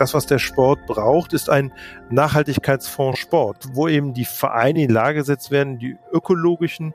das, 0.00 0.14
was 0.14 0.26
der 0.26 0.38
Sport 0.38 0.86
braucht, 0.86 1.32
ist 1.34 1.50
ein 1.50 1.72
Nachhaltigkeitsfonds 2.08 3.18
Sport, 3.18 3.68
wo 3.72 3.86
eben 3.86 4.14
die 4.14 4.24
Vereine 4.24 4.82
in 4.82 4.90
Lage 4.90 5.18
gesetzt 5.18 5.50
werden, 5.50 5.78
die 5.78 5.98
ökologischen 6.10 6.94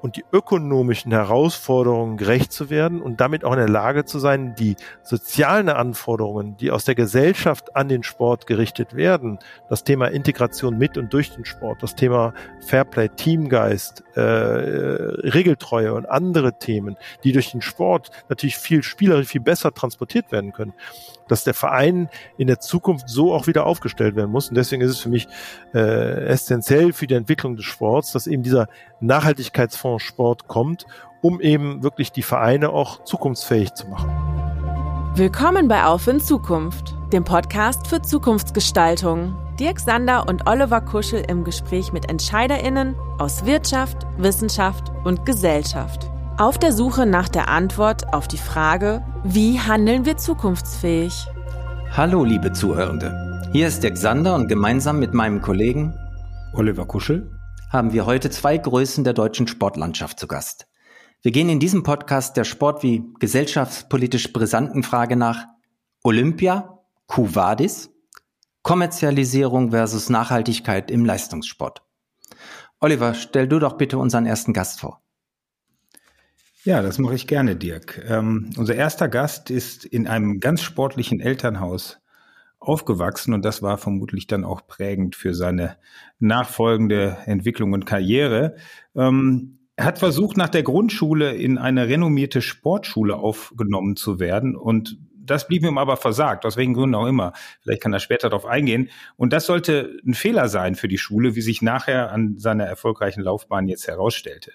und 0.00 0.16
die 0.16 0.24
ökonomischen 0.32 1.12
Herausforderungen 1.12 2.16
gerecht 2.16 2.52
zu 2.52 2.70
werden 2.70 3.02
und 3.02 3.20
damit 3.20 3.44
auch 3.44 3.52
in 3.52 3.58
der 3.58 3.68
Lage 3.68 4.04
zu 4.04 4.18
sein, 4.18 4.54
die 4.54 4.76
sozialen 5.02 5.68
Anforderungen, 5.68 6.56
die 6.56 6.70
aus 6.70 6.84
der 6.84 6.94
Gesellschaft 6.94 7.74
an 7.76 7.88
den 7.88 8.02
Sport 8.02 8.46
gerichtet 8.46 8.94
werden, 8.94 9.38
das 9.68 9.84
Thema 9.84 10.06
Integration 10.08 10.78
mit 10.78 10.96
und 10.98 11.12
durch 11.12 11.30
den 11.32 11.44
Sport, 11.44 11.82
das 11.82 11.94
Thema 11.94 12.32
Fairplay, 12.60 13.08
Teamgeist, 13.08 14.04
äh, 14.14 14.20
Regeltreue 14.20 15.94
und 15.94 16.06
andere 16.06 16.58
Themen, 16.58 16.96
die 17.24 17.32
durch 17.32 17.50
den 17.50 17.62
Sport 17.62 18.10
natürlich 18.28 18.56
viel 18.56 18.82
spielerisch, 18.82 19.28
viel 19.28 19.40
besser 19.40 19.72
transportiert 19.72 20.30
werden 20.32 20.52
können, 20.52 20.74
dass 21.28 21.44
der 21.44 21.54
Verein 21.54 22.08
in 22.36 22.46
der 22.46 22.60
Zukunft 22.60 23.08
so 23.08 23.32
auch 23.32 23.46
wieder 23.46 23.66
aufgestellt 23.66 24.16
werden 24.16 24.30
muss. 24.30 24.48
Und 24.48 24.56
deswegen 24.56 24.82
ist 24.82 24.90
es 24.90 25.00
für 25.00 25.08
mich 25.08 25.28
äh, 25.74 26.26
essentiell 26.26 26.92
für 26.92 27.06
die 27.06 27.14
Entwicklung 27.14 27.56
des 27.56 27.66
Sports, 27.66 28.12
dass 28.12 28.26
eben 28.26 28.42
dieser 28.42 28.68
Nachhaltigkeitsfonds 29.00 29.87
Sport 29.96 30.48
kommt, 30.48 30.84
um 31.22 31.40
eben 31.40 31.82
wirklich 31.82 32.12
die 32.12 32.22
Vereine 32.22 32.70
auch 32.70 33.04
zukunftsfähig 33.04 33.72
zu 33.74 33.88
machen. 33.88 34.10
Willkommen 35.14 35.66
bei 35.66 35.84
Auf 35.84 36.06
in 36.06 36.20
Zukunft, 36.20 36.94
dem 37.12 37.24
Podcast 37.24 37.86
für 37.86 38.02
Zukunftsgestaltung. 38.02 39.36
Dirk 39.58 39.80
Sander 39.80 40.28
und 40.28 40.46
Oliver 40.46 40.80
Kuschel 40.80 41.24
im 41.28 41.42
Gespräch 41.42 41.92
mit 41.92 42.08
EntscheiderInnen 42.08 42.94
aus 43.18 43.44
Wirtschaft, 43.44 44.06
Wissenschaft 44.18 44.92
und 45.04 45.26
Gesellschaft. 45.26 46.08
Auf 46.38 46.58
der 46.58 46.72
Suche 46.72 47.06
nach 47.06 47.28
der 47.28 47.48
Antwort 47.48 48.14
auf 48.14 48.28
die 48.28 48.38
Frage, 48.38 49.02
wie 49.24 49.58
handeln 49.58 50.04
wir 50.04 50.16
zukunftsfähig? 50.16 51.26
Hallo, 51.96 52.22
liebe 52.22 52.52
Zuhörende. 52.52 53.50
Hier 53.52 53.66
ist 53.66 53.82
Dirk 53.82 53.96
Sander 53.96 54.36
und 54.36 54.46
gemeinsam 54.46 55.00
mit 55.00 55.14
meinem 55.14 55.42
Kollegen 55.42 55.94
Oliver 56.54 56.86
Kuschel 56.86 57.37
haben 57.70 57.92
wir 57.92 58.06
heute 58.06 58.30
zwei 58.30 58.56
Größen 58.56 59.04
der 59.04 59.12
deutschen 59.12 59.46
Sportlandschaft 59.46 60.18
zu 60.18 60.26
Gast. 60.26 60.66
Wir 61.20 61.32
gehen 61.32 61.48
in 61.48 61.60
diesem 61.60 61.82
Podcast 61.82 62.36
der 62.36 62.44
Sport 62.44 62.82
wie 62.82 63.04
gesellschaftspolitisch 63.18 64.32
brisanten 64.32 64.82
Frage 64.82 65.16
nach 65.16 65.46
Olympia, 66.02 66.78
Quo 67.06 67.34
Vadis, 67.34 67.90
Kommerzialisierung 68.62 69.70
versus 69.70 70.08
Nachhaltigkeit 70.08 70.90
im 70.90 71.04
Leistungssport. 71.04 71.82
Oliver, 72.80 73.14
stell 73.14 73.48
du 73.48 73.58
doch 73.58 73.76
bitte 73.76 73.98
unseren 73.98 74.26
ersten 74.26 74.52
Gast 74.52 74.80
vor. 74.80 75.02
Ja, 76.64 76.82
das 76.82 76.98
mache 76.98 77.14
ich 77.14 77.26
gerne, 77.26 77.56
Dirk. 77.56 78.04
Ähm, 78.08 78.50
unser 78.56 78.74
erster 78.74 79.08
Gast 79.08 79.50
ist 79.50 79.84
in 79.84 80.06
einem 80.06 80.40
ganz 80.40 80.62
sportlichen 80.62 81.20
Elternhaus 81.20 81.98
aufgewachsen 82.60 83.34
und 83.34 83.44
das 83.44 83.62
war 83.62 83.78
vermutlich 83.78 84.26
dann 84.26 84.44
auch 84.44 84.66
prägend 84.66 85.16
für 85.16 85.34
seine 85.34 85.76
nachfolgende 86.18 87.18
Entwicklung 87.26 87.72
und 87.72 87.86
Karriere. 87.86 88.56
Ähm, 88.96 89.58
er 89.76 89.84
hat 89.84 90.00
versucht, 90.00 90.36
nach 90.36 90.48
der 90.48 90.64
Grundschule 90.64 91.34
in 91.34 91.56
eine 91.56 91.86
renommierte 91.86 92.42
Sportschule 92.42 93.16
aufgenommen 93.16 93.94
zu 93.94 94.18
werden 94.18 94.56
und 94.56 94.98
das 95.30 95.46
blieb 95.46 95.64
ihm 95.64 95.78
aber 95.78 95.96
versagt, 95.96 96.44
aus 96.44 96.56
welchen 96.56 96.74
Gründen 96.74 96.94
auch 96.94 97.06
immer. 97.06 97.32
Vielleicht 97.60 97.82
kann 97.82 97.92
er 97.92 98.00
später 98.00 98.28
darauf 98.28 98.46
eingehen. 98.46 98.90
Und 99.16 99.32
das 99.32 99.46
sollte 99.46 99.98
ein 100.06 100.14
Fehler 100.14 100.48
sein 100.48 100.74
für 100.74 100.88
die 100.88 100.98
Schule, 100.98 101.34
wie 101.34 101.40
sich 101.40 101.62
nachher 101.62 102.12
an 102.12 102.36
seiner 102.38 102.64
erfolgreichen 102.64 103.22
Laufbahn 103.22 103.68
jetzt 103.68 103.86
herausstellte. 103.86 104.52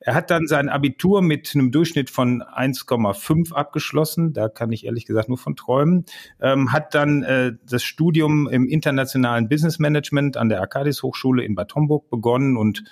Er 0.00 0.14
hat 0.14 0.30
dann 0.30 0.46
sein 0.46 0.68
Abitur 0.68 1.22
mit 1.22 1.52
einem 1.54 1.70
Durchschnitt 1.70 2.10
von 2.10 2.42
1,5 2.42 3.52
abgeschlossen. 3.52 4.32
Da 4.32 4.48
kann 4.48 4.72
ich 4.72 4.84
ehrlich 4.84 5.06
gesagt 5.06 5.28
nur 5.28 5.38
von 5.38 5.56
träumen. 5.56 6.04
Ähm, 6.40 6.72
hat 6.72 6.94
dann 6.94 7.22
äh, 7.22 7.52
das 7.68 7.82
Studium 7.82 8.48
im 8.48 8.66
internationalen 8.66 9.48
Business 9.48 9.78
Management 9.78 10.36
an 10.36 10.48
der 10.48 10.60
Arcadis 10.60 11.02
Hochschule 11.02 11.44
in 11.44 11.54
Bad 11.54 11.74
Homburg 11.74 12.10
begonnen 12.10 12.56
und 12.56 12.84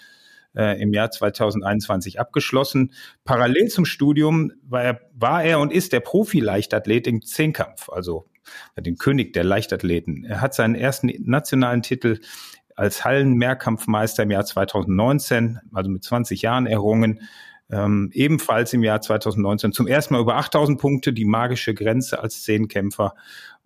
äh, 0.56 0.80
im 0.80 0.92
Jahr 0.92 1.10
2021 1.10 2.20
abgeschlossen. 2.20 2.92
Parallel 3.24 3.68
zum 3.68 3.84
Studium 3.84 4.52
war 4.62 4.82
er, 4.82 5.00
war 5.14 5.44
er 5.44 5.60
und 5.60 5.72
ist 5.72 5.92
der 5.92 6.00
Profi-Leichtathlet 6.00 7.06
im 7.06 7.22
Zehnkampf, 7.22 7.88
also 7.88 8.26
den 8.78 8.96
König 8.96 9.32
der 9.32 9.44
Leichtathleten. 9.44 10.24
Er 10.24 10.40
hat 10.40 10.54
seinen 10.54 10.74
ersten 10.74 11.12
nationalen 11.20 11.82
Titel 11.82 12.18
als 12.74 13.04
Hallen-Mehrkampfmeister 13.04 14.22
im 14.22 14.30
Jahr 14.30 14.44
2019, 14.44 15.60
also 15.72 15.90
mit 15.90 16.02
20 16.02 16.42
Jahren 16.42 16.66
errungen. 16.66 17.20
Ähm, 17.70 18.10
ebenfalls 18.12 18.72
im 18.72 18.82
Jahr 18.82 19.00
2019 19.00 19.72
zum 19.72 19.86
ersten 19.86 20.14
Mal 20.14 20.20
über 20.20 20.36
8000 20.36 20.80
Punkte, 20.80 21.12
die 21.12 21.24
magische 21.24 21.72
Grenze 21.74 22.20
als 22.20 22.42
Zehnkämpfer 22.42 23.14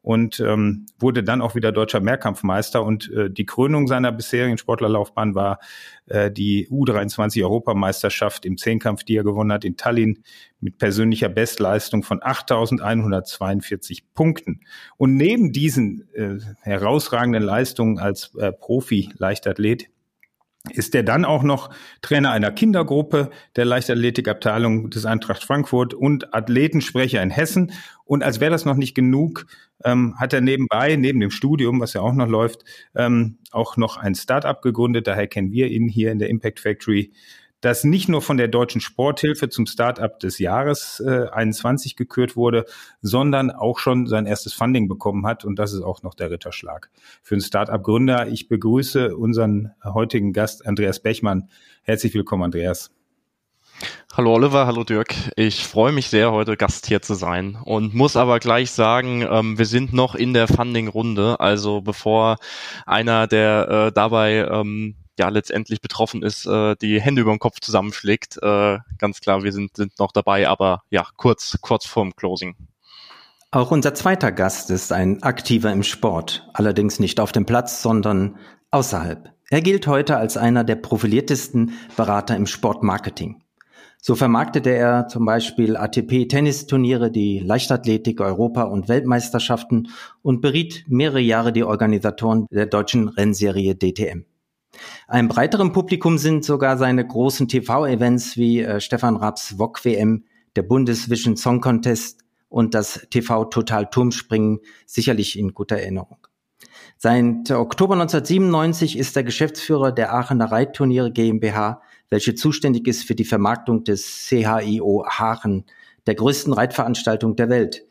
und 0.05 0.39
ähm, 0.39 0.85
wurde 0.99 1.25
dann 1.25 1.41
auch 1.41 1.55
wieder 1.55 1.73
deutscher 1.73 2.01
Mehrkampfmeister. 2.01 2.85
Und 2.85 3.11
äh, 3.11 3.31
die 3.31 3.47
Krönung 3.47 3.87
seiner 3.87 4.13
bisherigen 4.13 4.59
Sportlerlaufbahn 4.59 5.35
war 5.35 5.61
äh, 6.05 6.31
die 6.31 6.69
U23-Europameisterschaft 6.69 8.45
im 8.45 8.59
Zehnkampf, 8.59 9.05
die 9.05 9.17
er 9.17 9.25
gewonnen 9.25 9.51
hat 9.51 9.65
in 9.65 9.79
Tallinn 9.79 10.23
mit 10.61 10.77
persönlicher 10.77 11.31
Bestleistung 11.31 12.03
von 12.03 12.21
8.142 12.21 14.03
Punkten. 14.13 14.61
Und 14.99 15.17
neben 15.17 15.53
diesen 15.53 16.07
äh, 16.13 16.37
herausragenden 16.61 17.43
Leistungen 17.43 17.99
als 17.99 18.35
äh, 18.35 18.53
Profi-Leichtathlet 18.53 19.89
ist 20.71 20.95
er 20.95 21.03
dann 21.03 21.27
auch 21.27 21.43
noch 21.43 21.71
Trainer 22.01 22.31
einer 22.31 22.51
Kindergruppe 22.51 23.31
der 23.57 23.67
Leichtathletikabteilung 23.67 24.89
des 24.89 25.05
Eintracht 25.05 25.45
Frankfurt 25.45 25.93
und 25.93 26.35
Athletensprecher 26.35 27.23
in 27.23 27.31
Hessen. 27.31 27.73
Und 28.05 28.23
als 28.23 28.41
wäre 28.41 28.51
das 28.51 28.65
noch 28.65 28.77
nicht 28.77 28.95
genug, 28.95 29.47
ähm, 29.85 30.15
hat 30.19 30.33
er 30.33 30.41
nebenbei, 30.41 30.97
neben 30.97 31.21
dem 31.21 31.31
Studium, 31.31 31.81
was 31.81 31.95
ja 31.95 32.01
auch 32.01 32.13
noch 32.13 32.29
läuft, 32.29 32.65
ähm, 32.95 33.39
auch 33.51 33.77
noch 33.77 33.97
ein 33.97 34.15
Startup 34.15 34.61
gegründet. 34.61 35.07
Daher 35.07 35.27
kennen 35.27 35.53
wir 35.53 35.69
ihn 35.69 35.89
hier 35.89 36.13
in 36.13 36.19
der 36.19 36.29
Impact 36.29 36.61
Factory 36.61 37.13
das 37.65 37.83
nicht 37.83 38.11
nur 38.11 38.21
von 38.21 38.37
der 38.37 38.49
Deutschen 38.49 38.83
Sporthilfe 38.83 39.49
zum 39.49 39.65
Startup 39.65 40.19
des 40.21 40.39
Jahres 40.39 41.03
äh, 41.05 41.29
21 41.33 41.97
gekürt 41.97 42.37
wurde, 42.37 42.67
sondern 43.01 43.51
auch 43.51 43.79
schon 43.79 44.07
sein 44.07 44.27
erstes 44.27 44.53
Funding 44.53 44.87
bekommen 44.87 45.27
hat. 45.27 45.47
Und 45.47 45.59
das 45.59 45.73
ist 45.73 45.81
auch 45.81 46.03
noch 46.03 46.15
der 46.15 46.31
Ritterschlag 46.31 46.91
für 47.23 47.37
einen 47.37 47.43
Startup-Gründer. 47.43 48.29
Ich 48.29 48.49
begrüße 48.49 49.17
unseren 49.17 49.73
heutigen 49.83 50.35
Gast 50.35 50.67
Andreas 50.67 51.01
Bechmann. 51.01 51.49
Herzlich 51.83 52.15
willkommen, 52.15 52.43
Andreas. 52.43 52.91
Hallo 54.17 54.35
Oliver, 54.35 54.67
hallo 54.67 54.85
Dirk. 54.85 55.15
Ich 55.35 55.67
freue 55.67 55.91
mich 55.91 56.09
sehr, 56.09 56.31
heute 56.31 56.57
Gast 56.57 56.87
hier 56.87 57.03
zu 57.03 57.15
sein 57.15 57.59
und 57.65 57.95
muss 57.95 58.17
aber 58.17 58.39
gleich 58.39 58.71
sagen, 58.71 59.27
ähm, 59.29 59.59
wir 59.59 59.67
sind 59.67 59.93
noch 59.93 60.15
in 60.15 60.33
der 60.33 60.47
Funding-Runde. 60.47 61.41
Also 61.41 61.81
bevor 61.81 62.37
einer, 62.87 63.27
der 63.27 63.69
äh, 63.69 63.93
dabei 63.93 64.47
ähm, 64.49 64.95
ja 65.19 65.29
letztendlich 65.29 65.81
betroffen 65.81 66.23
ist, 66.23 66.47
äh, 66.47 66.77
die 66.81 67.01
Hände 67.01 67.23
über 67.23 67.33
den 67.33 67.41
Kopf 67.41 67.61
zusammenschlägt. 67.61 68.39
Äh, 68.41 68.79
ganz 68.99 69.21
klar, 69.21 69.43
wir 69.43 69.53
sind, 69.53 69.77
sind 69.77 69.99
noch 69.99 70.13
dabei, 70.13 70.49
aber 70.49 70.83
ja, 70.91 71.07
kurz, 71.17 71.59
kurz 71.61 71.87
vorm 71.87 72.15
Closing. 72.15 72.55
Auch 73.51 73.71
unser 73.71 73.95
zweiter 73.95 74.33
Gast 74.33 74.71
ist 74.71 74.93
ein 74.93 75.23
Aktiver 75.23 75.73
im 75.73 75.85
Sport, 75.85 76.49
allerdings 76.55 76.99
nicht 76.99 77.21
auf 77.21 77.31
dem 77.31 77.47
Platz, 77.47 77.83
sondern 77.83 78.37
außerhalb. 78.71 79.33
Er 79.51 79.61
gilt 79.61 79.87
heute 79.87 80.17
als 80.17 80.37
einer 80.37 80.65
der 80.65 80.77
profiliertesten 80.77 81.73
Berater 81.97 82.35
im 82.35 82.47
Sportmarketing. 82.47 83.44
So 84.07 84.15
vermarktete 84.15 84.69
er 84.69 85.09
zum 85.09 85.25
Beispiel 85.25 85.79
ATP-Tennisturniere, 85.79 87.11
die 87.11 87.39
Leichtathletik, 87.39 88.21
Europa- 88.21 88.65
und 88.65 88.87
Weltmeisterschaften 88.87 89.89
und 90.21 90.43
beriet 90.43 90.85
mehrere 90.89 91.21
Jahre 91.21 91.55
die 91.55 91.65
Organisatoren 91.65 92.47
der 92.51 92.67
deutschen 92.67 93.09
Rennserie 93.09 93.77
DTM. 93.77 94.27
Einem 95.09 95.29
breiteren 95.29 95.73
Publikum 95.73 96.19
sind 96.19 96.45
sogar 96.45 96.77
seine 96.77 97.07
großen 97.07 97.49
TV-Events 97.49 98.37
wie 98.37 98.61
äh, 98.61 98.79
Stefan 98.79 99.17
Raps 99.17 99.57
VOG 99.57 99.83
WM, 99.87 100.25
der 100.55 100.65
Bundesvision 100.65 101.39
Song 101.39 101.63
Contest 101.63 102.21
und 102.51 102.75
das 102.75 103.07
TV 103.09 103.47
Total 103.47 103.89
Turmspringen 103.89 104.59
sicherlich 104.85 105.39
in 105.39 105.55
guter 105.55 105.77
Erinnerung. 105.77 106.19
Seit 106.99 107.51
Oktober 107.51 107.95
1997 107.95 108.99
ist 108.99 109.17
er 109.17 109.25
Geschäftsführer 109.25 109.93
der 109.93 110.13
Aachener 110.13 110.53
Reitturniere 110.53 111.11
GmbH, 111.11 111.81
welche 112.11 112.35
zuständig 112.35 112.87
ist 112.87 113.05
für 113.05 113.15
die 113.15 113.25
Vermarktung 113.25 113.85
des 113.85 114.27
CHIO 114.29 115.05
Aachen, 115.05 115.65
der 116.07 116.15
größten 116.15 116.53
Reitveranstaltung 116.53 117.37
der 117.37 117.49
Welt. 117.49 117.85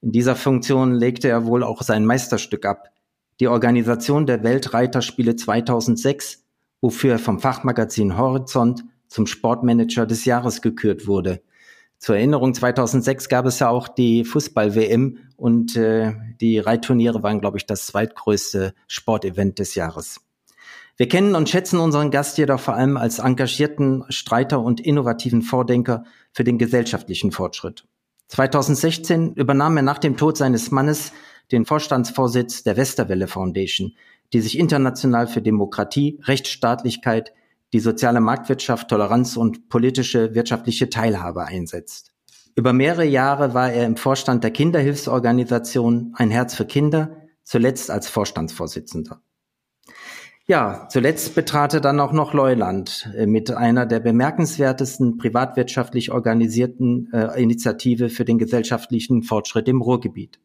In 0.00 0.12
dieser 0.12 0.36
Funktion 0.36 0.94
legte 0.94 1.28
er 1.28 1.46
wohl 1.46 1.62
auch 1.62 1.82
sein 1.82 2.04
Meisterstück 2.04 2.64
ab, 2.64 2.90
die 3.40 3.48
Organisation 3.48 4.26
der 4.26 4.42
Weltreiterspiele 4.42 5.36
2006, 5.36 6.44
wofür 6.80 7.12
er 7.12 7.18
vom 7.18 7.38
Fachmagazin 7.38 8.16
Horizont 8.16 8.84
zum 9.08 9.26
Sportmanager 9.26 10.06
des 10.06 10.24
Jahres 10.24 10.62
gekürt 10.62 11.06
wurde. 11.06 11.42
Zur 11.98 12.16
Erinnerung, 12.16 12.54
2006 12.54 13.28
gab 13.28 13.46
es 13.46 13.58
ja 13.58 13.68
auch 13.68 13.88
die 13.88 14.24
Fußball-WM 14.24 15.18
und 15.36 15.76
äh, 15.76 16.12
die 16.40 16.58
Reitturniere 16.58 17.22
waren, 17.22 17.40
glaube 17.40 17.56
ich, 17.56 17.66
das 17.66 17.86
zweitgrößte 17.86 18.74
Sportevent 18.86 19.58
des 19.58 19.74
Jahres. 19.74 20.20
Wir 20.98 21.08
kennen 21.08 21.34
und 21.34 21.48
schätzen 21.50 21.78
unseren 21.78 22.10
Gast 22.10 22.38
jedoch 22.38 22.58
vor 22.58 22.74
allem 22.74 22.96
als 22.96 23.18
engagierten 23.18 24.04
Streiter 24.08 24.60
und 24.60 24.80
innovativen 24.80 25.42
Vordenker 25.42 26.04
für 26.32 26.42
den 26.42 26.56
gesellschaftlichen 26.56 27.32
Fortschritt. 27.32 27.84
2016 28.28 29.34
übernahm 29.34 29.76
er 29.76 29.82
nach 29.82 29.98
dem 29.98 30.16
Tod 30.16 30.38
seines 30.38 30.70
Mannes 30.70 31.12
den 31.52 31.66
Vorstandsvorsitz 31.66 32.62
der 32.62 32.78
Westerwelle 32.78 33.28
Foundation, 33.28 33.92
die 34.32 34.40
sich 34.40 34.58
international 34.58 35.26
für 35.26 35.42
Demokratie, 35.42 36.18
Rechtsstaatlichkeit, 36.24 37.32
die 37.74 37.80
soziale 37.80 38.20
Marktwirtschaft, 38.20 38.88
Toleranz 38.88 39.36
und 39.36 39.68
politische 39.68 40.34
wirtschaftliche 40.34 40.88
Teilhabe 40.88 41.44
einsetzt. 41.44 42.12
Über 42.54 42.72
mehrere 42.72 43.04
Jahre 43.04 43.52
war 43.52 43.70
er 43.70 43.84
im 43.84 43.98
Vorstand 43.98 44.42
der 44.42 44.50
Kinderhilfsorganisation 44.50 46.14
Ein 46.16 46.30
Herz 46.30 46.54
für 46.54 46.64
Kinder, 46.64 47.16
zuletzt 47.44 47.90
als 47.90 48.08
Vorstandsvorsitzender. 48.08 49.20
Ja, 50.48 50.86
zuletzt 50.88 51.34
betrat 51.34 51.74
er 51.74 51.80
dann 51.80 51.98
auch 51.98 52.12
noch 52.12 52.32
Leuland 52.32 53.10
äh, 53.16 53.26
mit 53.26 53.50
einer 53.50 53.84
der 53.84 53.98
bemerkenswertesten 53.98 55.16
privatwirtschaftlich 55.16 56.12
organisierten 56.12 57.12
äh, 57.12 57.42
Initiative 57.42 58.10
für 58.10 58.24
den 58.24 58.38
gesellschaftlichen 58.38 59.24
Fortschritt 59.24 59.66
im 59.66 59.82
Ruhrgebiet. 59.82 60.38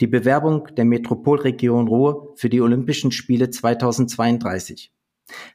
Die 0.00 0.06
Bewerbung 0.06 0.68
der 0.76 0.86
Metropolregion 0.86 1.88
Ruhr 1.88 2.32
für 2.36 2.48
die 2.48 2.62
Olympischen 2.62 3.12
Spiele 3.12 3.50
2032. 3.50 4.94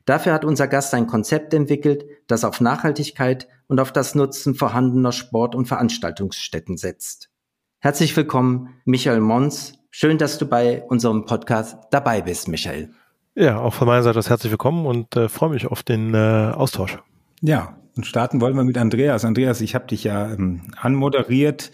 Dafür 0.05 0.33
hat 0.33 0.45
unser 0.45 0.67
Gast 0.67 0.93
ein 0.93 1.07
Konzept 1.07 1.51
entwickelt, 1.55 2.05
das 2.27 2.43
auf 2.43 2.61
Nachhaltigkeit 2.61 3.47
und 3.65 3.79
auf 3.79 3.91
das 3.91 4.13
Nutzen 4.13 4.53
vorhandener 4.53 5.11
Sport- 5.11 5.55
und 5.55 5.65
Veranstaltungsstätten 5.65 6.77
setzt. 6.77 7.31
Herzlich 7.79 8.15
willkommen, 8.15 8.69
Michael 8.85 9.19
Mons. 9.19 9.73
Schön, 9.89 10.19
dass 10.19 10.37
du 10.37 10.45
bei 10.45 10.83
unserem 10.83 11.25
Podcast 11.25 11.75
dabei 11.89 12.21
bist, 12.21 12.47
Michael. 12.47 12.91
Ja, 13.35 13.59
auch 13.59 13.73
von 13.73 13.87
meiner 13.87 14.03
Seite 14.03 14.19
aus 14.19 14.29
herzlich 14.29 14.51
willkommen 14.51 14.85
und 14.85 15.15
äh, 15.15 15.27
freue 15.27 15.49
mich 15.49 15.65
auf 15.65 15.81
den 15.81 16.13
äh, 16.13 16.51
Austausch. 16.53 16.99
Ja, 17.41 17.77
und 17.95 18.05
starten 18.05 18.41
wollen 18.41 18.55
wir 18.55 18.63
mit 18.63 18.77
Andreas. 18.77 19.25
Andreas, 19.25 19.59
ich 19.61 19.73
habe 19.73 19.87
dich 19.87 20.03
ja 20.03 20.31
ähm, 20.31 20.61
anmoderiert 20.77 21.71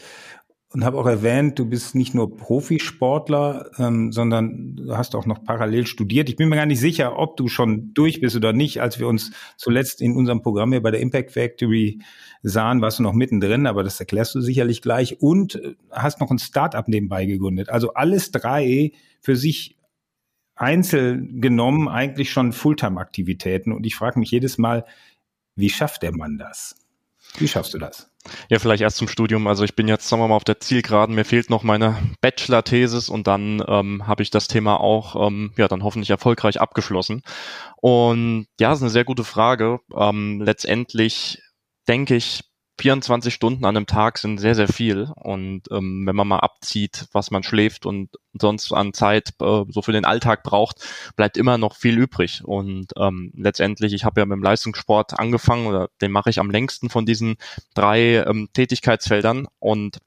und 0.72 0.86
habe 0.86 0.98
auch 0.98 1.06
erwähnt, 1.06 1.60
du 1.60 1.66
bist 1.66 1.96
nicht 1.96 2.16
nur 2.16 2.38
Profisportler, 2.38 3.72
ähm, 3.78 4.14
sondern 4.14 4.78
du 4.78 4.96
hast 4.96 5.16
auch 5.16 5.26
noch 5.26 5.44
parallel 5.44 5.86
studiert. 5.86 6.30
Ich 6.30 6.38
bin 6.38 6.48
mir 6.48 6.56
gar 6.56 6.66
nicht 6.66 6.80
sicher, 6.80 7.20
ob 7.20 7.36
du 7.36 7.50
schon 7.50 7.94
durch 7.94 8.22
bist 8.22 8.38
oder 8.38 8.54
nicht. 8.54 8.82
Als 8.82 8.98
wir 8.98 9.10
uns 9.10 9.32
zuletzt 9.58 10.00
in 10.00 10.16
unserem 10.16 10.42
Programm 10.42 10.72
hier 10.72 10.82
bei 10.82 10.92
der 10.92 11.02
Impact 11.02 11.32
Factory 11.32 12.00
sahen, 12.42 12.82
warst 12.82 13.00
du 13.00 13.04
noch 13.04 13.14
mittendrin, 13.14 13.68
aber 13.68 13.84
das 13.84 14.00
erklärst 14.00 14.34
du 14.34 14.40
sicherlich 14.40 14.82
gleich. 14.82 15.22
Und 15.22 15.56
äh, 15.56 15.76
hast 15.92 16.22
noch 16.22 16.32
ein 16.32 16.40
Start-up 16.40 16.88
nebenbei 16.88 17.26
gegründet. 17.26 17.68
Also 17.68 17.96
alles 17.96 18.32
drei 18.32 18.94
für 19.20 19.36
sich 19.36 19.76
einzeln 20.60 21.42
genommen 21.42 21.88
eigentlich 21.88 22.32
schon 22.32 22.52
Fulltime-Aktivitäten. 22.52 23.72
Und 23.72 23.86
ich 23.86 23.96
frage 23.96 24.20
mich 24.20 24.32
jedes 24.32 24.58
Mal, 24.58 24.86
wie 25.56 25.70
schafft 25.70 26.04
der 26.04 26.16
Mann 26.16 26.38
das? 26.38 26.76
Wie 27.38 27.48
schaffst 27.48 27.74
du 27.74 27.78
das? 27.78 28.12
Ja, 28.50 28.60
vielleicht 28.60 28.82
erst 28.82 28.98
zum 28.98 29.08
Studium. 29.08 29.48
Also 29.48 29.64
ich 29.64 29.76
bin 29.76 29.88
jetzt, 29.88 30.08
sagen 30.08 30.22
wir 30.22 30.28
mal, 30.28 30.36
auf 30.36 30.44
der 30.44 30.60
Zielgeraden. 30.60 31.16
Mir 31.16 31.26
fehlt 31.26 31.50
noch 31.50 31.64
meine 31.64 31.98
Bachelor-Thesis 32.22 33.10
und 33.10 33.28
dann 33.28 33.64
ähm, 33.68 34.08
habe 34.08 34.24
ich 34.24 34.32
das 34.32 34.48
Thema 34.48 34.80
auch, 34.80 35.28
ähm, 35.28 35.54
ja, 35.58 35.68
dann 35.68 35.84
hoffentlich 35.84 36.10
erfolgreich 36.10 36.60
abgeschlossen. 36.60 37.22
Und 37.78 38.48
ja, 38.60 38.74
ist 38.74 38.82
eine 38.82 38.90
sehr 38.90 39.06
gute 39.06 39.24
Frage. 39.24 39.80
Ähm, 39.96 40.42
letztendlich 40.42 41.42
denke 41.88 42.16
ich, 42.16 42.44
24 42.80 43.34
Stunden 43.34 43.66
an 43.66 43.76
einem 43.76 43.86
Tag 43.86 44.18
sind 44.18 44.38
sehr, 44.38 44.56
sehr 44.56 44.70
viel. 44.70 45.10
Und 45.16 45.64
ähm, 45.72 46.06
wenn 46.06 46.16
man 46.16 46.28
mal 46.28 46.40
abzieht, 46.40 47.08
was 47.12 47.30
man 47.30 47.44
schläft 47.44 47.86
und 47.86 48.10
sonst 48.34 48.72
an 48.72 48.94
Zeit 48.94 49.34
äh, 49.42 49.66
so 49.68 49.81
für 49.81 49.92
den 49.92 50.06
Alltag 50.06 50.44
braucht, 50.44 50.78
bleibt 51.16 51.38
immer 51.38 51.58
noch 51.58 51.76
viel 51.76 51.98
übrig. 51.98 52.42
Und 52.44 52.88
ähm, 52.98 53.34
letztendlich, 53.36 53.94
ich 53.94 54.06
habe 54.06 54.22
ja 54.22 54.26
mit 54.26 54.38
dem 54.38 54.44
Leistungssport 54.44 55.20
angefangen 55.20 55.68
oder 55.68 55.90
den 56.02 56.12
mache 56.12 56.30
ich 56.30 56.40
am 56.40 56.50
längsten 56.50 56.90
von 56.90 57.06
diesen 57.06 57.36
drei 57.76 58.24
ähm, 58.26 58.50
Tätigkeitsfeldern. 58.54 59.48
Und 59.60 60.00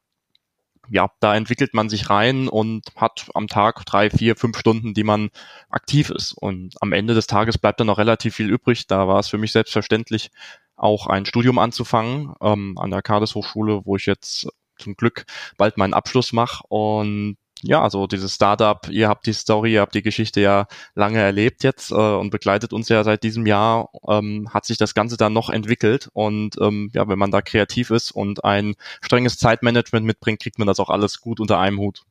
ja, 0.89 1.11
da 1.21 1.35
entwickelt 1.35 1.75
man 1.75 1.89
sich 1.89 2.11
rein 2.11 2.49
und 2.49 2.85
hat 2.97 3.31
am 3.35 3.47
Tag 3.47 3.85
drei, 3.87 4.11
vier, 4.11 4.37
fünf 4.37 4.59
Stunden, 4.59 4.95
die 4.95 5.05
man 5.05 5.31
aktiv 5.71 6.11
ist. 6.11 6.33
Und 6.33 6.75
am 6.81 6.93
Ende 6.93 7.15
des 7.15 7.27
Tages 7.27 7.59
bleibt 7.59 7.81
dann 7.81 7.87
noch 7.87 7.99
relativ 7.99 8.35
viel 8.35 8.51
übrig. 8.51 8.87
Da 8.89 9.09
war 9.09 9.19
es 9.19 9.29
für 9.29 9.39
mich 9.39 9.53
selbstverständlich, 9.53 10.31
auch 10.77 11.07
ein 11.07 11.27
Studium 11.27 11.59
anzufangen 11.59 12.35
ähm, 12.41 12.77
an 12.79 12.91
der 12.91 13.03
Kades 13.03 13.35
Hochschule, 13.35 13.83
wo 13.85 13.97
ich 13.97 14.07
jetzt 14.07 14.49
zum 14.79 14.97
Glück 14.97 15.25
bald 15.57 15.77
meinen 15.77 15.95
Abschluss 15.95 16.33
mache. 16.33 16.65
Und 16.69 17.37
ja, 17.63 17.81
also 17.81 18.09
dieses 18.09 18.35
Startup, 18.35 18.89
ihr 18.91 19.09
habt 19.09 19.27
die 19.27 19.33
Story, 19.33 19.75
ihr 19.75 19.83
habt 19.83 19.95
die 19.95 20.03
Geschichte 20.03 20.41
ja 20.41 20.67
lange 20.95 21.21
erlebt 21.21 21.63
jetzt 21.63 21.93
äh, 21.93 21.95
und 21.95 22.31
begleitet 22.31 22.73
uns 22.73 22.89
ja 22.89 23.05
seit 23.05 23.23
diesem 23.23 23.47
Jahr, 23.47 23.91
ähm, 24.09 24.49
hat 24.53 24.65
sich 24.65 24.79
das 24.79 24.95
Ganze 24.95 25.17
dann 25.17 25.33
noch 25.33 25.49
entwickelt. 25.49 26.09
Und 26.13 26.57
ähm, 26.61 26.91
ja, 26.93 27.07
wenn 27.09 27.19
man 27.19 27.31
da 27.31 27.41
kreativ 27.41 27.91
ist 27.91 28.11
und 28.11 28.45
ein 28.45 28.75
strenges 29.01 29.39
Zeitmanagement 29.39 30.05
mitbringt, 30.05 30.41
kriegt 30.41 30.59
man 30.59 30.67
das 30.67 30.81
auch 30.81 30.91
alles 30.91 31.21
gut 31.21 31.39
unter 31.39 31.61
einem 31.61 31.79
Hut. 31.79 32.03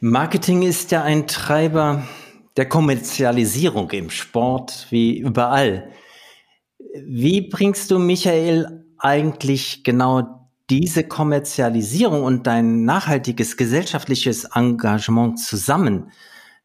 Marketing 0.00 0.62
ist 0.62 0.90
ja 0.90 1.02
ein 1.02 1.26
Treiber 1.26 2.06
der 2.56 2.66
Kommerzialisierung 2.66 3.90
im 3.90 4.08
Sport 4.08 4.86
wie 4.90 5.18
überall. 5.18 5.90
Wie 7.04 7.42
bringst 7.42 7.90
du, 7.90 7.98
Michael, 7.98 8.84
eigentlich 8.98 9.84
genau 9.84 10.48
diese 10.70 11.04
Kommerzialisierung 11.04 12.22
und 12.24 12.46
dein 12.46 12.84
nachhaltiges 12.84 13.56
gesellschaftliches 13.56 14.44
Engagement 14.54 15.38
zusammen? 15.38 16.10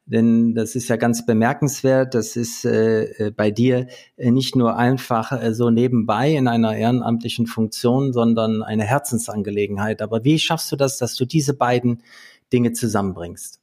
Denn 0.06 0.56
das 0.56 0.75
ist 0.75 0.89
ja 0.89 0.98
ganz 0.98 1.25
bemerkenswert. 1.25 2.16
Das 2.16 2.36
ist 2.36 2.66
äh, 2.66 3.04
äh 3.28 3.31
bei 3.31 3.51
dir 3.51 3.88
äh, 4.18 4.31
nicht 4.31 4.56
nur 4.56 4.75
einfach 4.75 5.31
äh, 5.31 5.54
so 5.54 5.69
nebenbei 5.69 6.31
in 6.31 6.48
einer 6.48 6.75
ehrenamtlichen 6.75 7.48
Funktion, 7.48 8.12
sondern 8.12 8.63
eine 8.63 8.83
Herzensangelegenheit. 8.83 10.01
Aber 10.01 10.24
wie 10.24 10.39
schaffst 10.39 10.72
du 10.72 10.75
das, 10.75 10.98
dass 10.98 11.16
du 11.16 11.25
diese 11.25 11.54
beiden 11.54 12.04
Dinge 12.51 12.74
zusammenbringst? 12.74 13.60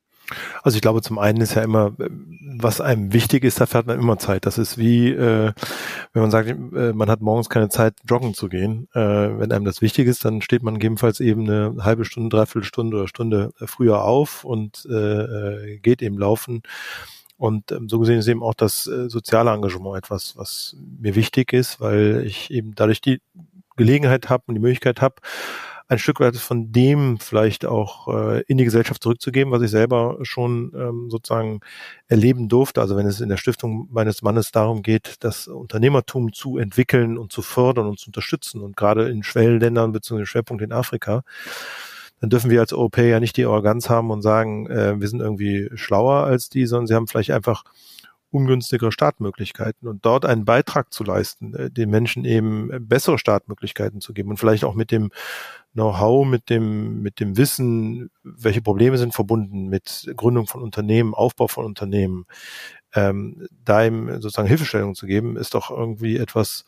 Also 0.63 0.77
ich 0.77 0.83
glaube, 0.83 1.03
zum 1.03 1.19
einen 1.19 1.41
ist 1.41 1.55
ja 1.55 1.63
immer, 1.63 1.93
was 1.99 2.81
einem 2.81 3.13
wichtig 3.13 3.45
ist, 3.45 3.61
dafür 3.61 3.79
hat 3.79 3.87
man 3.87 3.99
immer 3.99 4.19
Zeit. 4.19 4.47
Das 4.47 4.59
ist 4.59 4.79
wie, 4.79 5.11
äh, 5.11 5.53
wenn 6.13 6.23
man 6.23 6.31
sagt, 6.31 6.49
äh, 6.49 6.93
man 6.93 7.11
hat 7.11 7.21
morgens 7.21 7.49
keine 7.49 7.69
Zeit, 7.69 7.95
joggen 8.09 8.35
zu 8.35 8.49
gehen. 8.49 8.89
Äh, 8.95 9.01
wenn 9.01 9.53
einem 9.53 9.65
das 9.65 9.81
wichtig 9.81 10.07
ist, 10.07 10.25
dann 10.25 10.43
steht 10.43 10.63
man 10.63 10.75
gegebenenfalls 10.75 11.21
eben 11.21 11.49
eine 11.49 11.85
halbe 11.85 12.05
Stunde, 12.05 12.37
dreiviertel 12.37 12.65
Stunde 12.65 12.97
oder 12.97 13.09
Stunde 13.09 13.53
früher 13.65 14.05
auf 14.05 14.45
und 14.45 14.87
äh, 14.91 14.95
äh, 14.95 15.79
geht 15.79 16.03
eben 16.03 16.19
laufen. 16.19 16.63
Und 17.39 17.71
ähm, 17.71 17.89
so 17.89 18.01
gesehen 18.01 18.19
ist 18.19 18.27
eben 18.27 18.43
auch 18.43 18.55
das 18.55 18.89
äh, 18.89 19.09
soziale 19.09 19.53
Engagement 19.53 19.97
etwas, 19.97 20.37
was 20.37 20.77
mir 21.01 21.15
wichtig 21.15 21.53
ist, 21.53 21.81
weil 21.81 22.25
ich 22.27 22.51
eben 22.51 22.75
dadurch 22.75 23.01
die 23.01 23.21
Gelegenheit 23.77 24.29
habe 24.29 24.43
und 24.49 24.57
die 24.57 24.61
Möglichkeit 24.61 25.01
habe, 25.01 25.15
ein 25.89 25.99
Stück 25.99 26.21
weit 26.21 26.37
von 26.37 26.71
dem 26.71 27.19
vielleicht 27.19 27.65
auch 27.65 28.09
äh, 28.09 28.43
in 28.43 28.59
die 28.59 28.65
Gesellschaft 28.65 29.03
zurückzugeben, 29.03 29.51
was 29.51 29.63
ich 29.63 29.71
selber 29.71 30.19
schon 30.23 30.73
ähm, 30.77 31.11
sozusagen 31.11 31.61
erleben 32.09 32.49
durfte. 32.49 32.83
Also 32.83 32.95
wenn 32.95 33.07
es 33.07 33.21
in 33.21 33.31
der 33.31 33.39
Stiftung 33.39 33.89
meines 33.91 34.21
Mannes 34.21 34.53
darum 34.53 34.83
geht, 34.83 35.17
das 35.21 35.49
Unternehmertum 35.49 36.35
zu 36.35 36.59
entwickeln 36.59 37.17
und 37.17 37.33
zu 37.33 37.41
fördern 37.41 37.87
und 37.87 37.99
zu 37.99 38.09
unterstützen 38.09 38.61
und 38.61 38.77
gerade 38.77 39.09
in 39.09 39.23
Schwellenländern 39.23 39.93
bzw. 39.93 40.27
Schwerpunkt 40.27 40.63
in 40.63 40.73
Afrika, 40.73 41.25
dann 42.21 42.29
dürfen 42.29 42.51
wir 42.51 42.61
als 42.61 42.75
Europäer 42.75 43.21
nicht 43.21 43.37
die 43.39 43.47
Arroganz 43.47 43.89
haben 43.89 44.11
und 44.11 44.21
sagen, 44.21 44.67
äh, 44.67 45.01
wir 45.01 45.09
sind 45.09 45.21
irgendwie 45.21 45.71
schlauer 45.75 46.25
als 46.25 46.51
die, 46.51 46.67
sondern 46.67 46.87
sie 46.87 46.95
haben 46.95 47.07
vielleicht 47.07 47.31
einfach 47.31 47.65
ungünstigere 48.31 48.93
Startmöglichkeiten 48.93 49.89
und 49.89 50.05
dort 50.05 50.25
einen 50.25 50.45
Beitrag 50.45 50.93
zu 50.93 51.05
leisten, 51.05 51.55
äh, 51.55 51.71
den 51.71 51.91
Menschen 51.91 52.25
eben 52.25 52.71
bessere 52.87 53.19
Startmöglichkeiten 53.19 54.01
zu 54.01 54.13
geben 54.13 54.31
und 54.31 54.37
vielleicht 54.39 54.65
auch 54.65 54.75
mit 54.75 54.91
dem 54.91 55.11
Know-how, 55.73 56.27
mit 56.27 56.51
dem, 56.51 57.03
mit 57.03 57.21
dem 57.21 57.37
Wissen, 57.37 58.11
welche 58.23 58.63
Probleme 58.63 58.99
sind 58.99 59.15
verbunden 59.15 59.69
mit 59.69 60.11
Gründung 60.17 60.47
von 60.47 60.63
Unternehmen, 60.63 61.15
Aufbau 61.15 61.49
von 61.49 61.65
Unternehmen, 61.65 62.27
ähm, 62.95 63.47
da 63.65 63.85
ihm 63.85 64.09
sozusagen 64.21 64.49
Hilfestellung 64.49 64.95
zu 64.95 65.07
geben, 65.07 65.37
ist 65.37 65.55
doch 65.55 65.71
irgendwie 65.71 66.17
etwas 66.17 66.65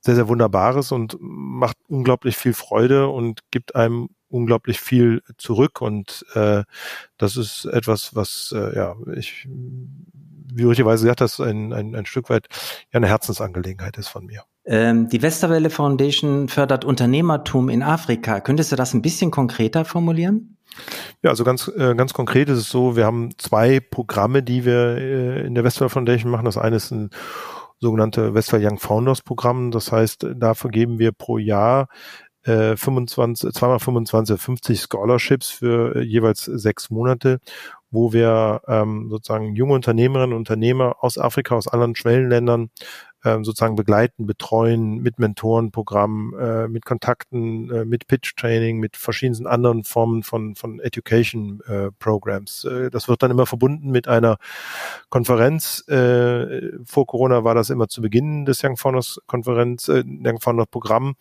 sehr, 0.00 0.16
sehr 0.16 0.28
Wunderbares 0.28 0.92
und 0.92 1.16
macht 1.20 1.76
unglaublich 1.88 2.36
viel 2.36 2.54
Freude 2.54 3.08
und 3.08 3.40
gibt 3.50 3.74
einem 3.76 4.08
unglaublich 4.28 4.80
viel 4.80 5.22
zurück 5.36 5.80
und 5.80 6.24
äh, 6.34 6.64
das 7.18 7.36
ist 7.36 7.66
etwas, 7.66 8.14
was 8.14 8.52
äh, 8.56 8.74
ja 8.74 8.96
ich 9.14 9.46
wie 10.54 10.64
richtigerweise 10.64 11.04
gesagt 11.04 11.20
hast, 11.20 11.40
ein, 11.40 11.72
ein, 11.72 11.94
ein 11.94 12.06
Stück 12.06 12.30
weit 12.30 12.46
ja 12.92 12.98
eine 12.98 13.08
Herzensangelegenheit 13.08 13.96
ist 13.98 14.08
von 14.08 14.26
mir. 14.26 14.42
Ähm, 14.64 15.08
die 15.08 15.22
Westerwelle 15.22 15.70
Foundation 15.70 16.48
fördert 16.48 16.84
Unternehmertum 16.84 17.68
in 17.68 17.82
Afrika. 17.82 18.40
Könntest 18.40 18.70
du 18.70 18.76
das 18.76 18.94
ein 18.94 19.02
bisschen 19.02 19.30
konkreter 19.30 19.84
formulieren? 19.84 20.56
Ja, 21.22 21.30
also 21.30 21.44
ganz, 21.44 21.68
äh, 21.68 21.94
ganz 21.94 22.12
konkret 22.14 22.48
ist 22.48 22.58
es 22.58 22.70
so, 22.70 22.96
wir 22.96 23.04
haben 23.04 23.30
zwei 23.38 23.80
Programme, 23.80 24.42
die 24.42 24.64
wir 24.64 24.96
äh, 24.96 25.46
in 25.46 25.54
der 25.54 25.64
Westwelle 25.64 25.90
Foundation 25.90 26.30
machen. 26.30 26.44
Das 26.44 26.56
eine 26.56 26.76
ist 26.76 26.90
ein 26.90 27.10
sogenannte 27.80 28.34
Westphal 28.34 28.64
Young 28.64 28.78
Founders 28.78 29.22
Programm. 29.22 29.70
Das 29.72 29.92
heißt, 29.92 30.26
dafür 30.36 30.70
geben 30.70 30.98
wir 30.98 31.12
pro 31.12 31.38
Jahr 31.38 31.88
äh, 32.44 32.76
25, 32.76 33.52
zweimal 33.52 33.78
25, 33.78 34.40
50 34.40 34.82
Scholarships 34.90 35.50
für 35.50 35.96
äh, 35.96 36.00
jeweils 36.02 36.44
sechs 36.44 36.90
Monate, 36.90 37.38
wo 37.90 38.12
wir 38.12 38.62
ähm, 38.68 39.08
sozusagen 39.10 39.54
junge 39.54 39.74
Unternehmerinnen 39.74 40.32
und 40.32 40.40
Unternehmer 40.40 40.96
aus 41.00 41.18
Afrika, 41.18 41.54
aus 41.54 41.68
anderen 41.68 41.94
Schwellenländern 41.94 42.70
ähm, 43.24 43.44
sozusagen 43.44 43.76
begleiten, 43.76 44.26
betreuen 44.26 44.98
mit 44.98 45.18
Mentorenprogrammen, 45.18 46.38
äh, 46.38 46.68
mit 46.68 46.84
Kontakten, 46.84 47.70
äh, 47.70 47.84
mit 47.84 48.06
Pitch-Training, 48.06 48.78
mit 48.78 48.96
verschiedensten 48.96 49.46
anderen 49.46 49.84
Formen 49.84 50.22
von, 50.22 50.54
von 50.54 50.80
Education-Programs. 50.80 52.64
Äh, 52.64 52.90
das 52.90 53.08
wird 53.08 53.22
dann 53.22 53.30
immer 53.30 53.46
verbunden 53.46 53.90
mit 53.90 54.08
einer 54.08 54.38
Konferenz. 55.08 55.86
Äh, 55.88 56.72
vor 56.84 57.06
Corona 57.06 57.44
war 57.44 57.54
das 57.54 57.70
immer 57.70 57.88
zu 57.88 58.02
Beginn 58.02 58.44
des 58.44 58.62
Young 58.64 58.76
Founders 58.76 59.20
Konferenz, 59.26 59.88
äh, 59.88 60.02
Young 60.04 60.40
Founders 60.40 60.66
Programm. 60.70 61.14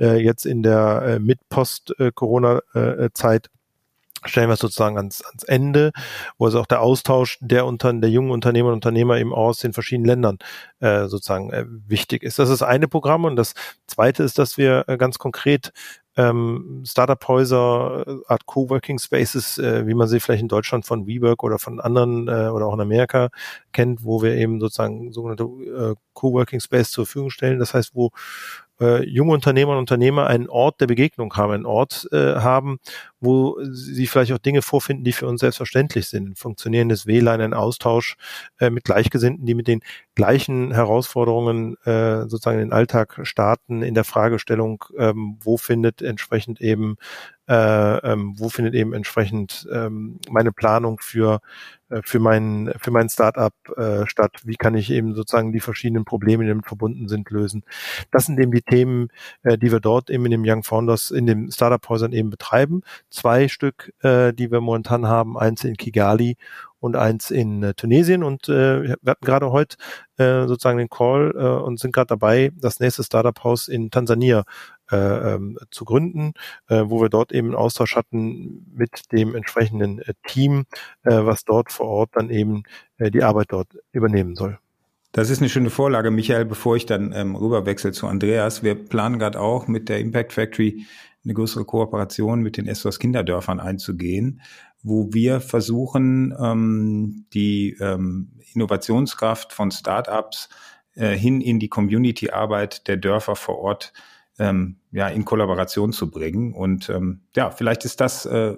Äh, 0.00 0.22
jetzt 0.22 0.46
in 0.46 0.62
der 0.62 1.02
äh, 1.02 1.18
Mit-Post-Corona-Zeit 1.18 3.46
äh, 3.46 3.50
stellen 4.26 4.48
wir 4.48 4.54
es 4.54 4.60
sozusagen 4.60 4.96
ans, 4.96 5.24
ans 5.24 5.44
Ende, 5.44 5.92
wo 6.38 6.46
also 6.46 6.60
auch 6.60 6.66
der 6.66 6.82
Austausch 6.82 7.38
der, 7.40 7.66
unter, 7.66 7.92
der 7.92 8.10
jungen 8.10 8.30
Unternehmer 8.30 8.68
und 8.68 8.74
Unternehmer 8.74 9.18
eben 9.18 9.32
aus 9.32 9.58
den 9.58 9.72
verschiedenen 9.72 10.06
Ländern 10.06 10.38
äh, 10.80 11.06
sozusagen 11.06 11.50
äh, 11.50 11.64
wichtig 11.66 12.22
ist. 12.22 12.38
Das 12.38 12.50
ist 12.50 12.62
eine 12.62 12.88
Programm 12.88 13.24
und 13.24 13.36
das 13.36 13.54
zweite 13.86 14.22
ist, 14.22 14.38
dass 14.38 14.58
wir 14.58 14.84
äh, 14.88 14.98
ganz 14.98 15.18
konkret 15.18 15.72
ähm, 16.16 16.82
Startup-Häuser, 16.86 18.04
äh, 18.06 18.16
Art 18.26 18.44
Coworking 18.44 18.98
Spaces, 18.98 19.58
äh, 19.58 19.86
wie 19.86 19.94
man 19.94 20.08
sie 20.08 20.20
vielleicht 20.20 20.42
in 20.42 20.48
Deutschland 20.48 20.84
von 20.84 21.06
WeWork 21.06 21.42
oder 21.42 21.58
von 21.58 21.80
anderen 21.80 22.28
äh, 22.28 22.48
oder 22.48 22.66
auch 22.66 22.74
in 22.74 22.80
Amerika 22.80 23.30
kennt, 23.72 24.04
wo 24.04 24.20
wir 24.20 24.34
eben 24.34 24.60
sozusagen 24.60 25.12
sogenannte 25.12 25.44
äh, 25.44 25.94
Coworking 26.12 26.60
Space 26.60 26.90
zur 26.90 27.06
Verfügung 27.06 27.30
stellen. 27.30 27.58
Das 27.58 27.72
heißt, 27.72 27.94
wo 27.94 28.10
äh, 28.80 29.04
junge 29.04 29.32
Unternehmer 29.32 29.72
und 29.72 29.78
Unternehmer 29.78 30.26
einen 30.26 30.48
Ort 30.48 30.80
der 30.80 30.86
Begegnung 30.86 31.34
haben, 31.36 31.52
einen 31.52 31.66
Ort 31.66 32.08
äh, 32.12 32.36
haben, 32.36 32.78
wo 33.20 33.58
sie 33.70 34.06
vielleicht 34.06 34.32
auch 34.32 34.38
Dinge 34.38 34.62
vorfinden, 34.62 35.04
die 35.04 35.12
für 35.12 35.26
uns 35.26 35.40
selbstverständlich 35.40 36.08
sind. 36.08 36.38
Funktionierendes 36.38 37.06
WLAN, 37.06 37.40
ein 37.40 37.54
Austausch 37.54 38.16
äh, 38.58 38.70
mit 38.70 38.84
Gleichgesinnten, 38.84 39.46
die 39.46 39.54
mit 39.54 39.68
den 39.68 39.80
gleichen 40.14 40.72
Herausforderungen 40.72 41.76
äh, 41.84 42.22
sozusagen 42.22 42.58
in 42.58 42.66
den 42.66 42.72
Alltag 42.72 43.20
starten, 43.22 43.82
in 43.82 43.94
der 43.94 44.04
Fragestellung, 44.04 44.84
ähm, 44.98 45.38
wo 45.40 45.56
findet 45.56 46.02
entsprechend 46.02 46.60
eben 46.60 46.96
äh, 47.48 48.12
ähm, 48.12 48.34
wo 48.38 48.48
findet 48.48 48.74
eben 48.74 48.92
entsprechend 48.92 49.66
ähm, 49.72 50.20
meine 50.30 50.52
Planung 50.52 50.98
für 51.00 51.40
für 52.04 52.20
mein 52.20 52.72
für 52.78 52.92
mein 52.92 53.08
Startup 53.08 53.52
statt? 54.04 54.42
Wie 54.44 54.54
kann 54.54 54.76
ich 54.76 54.92
eben 54.92 55.16
sozusagen 55.16 55.50
die 55.50 55.58
verschiedenen 55.58 56.04
Probleme, 56.04 56.44
die 56.44 56.48
damit 56.48 56.68
verbunden 56.68 57.08
sind, 57.08 57.28
lösen? 57.30 57.64
Das 58.12 58.26
sind 58.26 58.38
eben 58.38 58.52
die 58.52 58.62
Themen, 58.62 59.08
die 59.42 59.72
wir 59.72 59.80
dort 59.80 60.08
eben 60.08 60.24
in 60.24 60.30
dem 60.30 60.44
Young 60.46 60.62
Founders 60.62 61.10
in 61.10 61.26
den 61.26 61.50
Startup-Häusern 61.50 62.12
eben 62.12 62.30
betreiben. 62.30 62.82
Zwei 63.10 63.48
Stück, 63.48 63.92
äh, 64.02 64.32
die 64.32 64.50
wir 64.50 64.60
momentan 64.60 65.06
haben, 65.06 65.36
eins 65.38 65.64
in 65.64 65.76
Kigali 65.76 66.36
und 66.80 66.96
eins 66.96 67.30
in 67.30 67.62
äh, 67.62 67.74
Tunesien. 67.74 68.24
Und 68.24 68.48
äh, 68.48 68.82
wir 68.82 68.96
hatten 69.06 69.24
gerade 69.24 69.52
heute 69.52 69.76
äh, 70.16 70.46
sozusagen 70.46 70.78
den 70.78 70.88
Call 70.88 71.32
äh, 71.36 71.64
und 71.64 71.78
sind 71.78 71.92
gerade 71.92 72.08
dabei, 72.08 72.50
das 72.56 72.80
nächste 72.80 73.04
Startup-Haus 73.04 73.68
in 73.68 73.90
Tansania 73.90 74.44
äh, 74.90 75.34
ähm, 75.34 75.58
zu 75.70 75.84
gründen, 75.84 76.32
äh, 76.68 76.84
wo 76.86 77.00
wir 77.00 77.08
dort 77.08 77.32
eben 77.32 77.48
einen 77.48 77.56
Austausch 77.56 77.96
hatten 77.96 78.66
mit 78.74 79.12
dem 79.12 79.34
entsprechenden 79.34 80.00
äh, 80.00 80.14
Team, 80.26 80.64
äh, 81.02 81.24
was 81.24 81.44
dort 81.44 81.70
vor 81.70 81.86
Ort 81.86 82.10
dann 82.14 82.30
eben 82.30 82.62
äh, 82.98 83.10
die 83.10 83.22
Arbeit 83.22 83.48
dort 83.50 83.76
übernehmen 83.92 84.34
soll. 84.34 84.58
Das 85.12 85.28
ist 85.28 85.40
eine 85.40 85.48
schöne 85.48 85.70
Vorlage, 85.70 86.12
Michael, 86.12 86.44
bevor 86.44 86.76
ich 86.76 86.86
dann 86.86 87.12
ähm, 87.12 87.34
rüberwechsel 87.34 87.92
zu 87.92 88.06
Andreas. 88.06 88.62
Wir 88.62 88.76
planen 88.76 89.18
gerade 89.18 89.40
auch 89.40 89.66
mit 89.66 89.88
der 89.88 89.98
Impact 89.98 90.32
Factory 90.32 90.86
eine 91.24 91.34
größere 91.34 91.64
Kooperation 91.64 92.42
mit 92.42 92.56
den 92.56 92.68
Essos 92.68 93.00
Kinderdörfern 93.00 93.58
einzugehen, 93.58 94.40
wo 94.82 95.12
wir 95.12 95.40
versuchen, 95.40 96.32
ähm, 96.40 97.26
die 97.34 97.76
ähm, 97.80 98.30
Innovationskraft 98.54 99.52
von 99.52 99.72
Startups 99.72 100.48
äh, 100.94 101.16
hin 101.16 101.40
in 101.40 101.58
die 101.58 101.68
Community-Arbeit 101.68 102.86
der 102.86 102.96
Dörfer 102.96 103.34
vor 103.34 103.58
Ort 103.58 103.92
ähm, 104.38 104.76
ja, 104.92 105.08
in 105.08 105.24
Kollaboration 105.24 105.92
zu 105.92 106.08
bringen. 106.08 106.54
Und 106.54 106.88
ähm, 106.88 107.22
ja, 107.34 107.50
vielleicht 107.50 107.84
ist 107.84 108.00
das 108.00 108.26
äh, 108.26 108.54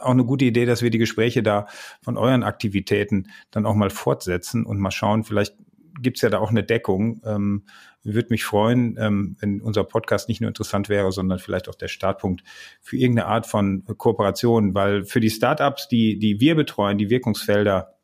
auch 0.00 0.10
eine 0.10 0.24
gute 0.24 0.44
Idee, 0.44 0.64
dass 0.64 0.80
wir 0.80 0.90
die 0.90 0.98
Gespräche 0.98 1.42
da 1.42 1.66
von 2.02 2.16
euren 2.16 2.44
Aktivitäten 2.44 3.26
dann 3.50 3.66
auch 3.66 3.74
mal 3.74 3.90
fortsetzen 3.90 4.64
und 4.64 4.78
mal 4.78 4.92
schauen, 4.92 5.24
vielleicht 5.24 5.56
gibt's 6.00 6.22
ja 6.22 6.30
da 6.30 6.38
auch 6.38 6.50
eine 6.50 6.62
Deckung. 6.64 7.20
Ähm, 7.24 7.64
würde 8.02 8.28
mich 8.30 8.44
freuen, 8.44 8.96
ähm, 8.98 9.36
wenn 9.40 9.60
unser 9.60 9.84
Podcast 9.84 10.28
nicht 10.28 10.40
nur 10.40 10.48
interessant 10.48 10.88
wäre, 10.88 11.12
sondern 11.12 11.38
vielleicht 11.38 11.68
auch 11.68 11.74
der 11.74 11.88
Startpunkt 11.88 12.42
für 12.80 12.96
irgendeine 12.96 13.28
Art 13.28 13.46
von 13.46 13.84
Kooperation, 13.84 14.74
weil 14.74 15.04
für 15.04 15.20
die 15.20 15.30
Startups, 15.30 15.88
die, 15.88 16.18
die 16.18 16.40
wir 16.40 16.54
betreuen, 16.54 16.98
die 16.98 17.10
Wirkungsfelder 17.10 17.94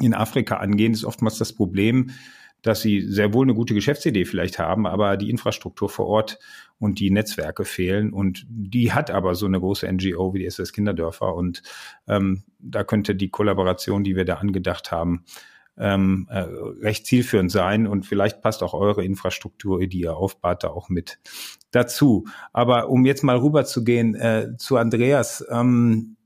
in 0.00 0.14
Afrika 0.14 0.56
angehen, 0.56 0.92
ist 0.92 1.04
oftmals 1.04 1.38
das 1.38 1.52
Problem, 1.52 2.10
dass 2.62 2.80
sie 2.80 3.00
sehr 3.00 3.32
wohl 3.32 3.46
eine 3.46 3.54
gute 3.54 3.74
Geschäftsidee 3.74 4.24
vielleicht 4.24 4.58
haben, 4.58 4.86
aber 4.86 5.16
die 5.16 5.30
Infrastruktur 5.30 5.88
vor 5.88 6.06
Ort 6.06 6.38
und 6.78 6.98
die 6.98 7.10
Netzwerke 7.10 7.64
fehlen. 7.64 8.12
Und 8.12 8.46
die 8.48 8.92
hat 8.92 9.10
aber 9.10 9.34
so 9.34 9.46
eine 9.46 9.60
große 9.60 9.90
NGO 9.90 10.34
wie 10.34 10.40
die 10.40 10.46
SS 10.46 10.72
Kinderdörfer. 10.72 11.34
Und 11.34 11.62
ähm, 12.08 12.42
da 12.58 12.82
könnte 12.82 13.14
die 13.14 13.30
Kollaboration, 13.30 14.02
die 14.02 14.16
wir 14.16 14.24
da 14.24 14.34
angedacht 14.34 14.90
haben, 14.90 15.24
ähm, 15.78 16.26
äh, 16.30 16.40
recht 16.82 17.06
zielführend 17.06 17.50
sein 17.50 17.86
und 17.86 18.06
vielleicht 18.06 18.42
passt 18.42 18.62
auch 18.62 18.74
eure 18.74 19.04
Infrastruktur, 19.04 19.86
die 19.86 20.00
ihr 20.00 20.16
aufbaut, 20.16 20.64
da 20.64 20.68
auch 20.68 20.88
mit 20.88 21.18
dazu. 21.70 22.26
Aber 22.52 22.88
um 22.88 23.06
jetzt 23.06 23.22
mal 23.22 23.36
rüber 23.36 23.64
zu 23.64 23.84
gehen 23.84 24.14
äh, 24.14 24.56
zu 24.56 24.76
Andreas, 24.76 25.44
ähm, 25.50 26.16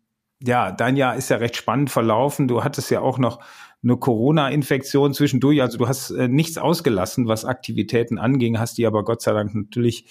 ja, 0.43 0.73
dein 0.73 0.97
Jahr 0.97 1.17
ist 1.17 1.29
ja 1.29 1.37
recht 1.37 1.57
spannend 1.57 1.91
verlaufen. 1.91 2.49
Du 2.49 2.65
hattest 2.65 2.91
ja 2.91 3.01
auch 3.01 3.19
noch 3.19 3.41
eine 3.83 3.97
Corona-Infektion 3.97 5.15
zwischendurch. 5.15 5.61
Also 5.61 5.79
du 5.79 5.89
hast 5.89 6.11
äh, 6.11 6.29
nichts 6.29 6.59
ausgelassen, 6.59 7.29
was 7.29 7.45
Aktivitäten 7.45 8.19
anging, 8.19 8.59
hast 8.59 8.79
die 8.79 8.87
aber 8.87 9.05
Gott 9.05 9.23
sei 9.23 9.33
Dank 9.33 9.55
natürlich 9.55 10.07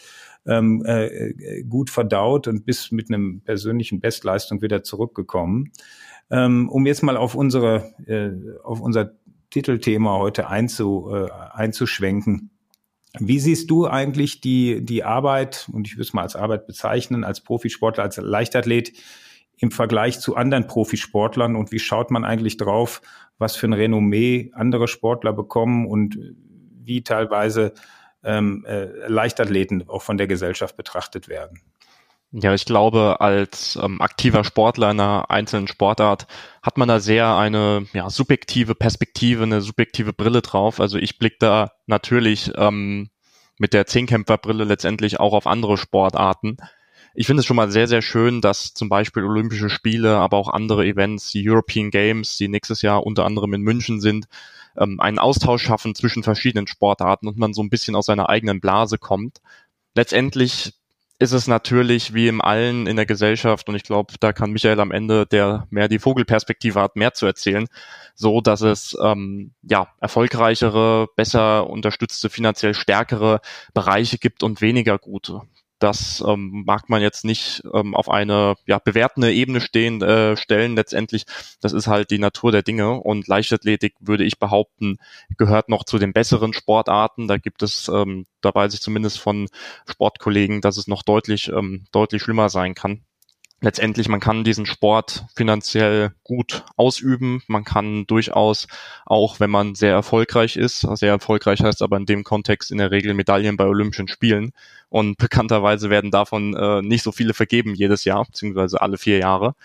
ähm, 0.45 0.83
äh, 0.85 1.63
gut 1.63 1.89
verdaut 1.89 2.47
und 2.47 2.65
bist 2.65 2.91
mit 2.91 3.09
einem 3.09 3.41
persönlichen 3.41 3.99
Bestleistung 3.99 4.61
wieder 4.61 4.83
zurückgekommen. 4.83 5.71
Ähm, 6.29 6.69
um 6.69 6.85
jetzt 6.85 7.03
mal 7.03 7.17
auf 7.17 7.35
unsere, 7.35 7.93
äh, 8.07 8.31
auf 8.63 8.79
unser 8.79 9.11
Titelthema 9.51 10.17
heute 10.17 10.47
einzu, 10.47 11.11
äh, 11.13 11.29
einzuschwenken. 11.53 12.49
Wie 13.19 13.39
siehst 13.39 13.69
du 13.69 13.87
eigentlich 13.87 14.41
die, 14.41 14.83
die 14.83 15.03
Arbeit, 15.03 15.69
und 15.71 15.85
ich 15.85 15.95
würde 15.95 16.03
es 16.03 16.13
mal 16.13 16.23
als 16.23 16.35
Arbeit 16.35 16.65
bezeichnen, 16.65 17.23
als 17.23 17.41
Profisportler, 17.41 18.03
als 18.03 18.17
Leichtathlet 18.17 18.93
im 19.57 19.69
Vergleich 19.69 20.19
zu 20.19 20.35
anderen 20.35 20.65
Profisportlern 20.65 21.55
und 21.55 21.71
wie 21.71 21.79
schaut 21.79 22.09
man 22.09 22.23
eigentlich 22.23 22.57
drauf, 22.57 23.01
was 23.37 23.55
für 23.55 23.67
ein 23.67 23.73
Renommee 23.73 24.51
andere 24.53 24.87
Sportler 24.87 25.33
bekommen 25.33 25.85
und 25.85 26.17
wie 26.83 27.03
teilweise 27.03 27.73
ähm, 28.23 28.65
äh, 28.65 29.07
Leichtathleten 29.07 29.87
auch 29.87 30.01
von 30.01 30.17
der 30.17 30.27
Gesellschaft 30.27 30.77
betrachtet 30.77 31.27
werden? 31.27 31.61
Ja, 32.33 32.53
ich 32.53 32.63
glaube, 32.63 33.17
als 33.19 33.75
ähm, 33.81 33.99
aktiver 34.01 34.45
Sportler 34.45 34.91
in 34.91 35.01
einer 35.01 35.29
einzelnen 35.29 35.67
Sportart 35.67 36.27
hat 36.63 36.77
man 36.77 36.87
da 36.87 37.01
sehr 37.01 37.35
eine 37.35 37.87
ja, 37.91 38.09
subjektive 38.09 38.73
Perspektive, 38.73 39.43
eine 39.43 39.59
subjektive 39.59 40.13
Brille 40.13 40.41
drauf. 40.41 40.79
Also 40.79 40.97
ich 40.97 41.19
blicke 41.19 41.37
da 41.39 41.73
natürlich 41.87 42.51
ähm, 42.55 43.09
mit 43.57 43.73
der 43.73 43.85
Zehnkämpferbrille 43.85 44.63
letztendlich 44.63 45.19
auch 45.19 45.33
auf 45.33 45.45
andere 45.45 45.77
Sportarten. 45.77 46.55
Ich 47.13 47.27
finde 47.27 47.41
es 47.41 47.45
schon 47.45 47.57
mal 47.57 47.69
sehr, 47.69 47.89
sehr 47.89 48.01
schön, 48.01 48.39
dass 48.39 48.73
zum 48.73 48.87
Beispiel 48.87 49.23
Olympische 49.25 49.69
Spiele, 49.69 50.15
aber 50.15 50.37
auch 50.37 50.47
andere 50.47 50.85
Events, 50.85 51.31
die 51.31 51.47
European 51.49 51.91
Games, 51.91 52.37
die 52.37 52.47
nächstes 52.47 52.81
Jahr 52.81 53.05
unter 53.05 53.25
anderem 53.25 53.53
in 53.53 53.61
München 53.61 53.99
sind, 53.99 54.27
ähm, 54.77 55.01
einen 55.01 55.19
Austausch 55.19 55.63
schaffen 55.63 55.95
zwischen 55.95 56.23
verschiedenen 56.23 56.67
Sportarten 56.67 57.27
und 57.27 57.37
man 57.37 57.53
so 57.53 57.61
ein 57.61 57.69
bisschen 57.69 57.95
aus 57.97 58.05
seiner 58.05 58.29
eigenen 58.29 58.61
Blase 58.61 58.97
kommt. 58.97 59.41
Letztendlich 59.95 60.73
ist 61.21 61.33
es 61.33 61.45
natürlich 61.45 62.15
wie 62.15 62.27
im 62.27 62.41
Allen 62.41 62.87
in 62.87 62.95
der 62.95 63.05
Gesellschaft, 63.05 63.69
und 63.69 63.75
ich 63.75 63.83
glaube, 63.83 64.15
da 64.19 64.33
kann 64.33 64.49
Michael 64.49 64.79
am 64.79 64.91
Ende, 64.91 65.27
der 65.27 65.67
mehr 65.69 65.87
die 65.87 65.99
Vogelperspektive 65.99 66.81
hat, 66.81 66.95
mehr 66.95 67.13
zu 67.13 67.27
erzählen, 67.27 67.67
so 68.15 68.41
dass 68.41 68.61
es 68.61 68.97
ähm, 69.03 69.51
ja 69.61 69.87
erfolgreichere, 69.99 71.07
besser 71.15 71.69
unterstützte, 71.69 72.31
finanziell 72.31 72.73
stärkere 72.73 73.39
Bereiche 73.75 74.17
gibt 74.17 74.41
und 74.41 74.61
weniger 74.61 74.97
gute. 74.97 75.41
Das 75.81 76.23
ähm, 76.27 76.63
mag 76.67 76.89
man 76.89 77.01
jetzt 77.01 77.25
nicht 77.25 77.63
ähm, 77.73 77.95
auf 77.95 78.07
eine 78.07 78.53
ja, 78.67 78.77
bewertende 78.77 79.33
Ebene 79.33 79.59
stehen, 79.61 79.99
äh, 80.03 80.37
stellen. 80.37 80.75
Letztendlich, 80.75 81.25
das 81.59 81.73
ist 81.73 81.87
halt 81.87 82.11
die 82.11 82.19
Natur 82.19 82.51
der 82.51 82.61
Dinge. 82.61 83.01
Und 83.01 83.27
Leichtathletik, 83.27 83.95
würde 83.99 84.23
ich 84.23 84.37
behaupten, 84.37 84.97
gehört 85.39 85.69
noch 85.69 85.83
zu 85.83 85.97
den 85.97 86.13
besseren 86.13 86.53
Sportarten. 86.53 87.27
Da 87.27 87.37
gibt 87.37 87.63
es, 87.63 87.87
ähm, 87.87 88.27
da 88.41 88.53
weiß 88.53 88.75
ich 88.75 88.81
zumindest 88.81 89.19
von 89.19 89.47
Sportkollegen, 89.89 90.61
dass 90.61 90.77
es 90.77 90.87
noch 90.87 91.01
deutlich, 91.01 91.49
ähm, 91.49 91.85
deutlich 91.91 92.21
schlimmer 92.21 92.49
sein 92.49 92.75
kann 92.75 93.01
letztendlich, 93.61 94.09
man 94.09 94.19
kann 94.19 94.43
diesen 94.43 94.65
Sport 94.65 95.25
finanziell 95.35 96.11
gut 96.23 96.65
ausüben. 96.75 97.41
Man 97.47 97.63
kann 97.63 98.05
durchaus, 98.07 98.67
auch 99.05 99.39
wenn 99.39 99.49
man 99.49 99.75
sehr 99.75 99.93
erfolgreich 99.93 100.57
ist, 100.57 100.81
sehr 100.81 101.11
erfolgreich 101.11 101.61
heißt 101.61 101.81
aber 101.81 101.97
in 101.97 102.05
dem 102.05 102.23
Kontext 102.23 102.71
in 102.71 102.79
der 102.79 102.91
Regel 102.91 103.13
Medaillen 103.13 103.57
bei 103.57 103.65
Olympischen 103.65 104.07
Spielen. 104.07 104.51
Und 104.89 105.17
bekannterweise 105.17 105.89
werden 105.89 106.11
davon 106.11 106.53
äh, 106.53 106.81
nicht 106.81 107.03
so 107.03 107.13
viele 107.13 107.33
vergeben 107.33 107.75
jedes 107.75 108.03
Jahr, 108.03 108.25
beziehungsweise 108.25 108.81
alle 108.81 108.97
vier 108.97 109.19
Jahre. 109.19 109.55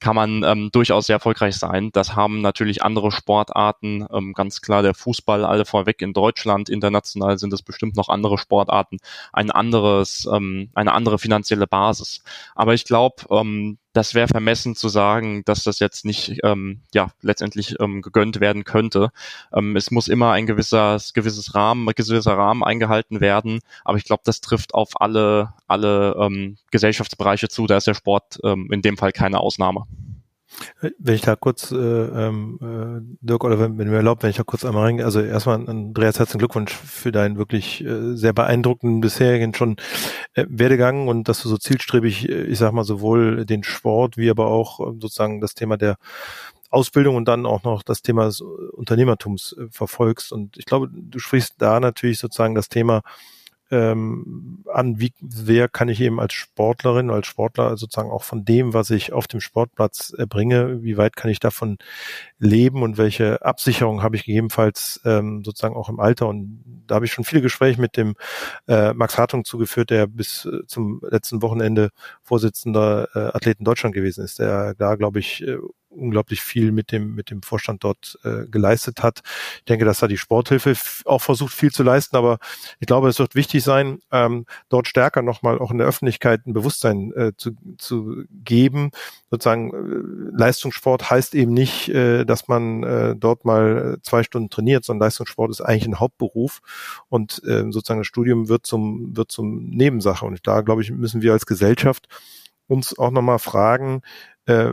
Kann 0.00 0.16
man 0.16 0.42
ähm, 0.42 0.70
durchaus 0.72 1.06
sehr 1.06 1.16
erfolgreich 1.16 1.56
sein. 1.56 1.90
Das 1.92 2.14
haben 2.16 2.40
natürlich 2.40 2.82
andere 2.82 3.10
Sportarten, 3.10 4.06
ähm, 4.12 4.32
ganz 4.32 4.60
klar 4.60 4.82
der 4.82 4.94
Fußball 4.94 5.44
alle 5.44 5.64
vorweg 5.64 6.02
in 6.02 6.12
Deutschland. 6.12 6.68
International 6.68 7.38
sind 7.38 7.52
es 7.52 7.62
bestimmt 7.62 7.96
noch 7.96 8.08
andere 8.08 8.38
Sportarten, 8.38 8.98
ein 9.32 9.50
anderes, 9.50 10.28
ähm, 10.32 10.70
eine 10.74 10.92
andere 10.92 11.18
finanzielle 11.18 11.66
Basis. 11.66 12.22
Aber 12.54 12.74
ich 12.74 12.84
glaube, 12.84 13.24
ähm, 13.30 13.78
das 13.92 14.14
wäre 14.14 14.28
vermessen 14.28 14.76
zu 14.76 14.88
sagen, 14.88 15.44
dass 15.44 15.64
das 15.64 15.78
jetzt 15.78 16.04
nicht 16.04 16.38
ähm, 16.44 16.82
ja 16.94 17.08
letztendlich 17.22 17.76
ähm, 17.80 18.02
gegönnt 18.02 18.40
werden 18.40 18.64
könnte. 18.64 19.10
Ähm, 19.52 19.76
es 19.76 19.90
muss 19.90 20.08
immer 20.08 20.32
ein 20.32 20.46
gewisser 20.46 20.98
gewisses 21.14 21.54
Rahmen, 21.54 21.86
gewisser 21.86 22.36
Rahmen 22.36 22.62
eingehalten 22.62 23.20
werden. 23.20 23.60
Aber 23.84 23.98
ich 23.98 24.04
glaube, 24.04 24.22
das 24.24 24.40
trifft 24.40 24.74
auf 24.74 25.00
alle 25.00 25.54
alle 25.66 26.16
ähm, 26.18 26.58
Gesellschaftsbereiche 26.70 27.48
zu. 27.48 27.66
Da 27.66 27.76
ist 27.78 27.86
der 27.86 27.94
Sport 27.94 28.38
ähm, 28.44 28.68
in 28.72 28.82
dem 28.82 28.96
Fall 28.96 29.12
keine 29.12 29.40
Ausnahme. 29.40 29.84
Wenn 30.80 31.14
ich 31.14 31.20
da 31.20 31.36
kurz, 31.36 31.70
äh, 31.72 31.76
ähm, 31.76 32.58
äh, 32.62 33.26
Dirk, 33.26 33.44
oder 33.44 33.58
wenn, 33.58 33.78
wenn 33.78 33.86
du 33.86 33.90
mir 33.90 33.98
erlaubt, 33.98 34.22
wenn 34.22 34.30
ich 34.30 34.36
da 34.36 34.44
kurz 34.44 34.64
einmal 34.64 34.84
reingehe, 34.84 35.04
also 35.04 35.20
erstmal 35.20 35.68
Andreas, 35.68 36.18
herzlichen 36.18 36.38
Glückwunsch 36.38 36.72
für 36.72 37.12
deinen 37.12 37.36
wirklich 37.36 37.84
äh, 37.84 38.16
sehr 38.16 38.32
beeindruckenden 38.32 39.00
bisherigen 39.00 39.54
schon 39.54 39.76
äh, 40.34 40.46
Werdegang 40.48 41.08
und 41.08 41.28
dass 41.28 41.42
du 41.42 41.48
so 41.48 41.58
zielstrebig, 41.58 42.28
äh, 42.28 42.44
ich 42.44 42.58
sag 42.58 42.72
mal, 42.72 42.84
sowohl 42.84 43.44
den 43.44 43.62
Sport 43.64 44.16
wie 44.16 44.30
aber 44.30 44.46
auch 44.46 44.80
äh, 44.80 44.92
sozusagen 45.00 45.40
das 45.40 45.54
Thema 45.54 45.76
der 45.76 45.96
Ausbildung 46.70 47.16
und 47.16 47.26
dann 47.26 47.46
auch 47.46 47.62
noch 47.62 47.82
das 47.82 48.02
Thema 48.02 48.26
des 48.26 48.40
Unternehmertums 48.40 49.54
äh, 49.58 49.68
verfolgst. 49.70 50.32
Und 50.32 50.56
ich 50.58 50.66
glaube, 50.66 50.88
du 50.92 51.18
sprichst 51.18 51.54
da 51.58 51.80
natürlich 51.80 52.18
sozusagen 52.18 52.54
das 52.54 52.68
Thema 52.68 53.02
ähm, 53.70 54.64
an, 54.72 55.00
wie 55.00 55.12
sehr 55.20 55.68
kann 55.68 55.88
ich 55.88 56.00
eben 56.00 56.20
als 56.20 56.34
Sportlerin, 56.34 57.10
als 57.10 57.26
Sportler 57.26 57.76
sozusagen 57.76 58.10
auch 58.10 58.22
von 58.22 58.44
dem, 58.44 58.74
was 58.74 58.90
ich 58.90 59.12
auf 59.12 59.26
dem 59.26 59.40
Sportplatz 59.40 60.14
erbringe, 60.16 60.82
wie 60.82 60.96
weit 60.96 61.16
kann 61.16 61.30
ich 61.30 61.40
davon 61.40 61.78
leben 62.38 62.82
und 62.82 62.98
welche 62.98 63.42
Absicherung 63.42 64.02
habe 64.02 64.16
ich 64.16 64.24
gegebenenfalls 64.24 65.00
ähm, 65.04 65.42
sozusagen 65.44 65.76
auch 65.76 65.88
im 65.88 66.00
Alter. 66.00 66.28
Und 66.28 66.62
da 66.86 66.96
habe 66.96 67.04
ich 67.04 67.12
schon 67.12 67.24
viele 67.24 67.42
Gespräche 67.42 67.80
mit 67.80 67.96
dem 67.96 68.14
äh, 68.66 68.92
Max 68.94 69.18
Hartung 69.18 69.44
zugeführt, 69.44 69.90
der 69.90 70.06
bis 70.06 70.44
äh, 70.46 70.66
zum 70.66 71.00
letzten 71.08 71.42
Wochenende 71.42 71.90
Vorsitzender 72.22 73.08
äh, 73.14 73.36
Athleten 73.36 73.64
Deutschland 73.64 73.94
gewesen 73.94 74.24
ist, 74.24 74.38
der 74.38 74.74
da, 74.74 74.96
glaube 74.96 75.18
ich, 75.18 75.42
äh, 75.42 75.58
unglaublich 75.98 76.40
viel 76.40 76.72
mit 76.72 76.92
dem 76.92 77.14
mit 77.14 77.30
dem 77.30 77.42
Vorstand 77.42 77.84
dort 77.84 78.18
äh, 78.24 78.46
geleistet 78.46 79.02
hat. 79.02 79.22
Ich 79.58 79.64
denke, 79.64 79.84
dass 79.84 80.00
da 80.00 80.06
die 80.06 80.16
Sporthilfe 80.16 80.74
auch 81.04 81.20
versucht 81.20 81.52
viel 81.52 81.70
zu 81.70 81.82
leisten, 81.82 82.16
aber 82.16 82.38
ich 82.80 82.86
glaube, 82.86 83.08
es 83.08 83.18
wird 83.18 83.34
wichtig 83.34 83.62
sein, 83.62 84.00
ähm, 84.12 84.46
dort 84.68 84.88
stärker 84.88 85.22
nochmal 85.22 85.58
auch 85.58 85.70
in 85.70 85.78
der 85.78 85.86
Öffentlichkeit 85.86 86.46
ein 86.46 86.52
Bewusstsein 86.52 87.12
äh, 87.12 87.32
zu, 87.36 87.52
zu 87.76 88.24
geben. 88.30 88.90
Sozusagen 89.30 89.72
äh, 89.72 90.38
Leistungssport 90.38 91.10
heißt 91.10 91.34
eben 91.34 91.52
nicht, 91.52 91.88
äh, 91.88 92.24
dass 92.24 92.48
man 92.48 92.82
äh, 92.82 93.16
dort 93.16 93.44
mal 93.44 93.98
zwei 94.02 94.22
Stunden 94.22 94.50
trainiert, 94.50 94.84
sondern 94.84 95.06
Leistungssport 95.06 95.50
ist 95.50 95.60
eigentlich 95.60 95.86
ein 95.86 96.00
Hauptberuf 96.00 96.60
und 97.08 97.42
äh, 97.44 97.64
sozusagen 97.70 98.00
das 98.00 98.06
Studium 98.06 98.48
wird 98.48 98.66
zum 98.66 99.16
wird 99.16 99.30
zum 99.32 99.68
Nebensache 99.70 100.24
und 100.24 100.46
da 100.46 100.60
glaube 100.60 100.82
ich 100.82 100.90
müssen 100.90 101.22
wir 101.22 101.32
als 101.32 101.46
Gesellschaft 101.46 102.08
uns 102.68 102.98
auch 102.98 103.10
nochmal 103.10 103.38
fragen, 103.38 104.02
äh, 104.48 104.72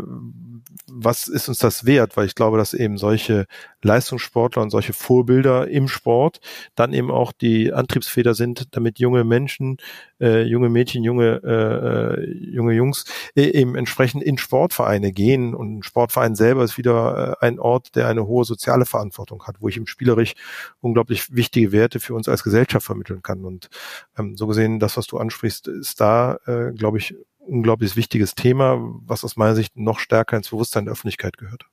was 0.87 1.27
ist 1.27 1.49
uns 1.49 1.57
das 1.57 1.85
wert? 1.85 2.15
Weil 2.15 2.25
ich 2.25 2.35
glaube, 2.35 2.57
dass 2.57 2.73
eben 2.73 2.97
solche 2.97 3.45
Leistungssportler 3.81 4.61
und 4.61 4.69
solche 4.69 4.93
Vorbilder 4.93 5.67
im 5.67 5.87
Sport 5.87 6.39
dann 6.75 6.93
eben 6.93 7.11
auch 7.11 7.31
die 7.31 7.73
Antriebsfeder 7.73 8.33
sind, 8.33 8.75
damit 8.75 8.99
junge 8.99 9.23
Menschen, 9.23 9.77
äh, 10.21 10.43
junge 10.43 10.69
Mädchen, 10.69 11.03
junge, 11.03 11.41
äh, 11.43 12.21
äh 12.21 12.55
junge 12.55 12.73
Jungs 12.73 13.05
äh, 13.35 13.43
eben 13.43 13.75
entsprechend 13.75 14.23
in 14.23 14.37
Sportvereine 14.37 15.11
gehen. 15.11 15.53
Und 15.53 15.79
ein 15.79 15.83
Sportverein 15.83 16.35
selber 16.35 16.63
ist 16.63 16.77
wieder 16.77 17.37
äh, 17.41 17.45
ein 17.45 17.59
Ort, 17.59 17.95
der 17.95 18.07
eine 18.07 18.25
hohe 18.25 18.45
soziale 18.45 18.85
Verantwortung 18.85 19.43
hat, 19.43 19.57
wo 19.59 19.67
ich 19.67 19.77
im 19.77 19.87
Spielerisch 19.87 20.33
unglaublich 20.81 21.35
wichtige 21.35 21.71
Werte 21.71 21.99
für 21.99 22.13
uns 22.13 22.29
als 22.29 22.43
Gesellschaft 22.43 22.85
vermitteln 22.85 23.21
kann. 23.21 23.43
Und 23.43 23.69
ähm, 24.17 24.37
so 24.37 24.47
gesehen, 24.47 24.79
das, 24.79 24.97
was 24.97 25.07
du 25.07 25.17
ansprichst, 25.17 25.67
ist 25.67 25.99
da, 25.99 26.37
äh, 26.45 26.71
glaube 26.71 26.97
ich, 26.99 27.15
unglaublich 27.47 27.95
wichtiges 27.95 28.35
Thema, 28.35 28.77
was 29.05 29.23
aus 29.23 29.35
meiner 29.37 29.55
Sicht 29.55 29.77
noch 29.77 29.99
stärker 29.99 30.37
ins 30.37 30.49
Bewusstsein 30.49 30.85
der 30.85 30.93
Öffentlichkeit 30.93 31.37
gehört. 31.37 31.65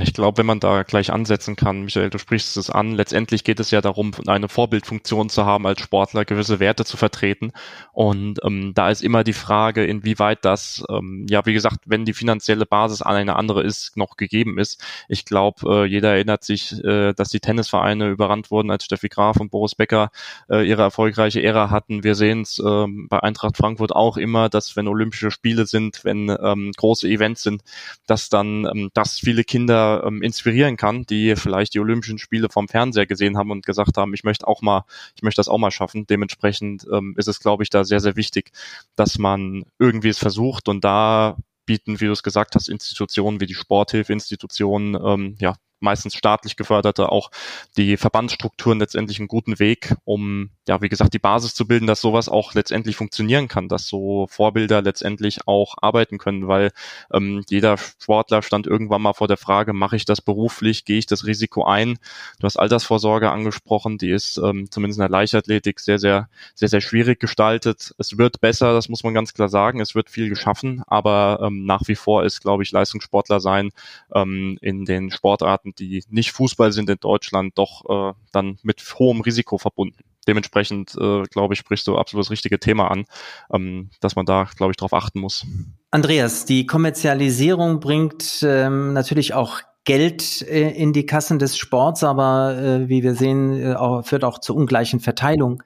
Ich 0.00 0.14
glaube, 0.14 0.38
wenn 0.38 0.46
man 0.46 0.60
da 0.60 0.82
gleich 0.82 1.12
ansetzen 1.12 1.56
kann, 1.56 1.82
Michael, 1.82 2.10
du 2.10 2.18
sprichst 2.18 2.56
es 2.56 2.70
an, 2.70 2.92
letztendlich 2.92 3.44
geht 3.44 3.60
es 3.60 3.70
ja 3.70 3.80
darum, 3.80 4.12
eine 4.26 4.48
Vorbildfunktion 4.48 5.28
zu 5.28 5.44
haben 5.44 5.66
als 5.66 5.80
Sportler, 5.80 6.24
gewisse 6.24 6.60
Werte 6.60 6.84
zu 6.84 6.96
vertreten. 6.96 7.52
Und 7.92 8.40
ähm, 8.44 8.72
da 8.74 8.90
ist 8.90 9.02
immer 9.02 9.24
die 9.24 9.32
Frage, 9.32 9.84
inwieweit 9.84 10.44
das, 10.44 10.84
ähm, 10.88 11.26
ja, 11.28 11.44
wie 11.46 11.52
gesagt, 11.52 11.78
wenn 11.86 12.04
die 12.04 12.14
finanzielle 12.14 12.66
Basis 12.66 13.02
an 13.02 13.16
eine 13.16 13.36
andere 13.36 13.62
ist, 13.62 13.96
noch 13.96 14.16
gegeben 14.16 14.58
ist. 14.58 14.82
Ich 15.08 15.24
glaube, 15.24 15.84
äh, 15.84 15.84
jeder 15.86 16.12
erinnert 16.14 16.44
sich, 16.44 16.72
äh, 16.84 17.12
dass 17.12 17.28
die 17.28 17.40
Tennisvereine 17.40 18.08
überrannt 18.08 18.50
wurden, 18.50 18.70
als 18.70 18.84
Steffi 18.84 19.08
Graf 19.08 19.38
und 19.38 19.50
Boris 19.50 19.74
Becker 19.74 20.10
äh, 20.50 20.66
ihre 20.68 20.82
erfolgreiche 20.82 21.42
Ära 21.42 21.70
hatten. 21.70 22.04
Wir 22.04 22.14
sehen 22.14 22.42
es 22.42 22.58
äh, 22.58 22.86
bei 23.08 23.22
Eintracht 23.22 23.56
Frankfurt 23.56 23.92
auch 23.92 24.16
immer, 24.16 24.48
dass 24.48 24.76
wenn 24.76 24.88
Olympische 24.88 25.30
Spiele 25.30 25.66
sind, 25.66 26.04
wenn 26.04 26.34
ähm, 26.42 26.72
große 26.76 27.08
Events 27.08 27.42
sind, 27.42 27.62
dass 28.06 28.28
dann, 28.28 28.66
ähm, 28.66 28.90
dass 28.94 29.18
viele 29.18 29.44
Kinder 29.44 29.83
ähm, 30.04 30.22
inspirieren 30.22 30.76
kann, 30.76 31.04
die 31.04 31.36
vielleicht 31.36 31.74
die 31.74 31.80
Olympischen 31.80 32.18
Spiele 32.18 32.48
vom 32.48 32.68
Fernseher 32.68 33.06
gesehen 33.06 33.36
haben 33.36 33.50
und 33.50 33.66
gesagt 33.66 33.96
haben, 33.96 34.14
ich 34.14 34.24
möchte 34.24 34.46
auch 34.46 34.62
mal, 34.62 34.84
ich 35.16 35.22
möchte 35.22 35.38
das 35.38 35.48
auch 35.48 35.58
mal 35.58 35.70
schaffen. 35.70 36.06
Dementsprechend 36.06 36.86
ähm, 36.92 37.14
ist 37.16 37.28
es, 37.28 37.40
glaube 37.40 37.62
ich, 37.62 37.70
da 37.70 37.84
sehr, 37.84 38.00
sehr 38.00 38.16
wichtig, 38.16 38.50
dass 38.96 39.18
man 39.18 39.64
irgendwie 39.78 40.08
es 40.08 40.18
versucht 40.18 40.68
und 40.68 40.84
da 40.84 41.36
bieten, 41.66 42.00
wie 42.00 42.06
du 42.06 42.12
es 42.12 42.22
gesagt 42.22 42.54
hast, 42.54 42.68
Institutionen 42.68 43.40
wie 43.40 43.46
die 43.46 43.54
Sporthilfeinstitutionen, 43.54 44.98
ähm, 45.02 45.36
ja, 45.40 45.56
meistens 45.80 46.14
staatlich 46.14 46.56
geförderte, 46.56 47.10
auch 47.10 47.30
die 47.76 47.96
Verbandsstrukturen 47.96 48.78
letztendlich 48.78 49.18
einen 49.18 49.28
guten 49.28 49.58
Weg, 49.58 49.94
um, 50.04 50.50
ja, 50.66 50.80
wie 50.80 50.88
gesagt, 50.88 51.12
die 51.12 51.18
Basis 51.18 51.54
zu 51.54 51.66
bilden, 51.66 51.86
dass 51.86 52.00
sowas 52.00 52.28
auch 52.28 52.54
letztendlich 52.54 52.96
funktionieren 52.96 53.48
kann, 53.48 53.68
dass 53.68 53.86
so 53.86 54.26
Vorbilder 54.30 54.80
letztendlich 54.80 55.46
auch 55.46 55.74
arbeiten 55.80 56.16
können, 56.18 56.48
weil 56.48 56.70
ähm, 57.12 57.42
jeder 57.48 57.76
Sportler 57.76 58.42
stand 58.42 58.66
irgendwann 58.66 59.02
mal 59.02 59.12
vor 59.12 59.28
der 59.28 59.36
Frage, 59.36 59.74
mache 59.74 59.96
ich 59.96 60.06
das 60.06 60.22
beruflich, 60.22 60.86
gehe 60.86 60.98
ich 60.98 61.06
das 61.06 61.26
Risiko 61.26 61.64
ein? 61.64 61.98
Du 62.40 62.46
hast 62.46 62.56
Altersvorsorge 62.56 63.30
angesprochen, 63.30 63.98
die 63.98 64.10
ist 64.10 64.38
ähm, 64.38 64.70
zumindest 64.70 64.98
in 64.98 65.02
der 65.02 65.10
Leichtathletik 65.10 65.80
sehr, 65.80 65.98
sehr, 65.98 66.28
sehr, 66.54 66.68
sehr 66.68 66.80
schwierig 66.80 67.20
gestaltet. 67.20 67.94
Es 67.98 68.16
wird 68.16 68.40
besser, 68.40 68.72
das 68.72 68.88
muss 68.88 69.04
man 69.04 69.12
ganz 69.12 69.34
klar 69.34 69.50
sagen, 69.50 69.80
es 69.80 69.94
wird 69.94 70.08
viel 70.08 70.30
geschaffen, 70.30 70.82
aber 70.86 71.40
ähm, 71.42 71.66
nach 71.66 71.82
wie 71.88 71.94
vor 71.96 72.24
ist, 72.24 72.40
glaube 72.40 72.62
ich, 72.62 72.72
Leistungssportler 72.72 73.40
sein 73.40 73.70
ähm, 74.14 74.58
in 74.62 74.86
den 74.86 75.10
Sportarten, 75.10 75.74
die 75.78 76.04
nicht 76.08 76.32
Fußball 76.32 76.72
sind 76.72 76.88
in 76.88 76.98
Deutschland, 77.00 77.58
doch 77.58 78.12
äh, 78.12 78.14
dann 78.32 78.58
mit 78.62 78.82
hohem 78.98 79.20
Risiko 79.20 79.58
verbunden. 79.58 79.98
Dementsprechend, 80.26 80.94
äh, 80.98 81.22
glaube 81.24 81.54
ich, 81.54 81.60
sprichst 81.60 81.86
du 81.86 81.96
absolut 81.96 82.26
das 82.26 82.30
richtige 82.30 82.58
Thema 82.58 82.90
an, 82.90 83.04
ähm, 83.52 83.90
dass 84.00 84.16
man 84.16 84.26
da, 84.26 84.48
glaube 84.56 84.72
ich, 84.72 84.76
darauf 84.76 84.94
achten 84.94 85.20
muss. 85.20 85.46
Andreas, 85.90 86.44
die 86.44 86.66
Kommerzialisierung 86.66 87.80
bringt 87.80 88.42
ähm, 88.42 88.92
natürlich 88.92 89.34
auch 89.34 89.60
Geld 89.84 90.42
äh, 90.42 90.70
in 90.70 90.92
die 90.92 91.06
Kassen 91.06 91.38
des 91.38 91.56
Sports, 91.56 92.02
aber 92.02 92.56
äh, 92.58 92.88
wie 92.88 93.02
wir 93.02 93.14
sehen, 93.14 93.60
äh, 93.60 93.74
auch, 93.74 94.04
führt 94.04 94.24
auch 94.24 94.38
zur 94.38 94.56
ungleichen 94.56 95.00
Verteilung. 95.00 95.62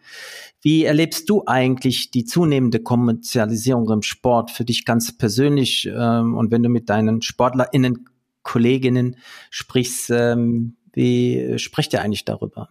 Wie 0.60 0.84
erlebst 0.84 1.30
du 1.30 1.44
eigentlich 1.46 2.10
die 2.10 2.24
zunehmende 2.24 2.80
Kommerzialisierung 2.80 3.88
im 3.90 4.02
Sport 4.02 4.50
für 4.50 4.64
dich 4.64 4.84
ganz 4.84 5.16
persönlich 5.16 5.88
ähm, 5.92 6.36
und 6.36 6.50
wenn 6.50 6.64
du 6.64 6.68
mit 6.68 6.90
deinen 6.90 7.22
SportlerInnen 7.22 8.08
Kolleginnen 8.42 9.16
sprichst, 9.50 10.10
ähm, 10.10 10.76
wie 10.92 11.58
spricht 11.58 11.92
ihr 11.92 12.02
eigentlich 12.02 12.24
darüber? 12.24 12.70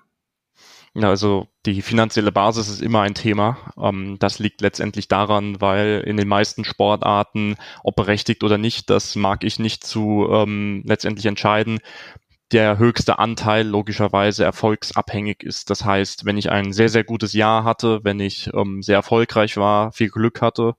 Also 1.03 1.47
die 1.65 1.81
finanzielle 1.81 2.31
Basis 2.31 2.69
ist 2.69 2.81
immer 2.81 3.01
ein 3.01 3.13
Thema. 3.13 3.57
Ähm, 3.81 4.17
das 4.19 4.39
liegt 4.39 4.61
letztendlich 4.61 5.07
daran, 5.07 5.61
weil 5.61 6.03
in 6.05 6.17
den 6.17 6.27
meisten 6.27 6.63
Sportarten, 6.63 7.55
ob 7.83 7.95
berechtigt 7.95 8.43
oder 8.43 8.57
nicht, 8.57 8.89
das 8.89 9.15
mag 9.15 9.43
ich 9.43 9.59
nicht 9.59 9.85
zu 9.85 10.27
ähm, 10.31 10.83
letztendlich 10.85 11.25
entscheiden, 11.25 11.79
der 12.51 12.77
höchste 12.77 13.19
Anteil 13.19 13.67
logischerweise 13.67 14.43
erfolgsabhängig 14.45 15.43
ist. 15.43 15.69
Das 15.69 15.83
heißt, 15.83 16.25
wenn 16.25 16.37
ich 16.37 16.49
ein 16.49 16.71
sehr, 16.71 16.89
sehr 16.89 17.03
gutes 17.03 17.33
Jahr 17.33 17.63
hatte, 17.63 17.99
wenn 18.03 18.19
ich 18.19 18.49
ähm, 18.53 18.81
sehr 18.81 18.95
erfolgreich 18.95 19.57
war, 19.57 19.91
viel 19.91 20.09
Glück 20.09 20.41
hatte, 20.41 20.75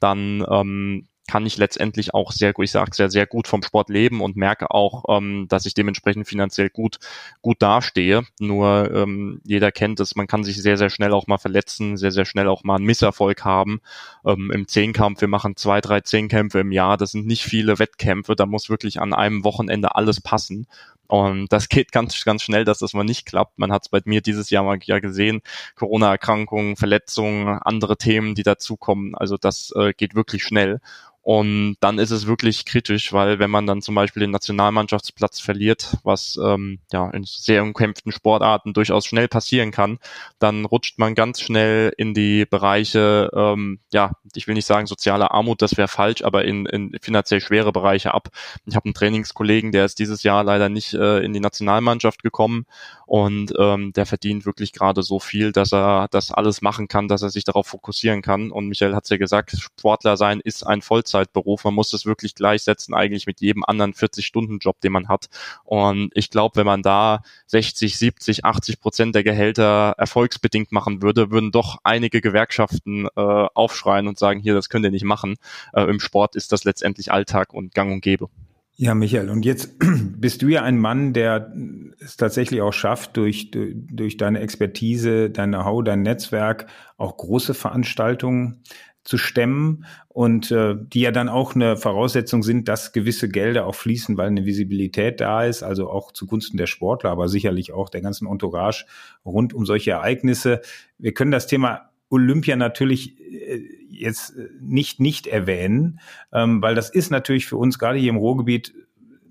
dann 0.00 0.44
ähm, 0.50 1.08
kann 1.32 1.46
ich 1.46 1.56
letztendlich 1.56 2.12
auch 2.12 2.30
sehr, 2.30 2.52
ich 2.58 2.70
sage 2.70 2.90
sehr, 2.94 3.08
sehr 3.08 3.26
gut 3.26 3.48
vom 3.48 3.62
Sport 3.62 3.88
leben 3.88 4.20
und 4.20 4.36
merke 4.36 4.70
auch, 4.70 5.04
ähm, 5.08 5.46
dass 5.48 5.64
ich 5.64 5.72
dementsprechend 5.72 6.28
finanziell 6.28 6.68
gut, 6.68 6.98
gut 7.40 7.62
dastehe. 7.62 8.24
Nur 8.38 8.94
ähm, 8.94 9.40
jeder 9.42 9.72
kennt 9.72 9.98
es, 10.00 10.14
man 10.14 10.26
kann 10.26 10.44
sich 10.44 10.60
sehr, 10.60 10.76
sehr 10.76 10.90
schnell 10.90 11.14
auch 11.14 11.28
mal 11.28 11.38
verletzen, 11.38 11.96
sehr, 11.96 12.12
sehr 12.12 12.26
schnell 12.26 12.48
auch 12.48 12.64
mal 12.64 12.76
einen 12.76 12.84
Misserfolg 12.84 13.46
haben. 13.46 13.80
Ähm, 14.26 14.50
Im 14.52 14.68
Zehnkampf, 14.68 15.22
wir 15.22 15.28
machen 15.28 15.56
zwei, 15.56 15.80
drei 15.80 16.02
Zehnkämpfe 16.02 16.60
im 16.60 16.70
Jahr, 16.70 16.98
das 16.98 17.12
sind 17.12 17.26
nicht 17.26 17.44
viele 17.44 17.78
Wettkämpfe, 17.78 18.36
da 18.36 18.44
muss 18.44 18.68
wirklich 18.68 19.00
an 19.00 19.14
einem 19.14 19.42
Wochenende 19.42 19.94
alles 19.94 20.20
passen. 20.20 20.66
Und 21.12 21.52
das 21.52 21.68
geht 21.68 21.92
ganz, 21.92 22.24
ganz 22.24 22.42
schnell, 22.42 22.64
dass 22.64 22.78
das 22.78 22.94
mal 22.94 23.04
nicht 23.04 23.26
klappt. 23.26 23.58
Man 23.58 23.70
hat 23.70 23.82
es 23.82 23.88
bei 23.90 24.00
mir 24.06 24.22
dieses 24.22 24.48
Jahr 24.48 24.64
mal 24.64 24.78
ja 24.84 24.98
gesehen. 24.98 25.42
Corona-Erkrankungen, 25.76 26.76
Verletzungen, 26.76 27.58
andere 27.58 27.98
Themen, 27.98 28.34
die 28.34 28.42
dazukommen. 28.42 29.14
Also 29.14 29.36
das 29.36 29.74
äh, 29.76 29.92
geht 29.92 30.14
wirklich 30.14 30.42
schnell. 30.42 30.80
Und 31.24 31.76
dann 31.78 32.00
ist 32.00 32.10
es 32.10 32.26
wirklich 32.26 32.64
kritisch, 32.64 33.12
weil 33.12 33.38
wenn 33.38 33.50
man 33.50 33.64
dann 33.64 33.80
zum 33.80 33.94
Beispiel 33.94 34.22
den 34.22 34.32
Nationalmannschaftsplatz 34.32 35.38
verliert, 35.38 35.96
was 36.02 36.36
ähm, 36.42 36.80
ja 36.92 37.08
in 37.10 37.22
sehr 37.22 37.62
umkämpften 37.62 38.10
Sportarten 38.10 38.74
durchaus 38.74 39.06
schnell 39.06 39.28
passieren 39.28 39.70
kann, 39.70 39.98
dann 40.40 40.64
rutscht 40.64 40.98
man 40.98 41.14
ganz 41.14 41.40
schnell 41.40 41.92
in 41.96 42.12
die 42.12 42.44
Bereiche, 42.44 43.30
ähm, 43.36 43.78
ja, 43.92 44.16
ich 44.34 44.48
will 44.48 44.54
nicht 44.54 44.66
sagen 44.66 44.88
soziale 44.88 45.30
Armut, 45.30 45.62
das 45.62 45.76
wäre 45.76 45.86
falsch, 45.86 46.22
aber 46.22 46.44
in, 46.44 46.66
in 46.66 46.96
finanziell 47.00 47.40
schwere 47.40 47.70
Bereiche 47.70 48.14
ab. 48.14 48.28
Ich 48.66 48.74
habe 48.74 48.86
einen 48.86 48.94
Trainingskollegen, 48.94 49.70
der 49.70 49.84
ist 49.84 50.00
dieses 50.00 50.24
Jahr 50.24 50.42
leider 50.42 50.68
nicht 50.68 50.92
äh, 50.92 51.20
in 51.20 51.32
die 51.32 51.40
Nationalmannschaft 51.40 52.24
gekommen 52.24 52.66
und 53.06 53.52
ähm, 53.58 53.92
der 53.92 54.06
verdient 54.06 54.46
wirklich 54.46 54.72
gerade 54.72 55.02
so 55.02 55.20
viel, 55.20 55.52
dass 55.52 55.72
er 55.72 56.08
das 56.10 56.32
alles 56.32 56.62
machen 56.62 56.88
kann, 56.88 57.08
dass 57.08 57.20
er 57.20 57.28
sich 57.28 57.44
darauf 57.44 57.66
fokussieren 57.66 58.22
kann. 58.22 58.50
Und 58.50 58.68
Michael 58.68 58.94
hat 58.94 59.04
es 59.04 59.10
ja 59.10 59.18
gesagt, 59.18 59.50
Sportler 59.50 60.16
sein 60.16 60.40
ist 60.40 60.66
ein 60.66 60.80
Vollzeitberuf. 61.12 61.64
Man 61.64 61.74
muss 61.74 61.90
das 61.90 62.06
wirklich 62.06 62.34
gleichsetzen 62.34 62.94
eigentlich 62.94 63.26
mit 63.26 63.40
jedem 63.40 63.64
anderen 63.64 63.92
40-Stunden-Job, 63.92 64.80
den 64.80 64.92
man 64.92 65.08
hat. 65.08 65.28
Und 65.64 66.10
ich 66.14 66.30
glaube, 66.30 66.56
wenn 66.56 66.66
man 66.66 66.82
da 66.82 67.22
60, 67.46 67.98
70, 67.98 68.44
80 68.44 68.80
Prozent 68.80 69.14
der 69.14 69.24
Gehälter 69.24 69.94
erfolgsbedingt 69.98 70.72
machen 70.72 71.02
würde, 71.02 71.30
würden 71.30 71.52
doch 71.52 71.78
einige 71.84 72.20
Gewerkschaften 72.20 73.06
äh, 73.16 73.20
aufschreien 73.20 74.08
und 74.08 74.18
sagen, 74.18 74.40
hier, 74.40 74.54
das 74.54 74.68
könnt 74.68 74.84
ihr 74.84 74.90
nicht 74.90 75.04
machen. 75.04 75.36
Äh, 75.72 75.84
Im 75.84 76.00
Sport 76.00 76.36
ist 76.36 76.52
das 76.52 76.64
letztendlich 76.64 77.12
Alltag 77.12 77.52
und 77.52 77.74
gang 77.74 77.92
und 77.92 78.00
gäbe. 78.00 78.28
Ja, 78.76 78.94
Michael, 78.94 79.28
und 79.28 79.44
jetzt 79.44 79.74
bist 80.18 80.42
du 80.42 80.48
ja 80.48 80.62
ein 80.62 80.78
Mann, 80.78 81.12
der 81.12 81.52
es 82.00 82.16
tatsächlich 82.16 82.62
auch 82.62 82.72
schafft, 82.72 83.16
durch, 83.16 83.50
durch 83.50 84.16
deine 84.16 84.40
Expertise, 84.40 85.30
dein 85.30 85.50
Know-how, 85.50 85.84
dein 85.84 86.02
Netzwerk 86.02 86.66
auch 86.96 87.16
große 87.16 87.54
Veranstaltungen 87.54 88.62
zu 89.04 89.18
stemmen 89.18 89.84
und 90.08 90.50
äh, 90.50 90.76
die 90.78 91.00
ja 91.00 91.10
dann 91.10 91.28
auch 91.28 91.54
eine 91.54 91.76
Voraussetzung 91.76 92.42
sind, 92.42 92.68
dass 92.68 92.92
gewisse 92.92 93.28
Gelder 93.28 93.66
auch 93.66 93.74
fließen, 93.74 94.16
weil 94.16 94.28
eine 94.28 94.44
Visibilität 94.44 95.20
da 95.20 95.44
ist, 95.44 95.62
also 95.62 95.90
auch 95.90 96.12
zugunsten 96.12 96.56
der 96.56 96.66
Sportler, 96.66 97.10
aber 97.10 97.28
sicherlich 97.28 97.72
auch 97.72 97.88
der 97.88 98.00
ganzen 98.00 98.28
Entourage 98.28 98.84
rund 99.24 99.54
um 99.54 99.66
solche 99.66 99.92
Ereignisse. 99.92 100.60
Wir 100.98 101.14
können 101.14 101.32
das 101.32 101.46
Thema 101.46 101.90
Olympia 102.10 102.56
natürlich 102.56 103.18
äh, 103.20 103.62
jetzt 103.88 104.36
äh, 104.36 104.48
nicht 104.60 105.00
nicht 105.00 105.26
erwähnen, 105.26 105.98
ähm, 106.32 106.62
weil 106.62 106.74
das 106.74 106.90
ist 106.90 107.10
natürlich 107.10 107.46
für 107.46 107.56
uns 107.56 107.78
gerade 107.78 107.98
hier 107.98 108.10
im 108.10 108.16
Ruhrgebiet 108.16 108.74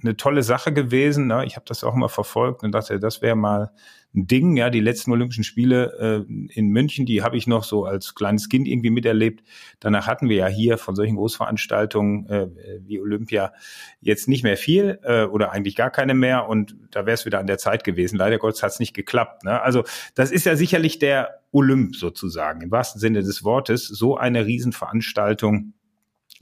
eine 0.04 0.18
tolle 0.18 0.44
Sache 0.44 0.74
gewesen. 0.74 1.28
Ne? 1.28 1.46
Ich 1.46 1.56
habe 1.56 1.66
das 1.68 1.84
auch 1.84 1.96
mal 1.96 2.08
verfolgt 2.08 2.64
und 2.64 2.72
dachte, 2.72 3.00
das 3.00 3.22
wäre 3.22 3.36
mal 3.36 3.72
ein 4.14 4.28
Ding. 4.28 4.58
Ja, 4.58 4.70
die 4.70 4.80
letzten 4.80 5.12
Olympischen 5.12 5.44
Spiele 5.44 6.26
äh, 6.30 6.34
in 6.54 6.70
München, 6.70 7.06
die 7.06 7.24
habe 7.24 7.38
ich 7.38 7.48
noch 7.48 7.64
so 7.64 7.86
als 7.86 8.14
kleines 8.14 8.50
Kind 8.50 8.68
irgendwie 8.68 8.90
miterlebt. 8.90 9.44
Danach 9.80 10.08
hatten 10.08 10.28
wir 10.28 10.36
ja 10.36 10.48
hier 10.48 10.78
von 10.78 10.96
solchen 10.96 11.16
Großveranstaltungen 11.16 12.28
äh, 12.28 12.48
wie 12.86 13.00
Olympia 13.00 13.54
jetzt 14.02 14.28
nicht 14.28 14.44
mehr 14.44 14.58
viel 14.58 15.00
äh, 15.04 15.24
oder 15.24 15.52
eigentlich 15.52 15.76
gar 15.76 15.92
keine 15.92 16.14
mehr. 16.14 16.50
Und 16.50 16.76
da 16.92 17.06
wäre 17.06 17.14
es 17.14 17.26
wieder 17.26 17.40
an 17.40 17.48
der 17.48 17.58
Zeit 17.58 17.84
gewesen. 17.84 18.18
Leider 18.18 18.38
Gottes 18.38 18.64
hat 18.64 18.72
es 18.72 18.80
nicht 18.80 18.94
geklappt. 18.94 19.44
Ne? 19.44 19.62
Also 19.62 19.84
das 20.16 20.32
ist 20.32 20.46
ja 20.46 20.56
sicherlich 20.56 21.00
der 21.00 21.42
Olymp 21.52 21.96
sozusagen 21.96 22.62
im 22.62 22.72
wahrsten 22.72 23.00
Sinne 23.00 23.22
des 23.22 23.44
Wortes. 23.44 23.88
So 23.88 24.18
eine 24.18 24.46
Riesenveranstaltung 24.46 25.74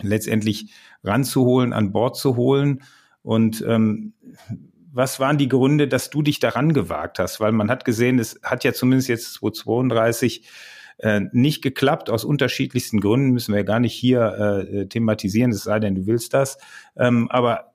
letztendlich 0.01 0.71
ranzuholen, 1.03 1.73
an 1.73 1.91
Bord 1.91 2.17
zu 2.17 2.35
holen 2.35 2.81
und 3.21 3.63
ähm, 3.67 4.13
was 4.91 5.19
waren 5.19 5.37
die 5.37 5.47
Gründe, 5.47 5.87
dass 5.87 6.09
du 6.09 6.21
dich 6.21 6.39
daran 6.39 6.73
gewagt 6.73 7.19
hast? 7.19 7.39
Weil 7.39 7.51
man 7.51 7.69
hat 7.69 7.85
gesehen, 7.85 8.19
es 8.19 8.39
hat 8.43 8.63
ja 8.63 8.73
zumindest 8.73 9.07
jetzt 9.07 9.33
2032 9.35 10.47
äh, 10.97 11.21
nicht 11.31 11.61
geklappt, 11.61 12.09
aus 12.09 12.25
unterschiedlichsten 12.25 12.99
Gründen, 12.99 13.31
müssen 13.31 13.53
wir 13.53 13.59
ja 13.59 13.65
gar 13.65 13.79
nicht 13.79 13.93
hier 13.93 14.67
äh, 14.67 14.87
thematisieren, 14.87 15.51
es 15.51 15.63
sei 15.63 15.79
denn, 15.79 15.95
du 15.95 16.05
willst 16.07 16.33
das. 16.33 16.57
Ähm, 16.97 17.29
aber 17.29 17.73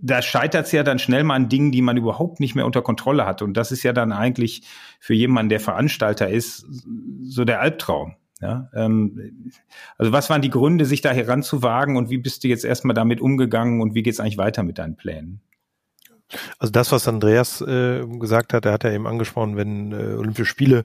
da 0.00 0.22
scheitert 0.22 0.66
es 0.66 0.72
ja 0.72 0.82
dann 0.82 0.98
schnell 0.98 1.24
mal 1.24 1.34
an 1.34 1.48
Dingen, 1.48 1.72
die 1.72 1.82
man 1.82 1.96
überhaupt 1.96 2.40
nicht 2.40 2.54
mehr 2.54 2.66
unter 2.66 2.82
Kontrolle 2.82 3.26
hat. 3.26 3.42
Und 3.42 3.54
das 3.54 3.72
ist 3.72 3.82
ja 3.82 3.92
dann 3.92 4.12
eigentlich 4.12 4.62
für 5.00 5.14
jemanden, 5.14 5.48
der 5.48 5.60
Veranstalter 5.60 6.28
ist, 6.28 6.66
so 7.22 7.44
der 7.44 7.60
Albtraum. 7.60 8.16
Ja, 8.40 8.70
ähm, 8.74 9.50
also 9.96 10.12
was 10.12 10.30
waren 10.30 10.42
die 10.42 10.50
Gründe, 10.50 10.84
sich 10.84 11.00
da 11.00 11.10
heranzuwagen 11.10 11.96
und 11.96 12.08
wie 12.08 12.18
bist 12.18 12.44
du 12.44 12.48
jetzt 12.48 12.64
erstmal 12.64 12.94
damit 12.94 13.20
umgegangen 13.20 13.80
und 13.80 13.94
wie 13.94 14.02
geht's 14.02 14.20
eigentlich 14.20 14.38
weiter 14.38 14.62
mit 14.62 14.78
deinen 14.78 14.96
Plänen? 14.96 15.40
Also 16.58 16.70
das, 16.70 16.92
was 16.92 17.08
Andreas 17.08 17.60
äh, 17.62 18.04
gesagt 18.06 18.52
hat, 18.52 18.66
er 18.66 18.72
hat 18.72 18.84
ja 18.84 18.92
eben 18.92 19.06
angesprochen, 19.06 19.56
wenn 19.56 19.92
äh, 19.92 20.14
Olympische 20.14 20.44
Spiele 20.44 20.84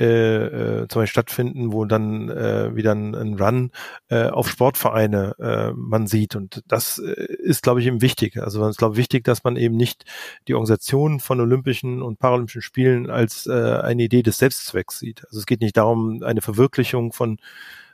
äh, 0.00 0.04
äh, 0.04 0.88
zum 0.88 1.02
Beispiel 1.02 1.06
stattfinden, 1.06 1.72
wo 1.72 1.84
dann 1.84 2.30
äh, 2.30 2.74
wieder 2.74 2.92
ein, 2.92 3.14
ein 3.14 3.34
Run 3.34 3.70
äh, 4.08 4.28
auf 4.28 4.48
Sportvereine 4.48 5.34
äh, 5.38 5.72
man 5.76 6.06
sieht. 6.06 6.34
Und 6.34 6.62
das 6.66 6.98
äh, 6.98 7.10
ist, 7.10 7.62
glaube 7.62 7.80
ich, 7.80 7.86
eben 7.86 8.00
wichtig. 8.00 8.38
Also 8.38 8.64
es 8.64 8.70
ist, 8.70 8.78
glaube 8.78 8.94
ich, 8.94 8.98
wichtig, 8.98 9.24
dass 9.24 9.44
man 9.44 9.56
eben 9.56 9.76
nicht 9.76 10.04
die 10.48 10.54
Organisation 10.54 11.20
von 11.20 11.40
Olympischen 11.40 12.00
und 12.00 12.18
Paralympischen 12.18 12.62
Spielen 12.62 13.10
als 13.10 13.46
äh, 13.46 13.52
eine 13.52 14.04
Idee 14.04 14.22
des 14.22 14.38
Selbstzwecks 14.38 14.98
sieht. 14.98 15.24
Also 15.26 15.40
es 15.40 15.46
geht 15.46 15.60
nicht 15.60 15.76
darum, 15.76 16.22
eine 16.22 16.40
Verwirklichung 16.40 17.12
von 17.12 17.36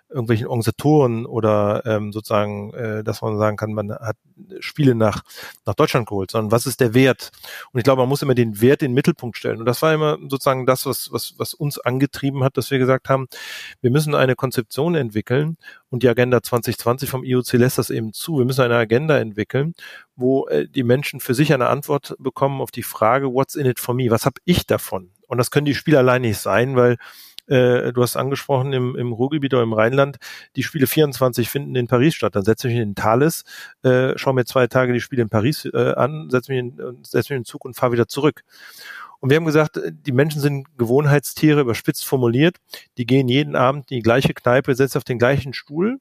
irgendwelchen 0.08 0.46
Organisatoren 0.46 1.26
oder 1.26 1.82
ähm, 1.84 2.12
sozusagen, 2.12 2.72
äh, 2.72 3.04
dass 3.04 3.20
man 3.20 3.38
sagen 3.38 3.56
kann, 3.56 3.74
man 3.74 3.92
hat 3.92 4.16
Spiele 4.60 4.94
nach, 4.94 5.22
nach 5.66 5.74
Deutschland 5.74 6.08
geholt, 6.08 6.30
sondern 6.30 6.50
was 6.50 6.66
ist 6.66 6.80
der 6.80 6.94
Wert? 6.94 7.30
Und 7.72 7.78
ich 7.78 7.84
glaube, 7.84 8.02
man 8.02 8.08
muss 8.08 8.22
immer 8.22 8.34
den 8.34 8.60
Wert 8.60 8.82
in 8.82 8.90
den 8.90 8.94
Mittelpunkt 8.94 9.36
stellen. 9.36 9.58
Und 9.58 9.66
das 9.66 9.82
war 9.82 9.92
immer 9.92 10.18
sozusagen 10.28 10.64
das, 10.64 10.86
was, 10.86 11.12
was, 11.12 11.34
was 11.36 11.54
uns 11.54 11.78
angetrieben 11.78 12.42
hat, 12.42 12.56
dass 12.56 12.70
wir 12.70 12.78
gesagt 12.78 13.08
haben, 13.08 13.28
wir 13.80 13.90
müssen 13.90 14.14
eine 14.14 14.34
Konzeption 14.34 14.94
entwickeln 14.94 15.56
und 15.90 16.02
die 16.02 16.08
Agenda 16.08 16.42
2020 16.42 17.10
vom 17.10 17.24
IOC 17.24 17.52
lässt 17.54 17.78
das 17.78 17.90
eben 17.90 18.12
zu. 18.12 18.38
Wir 18.38 18.44
müssen 18.44 18.62
eine 18.62 18.76
Agenda 18.76 19.18
entwickeln, 19.18 19.74
wo 20.16 20.46
äh, 20.48 20.66
die 20.68 20.84
Menschen 20.84 21.20
für 21.20 21.34
sich 21.34 21.52
eine 21.52 21.68
Antwort 21.68 22.16
bekommen 22.18 22.60
auf 22.60 22.70
die 22.70 22.82
Frage, 22.82 23.32
what's 23.32 23.54
in 23.54 23.66
it 23.66 23.78
for 23.78 23.94
me? 23.94 24.10
Was 24.10 24.24
habe 24.24 24.40
ich 24.44 24.66
davon? 24.66 25.10
Und 25.26 25.36
das 25.38 25.50
können 25.50 25.66
die 25.66 25.74
Spiele 25.74 25.98
allein 25.98 26.22
nicht 26.22 26.38
sein, 26.38 26.76
weil 26.76 26.96
äh, 27.48 27.92
du 27.92 28.02
hast 28.02 28.16
angesprochen, 28.16 28.72
im, 28.72 28.96
im 28.96 29.12
Ruhrgebiet 29.12 29.54
oder 29.54 29.62
im 29.62 29.72
Rheinland, 29.72 30.18
die 30.56 30.62
Spiele 30.62 30.86
24 30.86 31.48
finden 31.48 31.74
in 31.74 31.86
Paris 31.88 32.14
statt. 32.14 32.36
Dann 32.36 32.44
setze 32.44 32.68
ich 32.68 32.74
mich 32.74 32.82
in 32.82 32.90
den 32.90 32.94
Thales, 32.94 33.44
äh, 33.82 34.16
schaue 34.16 34.34
mir 34.34 34.44
zwei 34.44 34.66
Tage 34.66 34.92
die 34.92 35.00
Spiele 35.00 35.22
in 35.22 35.28
Paris 35.28 35.64
äh, 35.64 35.94
an, 35.94 36.28
setze 36.30 36.52
mich, 36.52 36.60
in, 36.60 36.98
setz 37.02 37.28
mich 37.28 37.36
in 37.36 37.42
den 37.42 37.44
Zug 37.44 37.64
und 37.64 37.74
fahre 37.74 37.92
wieder 37.92 38.08
zurück. 38.08 38.44
Und 39.20 39.30
wir 39.30 39.36
haben 39.36 39.46
gesagt, 39.46 39.80
die 39.90 40.12
Menschen 40.12 40.40
sind 40.40 40.78
Gewohnheitstiere, 40.78 41.62
überspitzt 41.62 42.04
formuliert. 42.04 42.56
Die 42.98 43.06
gehen 43.06 43.28
jeden 43.28 43.56
Abend 43.56 43.90
in 43.90 43.96
die 43.96 44.02
gleiche 44.02 44.32
Kneipe, 44.32 44.74
setzen 44.74 44.98
auf 44.98 45.04
den 45.04 45.18
gleichen 45.18 45.54
Stuhl. 45.54 45.98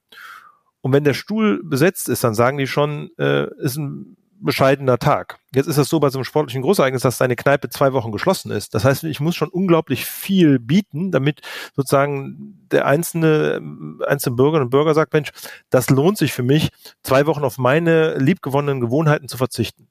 Und 0.82 0.92
wenn 0.92 1.02
der 1.02 1.14
Stuhl 1.14 1.60
besetzt 1.64 2.08
ist, 2.08 2.22
dann 2.22 2.34
sagen 2.34 2.58
die 2.58 2.68
schon, 2.68 3.10
äh, 3.18 3.48
ist 3.58 3.76
ein 3.76 4.16
bescheidener 4.40 4.98
Tag. 4.98 5.38
Jetzt 5.54 5.66
ist 5.66 5.78
es 5.78 5.88
so 5.88 6.00
bei 6.00 6.10
so 6.10 6.18
einem 6.18 6.24
sportlichen 6.24 6.62
Großereignis, 6.62 7.02
dass 7.02 7.18
deine 7.18 7.36
Kneipe 7.36 7.68
zwei 7.70 7.92
Wochen 7.92 8.12
geschlossen 8.12 8.50
ist. 8.50 8.74
Das 8.74 8.84
heißt, 8.84 9.04
ich 9.04 9.20
muss 9.20 9.34
schon 9.34 9.48
unglaublich 9.48 10.04
viel 10.04 10.58
bieten, 10.58 11.10
damit 11.10 11.40
sozusagen 11.74 12.66
der 12.70 12.86
einzelne, 12.86 13.60
einzelne 14.06 14.36
Bürger 14.36 14.60
und 14.60 14.70
Bürger 14.70 14.94
sagt, 14.94 15.12
Mensch, 15.12 15.30
das 15.70 15.90
lohnt 15.90 16.18
sich 16.18 16.32
für 16.32 16.42
mich, 16.42 16.70
zwei 17.02 17.26
Wochen 17.26 17.44
auf 17.44 17.58
meine 17.58 18.18
liebgewonnenen 18.18 18.80
Gewohnheiten 18.80 19.28
zu 19.28 19.36
verzichten. 19.36 19.88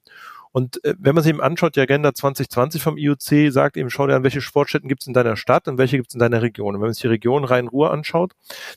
Und 0.52 0.82
äh, 0.84 0.94
wenn 0.98 1.14
man 1.14 1.22
sich 1.22 1.30
eben 1.30 1.40
anschaut, 1.40 1.76
die 1.76 1.80
Agenda 1.80 2.14
2020 2.14 2.82
vom 2.82 2.96
IOC 2.96 3.52
sagt 3.52 3.76
eben, 3.76 3.90
schau 3.90 4.06
dir 4.06 4.16
an, 4.16 4.22
welche 4.22 4.40
Sportstätten 4.40 4.88
gibt 4.88 5.02
es 5.02 5.06
in 5.06 5.14
deiner 5.14 5.36
Stadt 5.36 5.68
und 5.68 5.78
welche 5.78 5.96
gibt 5.96 6.10
es 6.10 6.14
in 6.14 6.20
deiner 6.20 6.42
Region. 6.42 6.74
Und 6.74 6.80
wenn 6.80 6.88
man 6.88 6.94
sich 6.94 7.02
die 7.02 7.08
Region 7.08 7.44
Rhein-Ruhr 7.44 7.90
anschaut, 7.90 8.32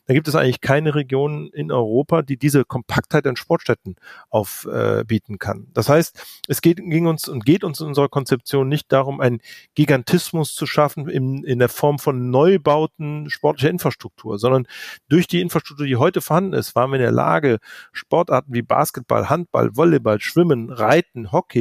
dann 0.05 0.15
gibt 0.15 0.27
es 0.27 0.35
eigentlich 0.35 0.61
keine 0.61 0.95
Region 0.95 1.49
in 1.53 1.71
Europa, 1.71 2.21
die 2.21 2.37
diese 2.37 2.65
Kompaktheit 2.65 3.27
an 3.27 3.35
Sportstätten 3.35 3.95
aufbieten 4.29 5.35
äh, 5.35 5.37
kann. 5.37 5.67
Das 5.73 5.89
heißt, 5.89 6.41
es 6.47 6.61
geht, 6.61 6.77
ging 6.77 7.07
uns 7.07 7.27
und 7.27 7.45
geht 7.45 7.63
uns 7.63 7.79
in 7.79 7.87
unserer 7.87 8.09
Konzeption 8.09 8.67
nicht 8.67 8.91
darum, 8.91 9.21
einen 9.21 9.39
Gigantismus 9.75 10.53
zu 10.53 10.65
schaffen 10.65 11.07
in, 11.07 11.43
in 11.43 11.59
der 11.59 11.69
Form 11.69 11.99
von 11.99 12.29
Neubauten 12.29 13.29
sportlicher 13.29 13.69
Infrastruktur, 13.69 14.39
sondern 14.39 14.67
durch 15.09 15.27
die 15.27 15.41
Infrastruktur, 15.41 15.85
die 15.85 15.95
heute 15.95 16.21
vorhanden 16.21 16.53
ist, 16.53 16.75
waren 16.75 16.91
wir 16.91 16.97
in 16.97 17.03
der 17.03 17.11
Lage, 17.11 17.59
Sportarten 17.91 18.53
wie 18.53 18.61
Basketball, 18.61 19.29
Handball, 19.29 19.75
Volleyball, 19.75 20.19
Schwimmen, 20.19 20.69
Reiten, 20.69 21.31
Hockey, 21.31 21.60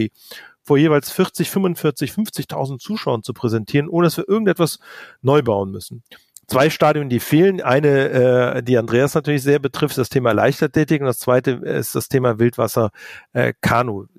Vor 0.62 0.78
jeweils 0.78 1.10
40, 1.10 1.50
45, 1.50 2.12
50.000 2.12 2.78
Zuschauern 2.78 3.22
zu 3.22 3.32
präsentieren, 3.32 3.88
ohne 3.88 4.06
dass 4.06 4.16
wir 4.16 4.28
irgendetwas 4.28 4.78
neu 5.22 5.42
bauen 5.42 5.70
müssen. 5.70 6.02
Zwei 6.50 6.68
Stadien, 6.68 7.08
die 7.08 7.20
fehlen. 7.20 7.62
Eine, 7.62 8.56
äh, 8.56 8.62
die 8.62 8.76
Andreas 8.76 9.14
natürlich 9.14 9.42
sehr 9.42 9.58
betrifft, 9.58 9.96
das 9.96 10.08
Thema 10.08 10.32
Leichtathletik 10.32 11.00
und 11.00 11.06
das 11.06 11.18
zweite 11.18 11.52
ist 11.52 11.94
das 11.94 12.08
Thema 12.08 12.38
Wildwasser 12.38 12.90
äh. 13.32 13.52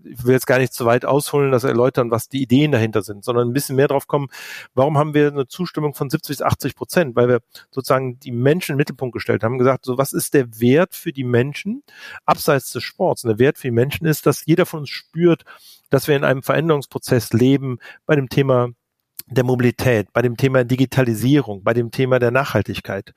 Ich 0.03 0.25
will 0.25 0.33
jetzt 0.33 0.47
gar 0.47 0.57
nicht 0.57 0.73
zu 0.73 0.85
weit 0.85 1.05
ausholen, 1.05 1.51
das 1.51 1.63
erläutern, 1.63 2.09
was 2.09 2.29
die 2.29 2.41
Ideen 2.41 2.71
dahinter 2.71 3.01
sind, 3.01 3.25
sondern 3.25 3.49
ein 3.49 3.53
bisschen 3.53 3.75
mehr 3.75 3.89
drauf 3.89 4.07
kommen, 4.07 4.29
warum 4.73 4.97
haben 4.97 5.13
wir 5.13 5.27
eine 5.27 5.47
Zustimmung 5.47 5.93
von 5.93 6.09
70 6.09 6.37
bis 6.37 6.41
80 6.41 6.75
Prozent? 6.75 7.15
Weil 7.15 7.27
wir 7.27 7.39
sozusagen 7.69 8.19
die 8.19 8.31
Menschen 8.31 8.73
im 8.73 8.77
Mittelpunkt 8.77 9.13
gestellt 9.13 9.43
haben, 9.43 9.57
gesagt, 9.57 9.85
so 9.85 9.97
was 9.97 10.13
ist 10.13 10.33
der 10.33 10.59
Wert 10.59 10.95
für 10.95 11.11
die 11.11 11.25
Menschen 11.25 11.83
abseits 12.25 12.71
des 12.71 12.83
Sports? 12.83 13.23
Und 13.23 13.29
der 13.29 13.39
Wert 13.39 13.57
für 13.57 13.67
die 13.67 13.71
Menschen 13.71 14.07
ist, 14.07 14.25
dass 14.25 14.45
jeder 14.45 14.65
von 14.65 14.81
uns 14.81 14.89
spürt, 14.89 15.43
dass 15.89 16.07
wir 16.07 16.15
in 16.15 16.23
einem 16.23 16.43
Veränderungsprozess 16.43 17.33
leben 17.33 17.79
bei 18.05 18.15
dem 18.15 18.29
Thema 18.29 18.69
der 19.31 19.45
Mobilität, 19.45 20.11
bei 20.13 20.21
dem 20.21 20.35
Thema 20.35 20.63
Digitalisierung, 20.63 21.63
bei 21.63 21.73
dem 21.73 21.89
Thema 21.89 22.19
der 22.19 22.31
Nachhaltigkeit. 22.31 23.13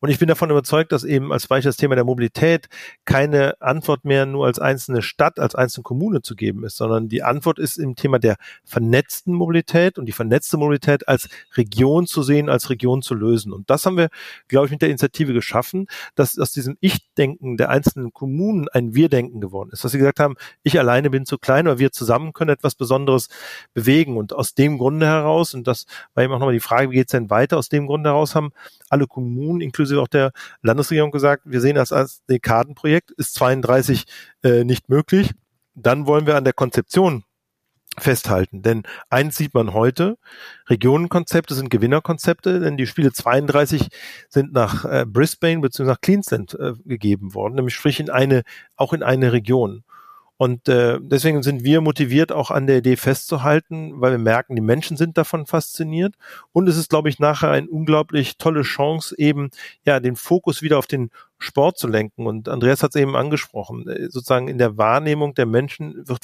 Und 0.00 0.10
ich 0.10 0.18
bin 0.20 0.28
davon 0.28 0.50
überzeugt, 0.50 0.92
dass 0.92 1.02
eben 1.02 1.32
als 1.32 1.48
Beispiel 1.48 1.70
das 1.70 1.76
Thema 1.76 1.96
der 1.96 2.04
Mobilität 2.04 2.68
keine 3.04 3.60
Antwort 3.60 4.04
mehr 4.04 4.26
nur 4.26 4.46
als 4.46 4.60
einzelne 4.60 5.02
Stadt, 5.02 5.40
als 5.40 5.56
einzelne 5.56 5.82
Kommune 5.82 6.22
zu 6.22 6.36
geben 6.36 6.64
ist, 6.64 6.76
sondern 6.76 7.08
die 7.08 7.24
Antwort 7.24 7.58
ist 7.58 7.78
im 7.78 7.96
Thema 7.96 8.20
der 8.20 8.36
vernetzten 8.64 9.34
Mobilität 9.34 9.98
und 9.98 10.06
die 10.06 10.12
vernetzte 10.12 10.56
Mobilität 10.56 11.08
als 11.08 11.28
Region 11.56 12.06
zu 12.06 12.22
sehen, 12.22 12.48
als 12.48 12.70
Region 12.70 13.02
zu 13.02 13.14
lösen. 13.14 13.52
Und 13.52 13.70
das 13.70 13.86
haben 13.86 13.96
wir, 13.96 14.08
glaube 14.46 14.66
ich, 14.66 14.70
mit 14.70 14.82
der 14.82 14.88
Initiative 14.88 15.32
geschaffen, 15.32 15.88
dass 16.14 16.38
aus 16.38 16.52
diesem 16.52 16.76
Ich-Denken 16.80 17.56
der 17.56 17.70
einzelnen 17.70 18.12
Kommunen 18.12 18.68
ein 18.68 18.94
Wir-Denken 18.94 19.40
geworden 19.40 19.70
ist. 19.72 19.82
Dass 19.82 19.90
sie 19.90 19.98
gesagt 19.98 20.20
haben, 20.20 20.36
ich 20.62 20.78
alleine 20.78 21.10
bin 21.10 21.26
zu 21.26 21.38
klein, 21.38 21.66
aber 21.66 21.80
wir 21.80 21.90
zusammen 21.90 22.32
können 22.32 22.50
etwas 22.50 22.76
Besonderes 22.76 23.28
bewegen. 23.74 24.16
Und 24.16 24.32
aus 24.32 24.54
dem 24.54 24.78
Grunde 24.78 25.06
heraus, 25.06 25.54
und 25.54 25.66
das 25.66 25.86
war 26.14 26.22
eben 26.22 26.32
auch 26.32 26.38
nochmal 26.38 26.54
die 26.54 26.60
Frage, 26.60 26.90
wie 26.92 26.94
geht 26.94 27.08
es 27.08 27.12
denn 27.12 27.30
weiter, 27.30 27.58
aus 27.58 27.68
dem 27.68 27.88
Grunde 27.88 28.10
heraus 28.10 28.36
haben 28.36 28.52
alle 28.90 29.06
Kommunen, 29.06 29.60
inklusive 29.60 29.87
auch 29.96 30.08
der 30.08 30.32
Landesregierung 30.62 31.10
gesagt, 31.10 31.42
wir 31.46 31.60
sehen 31.60 31.76
das 31.76 31.92
als 31.92 32.24
Dekadenprojekt, 32.26 33.10
ist 33.12 33.34
32 33.34 34.04
äh, 34.42 34.64
nicht 34.64 34.88
möglich. 34.88 35.32
Dann 35.74 36.06
wollen 36.06 36.26
wir 36.26 36.36
an 36.36 36.44
der 36.44 36.52
Konzeption 36.52 37.24
festhalten. 37.96 38.62
Denn 38.62 38.82
eins 39.10 39.36
sieht 39.36 39.54
man 39.54 39.72
heute, 39.72 40.18
Regionenkonzepte 40.68 41.54
sind 41.54 41.70
Gewinnerkonzepte, 41.70 42.60
denn 42.60 42.76
die 42.76 42.86
Spiele 42.86 43.12
32 43.12 43.88
sind 44.28 44.52
nach 44.52 44.84
äh, 44.84 45.04
Brisbane 45.06 45.60
bzw. 45.60 45.84
nach 45.84 46.00
Queensland 46.00 46.54
äh, 46.54 46.74
gegeben 46.84 47.34
worden, 47.34 47.54
nämlich 47.54 47.74
sprich 47.74 48.00
in 48.00 48.10
eine, 48.10 48.42
auch 48.76 48.92
in 48.92 49.02
eine 49.02 49.32
Region. 49.32 49.84
Und 50.38 50.68
äh, 50.68 51.00
deswegen 51.02 51.42
sind 51.42 51.64
wir 51.64 51.80
motiviert, 51.80 52.30
auch 52.30 52.52
an 52.52 52.68
der 52.68 52.78
Idee 52.78 52.96
festzuhalten, 52.96 54.00
weil 54.00 54.12
wir 54.12 54.18
merken, 54.18 54.54
die 54.54 54.62
Menschen 54.62 54.96
sind 54.96 55.18
davon 55.18 55.46
fasziniert. 55.46 56.14
Und 56.52 56.68
es 56.68 56.76
ist, 56.76 56.90
glaube 56.90 57.08
ich, 57.08 57.18
nachher 57.18 57.50
eine 57.50 57.68
unglaublich 57.68 58.38
tolle 58.38 58.62
Chance, 58.62 59.16
eben 59.18 59.50
ja 59.84 59.98
den 59.98 60.14
Fokus 60.14 60.62
wieder 60.62 60.78
auf 60.78 60.86
den 60.86 61.10
Sport 61.38 61.76
zu 61.78 61.88
lenken. 61.88 62.26
Und 62.26 62.48
Andreas 62.48 62.84
hat 62.84 62.94
es 62.94 63.00
eben 63.00 63.16
angesprochen. 63.16 63.88
Äh, 63.88 64.10
sozusagen 64.10 64.46
in 64.46 64.58
der 64.58 64.78
Wahrnehmung 64.78 65.34
der 65.34 65.46
Menschen 65.46 66.06
wird 66.06 66.20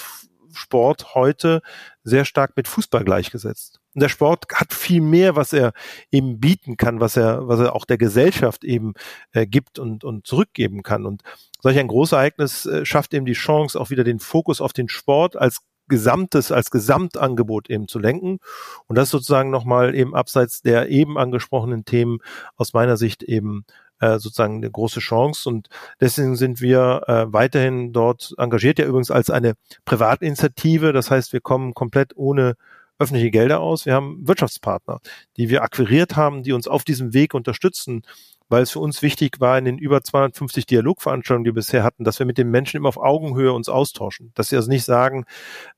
Sport 0.52 1.16
heute 1.16 1.60
sehr 2.04 2.24
stark 2.24 2.56
mit 2.56 2.68
Fußball 2.68 3.04
gleichgesetzt. 3.04 3.80
Und 3.94 4.02
der 4.02 4.08
Sport 4.08 4.46
hat 4.54 4.72
viel 4.72 5.00
mehr, 5.00 5.36
was 5.36 5.52
er 5.52 5.72
eben 6.10 6.40
bieten 6.40 6.76
kann, 6.76 7.00
was 7.00 7.16
er, 7.16 7.46
was 7.46 7.60
er 7.60 7.74
auch 7.74 7.84
der 7.84 7.98
Gesellschaft 7.98 8.64
eben 8.64 8.94
äh, 9.32 9.46
gibt 9.46 9.78
und, 9.78 10.04
und 10.04 10.26
zurückgeben 10.26 10.82
kann. 10.82 11.06
Und 11.06 11.22
solch 11.60 11.78
ein 11.78 11.88
Großereignis 11.88 12.66
äh, 12.66 12.84
schafft 12.84 13.14
eben 13.14 13.26
die 13.26 13.32
Chance, 13.32 13.80
auch 13.80 13.90
wieder 13.90 14.04
den 14.04 14.18
Fokus 14.18 14.60
auf 14.60 14.72
den 14.72 14.88
Sport 14.88 15.36
als 15.36 15.60
Gesamtes, 15.86 16.50
als 16.50 16.70
Gesamtangebot 16.70 17.70
eben 17.70 17.88
zu 17.88 17.98
lenken. 17.98 18.38
Und 18.86 18.96
das 18.96 19.10
sozusagen 19.10 19.50
nochmal 19.50 19.94
eben 19.94 20.14
abseits 20.14 20.62
der 20.62 20.88
eben 20.88 21.18
angesprochenen 21.18 21.84
Themen 21.84 22.18
aus 22.56 22.72
meiner 22.72 22.96
Sicht 22.96 23.22
eben 23.22 23.64
äh, 24.00 24.18
sozusagen 24.18 24.56
eine 24.56 24.70
große 24.70 25.00
Chance. 25.00 25.48
Und 25.48 25.68
deswegen 26.00 26.36
sind 26.36 26.60
wir 26.60 27.02
äh, 27.06 27.32
weiterhin 27.32 27.92
dort 27.92 28.34
engagiert, 28.38 28.78
ja 28.78 28.86
übrigens 28.86 29.10
als 29.10 29.30
eine 29.30 29.54
Privatinitiative. 29.84 30.92
Das 30.92 31.10
heißt, 31.10 31.32
wir 31.32 31.40
kommen 31.40 31.74
komplett 31.74 32.16
ohne 32.16 32.56
öffentliche 32.98 33.30
Gelder 33.30 33.60
aus. 33.60 33.86
Wir 33.86 33.94
haben 33.94 34.26
Wirtschaftspartner, 34.26 35.00
die 35.36 35.48
wir 35.48 35.62
akquiriert 35.62 36.16
haben, 36.16 36.42
die 36.42 36.52
uns 36.52 36.68
auf 36.68 36.84
diesem 36.84 37.12
Weg 37.12 37.34
unterstützen, 37.34 38.02
weil 38.48 38.62
es 38.62 38.70
für 38.70 38.80
uns 38.80 39.02
wichtig 39.02 39.40
war 39.40 39.58
in 39.58 39.64
den 39.64 39.78
über 39.78 40.02
250 40.02 40.66
Dialogveranstaltungen, 40.66 41.44
die 41.44 41.48
wir 41.48 41.54
bisher 41.54 41.82
hatten, 41.82 42.04
dass 42.04 42.18
wir 42.18 42.26
mit 42.26 42.38
den 42.38 42.50
Menschen 42.50 42.76
immer 42.76 42.88
auf 42.88 42.98
Augenhöhe 42.98 43.52
uns 43.52 43.68
austauschen. 43.68 44.32
Dass 44.34 44.48
sie 44.50 44.56
also 44.56 44.68
nicht 44.68 44.84
sagen, 44.84 45.24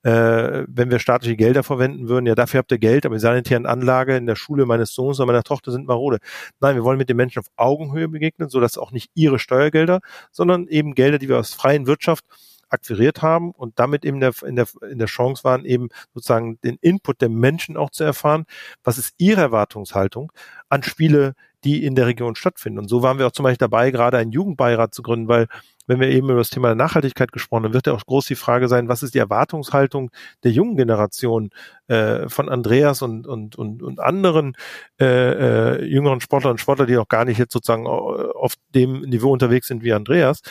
äh, 0.03 0.63
wenn 0.67 0.91
wir 0.91 0.99
staatliche 0.99 1.37
Gelder 1.37 1.63
verwenden 1.63 2.09
würden, 2.09 2.25
ja, 2.25 2.35
dafür 2.35 2.59
habt 2.59 2.71
ihr 2.71 2.77
Geld, 2.77 3.05
aber 3.05 3.15
die 3.15 3.21
sanitären 3.21 3.65
Anlage 3.65 4.17
in 4.17 4.25
der 4.25 4.35
Schule 4.35 4.65
meines 4.65 4.93
Sohns 4.93 5.19
oder 5.19 5.27
meiner 5.27 5.43
Tochter 5.43 5.71
sind 5.71 5.87
marode. 5.87 6.19
Nein, 6.59 6.75
wir 6.75 6.83
wollen 6.83 6.97
mit 6.97 7.09
den 7.09 7.17
Menschen 7.17 7.39
auf 7.39 7.47
Augenhöhe 7.55 8.09
begegnen, 8.09 8.49
sodass 8.49 8.77
auch 8.77 8.91
nicht 8.91 9.11
ihre 9.15 9.39
Steuergelder, 9.39 10.01
sondern 10.31 10.67
eben 10.67 10.93
Gelder, 10.93 11.19
die 11.19 11.29
wir 11.29 11.39
aus 11.39 11.53
freien 11.53 11.87
Wirtschaft 11.87 12.25
akquiriert 12.69 13.21
haben 13.21 13.51
und 13.51 13.79
damit 13.79 14.05
eben 14.05 14.19
der, 14.19 14.33
in, 14.45 14.55
der, 14.55 14.67
in 14.89 14.99
der 14.99 15.07
Chance 15.07 15.43
waren, 15.43 15.65
eben 15.65 15.89
sozusagen 16.13 16.59
den 16.61 16.77
Input 16.81 17.21
der 17.21 17.29
Menschen 17.29 17.77
auch 17.77 17.89
zu 17.89 18.03
erfahren. 18.03 18.45
Was 18.83 18.97
ist 18.97 19.13
ihre 19.17 19.41
Erwartungshaltung 19.41 20.31
an 20.69 20.83
Spiele, 20.83 21.33
die 21.63 21.83
in 21.83 21.95
der 21.95 22.07
Region 22.07 22.35
stattfinden? 22.35 22.79
Und 22.79 22.89
so 22.89 23.01
waren 23.03 23.19
wir 23.19 23.27
auch 23.27 23.31
zum 23.31 23.43
Beispiel 23.43 23.57
dabei, 23.57 23.91
gerade 23.91 24.17
einen 24.17 24.31
Jugendbeirat 24.31 24.93
zu 24.93 25.01
gründen, 25.01 25.27
weil 25.27 25.47
wenn 25.87 26.01
wir 26.01 26.09
eben 26.09 26.29
über 26.29 26.39
das 26.39 26.49
Thema 26.49 26.75
Nachhaltigkeit 26.75 27.31
gesprochen 27.31 27.63
haben, 27.63 27.73
wird 27.73 27.87
ja 27.87 27.93
auch 27.93 28.05
groß 28.05 28.25
die 28.25 28.35
Frage 28.35 28.67
sein, 28.67 28.89
was 28.89 29.03
ist 29.03 29.15
die 29.15 29.19
Erwartungshaltung 29.19 30.11
der 30.43 30.51
jungen 30.51 30.75
Generation 30.75 31.49
äh, 31.87 32.27
von 32.27 32.49
Andreas 32.49 33.01
und, 33.01 33.25
und, 33.25 33.55
und, 33.55 33.81
und 33.81 33.99
anderen 34.01 34.57
äh, 34.99 35.05
äh, 35.05 35.85
jüngeren 35.85 36.19
Sportler 36.19 36.51
und 36.51 36.59
Sportler, 36.59 36.85
die 36.85 36.97
auch 36.97 37.07
gar 37.07 37.23
nicht 37.23 37.37
jetzt 37.37 37.53
sozusagen 37.53 37.87
auf 37.87 38.55
dem 38.75 39.01
Niveau 39.01 39.31
unterwegs 39.31 39.67
sind 39.67 39.81
wie 39.81 39.93
Andreas 39.93 40.41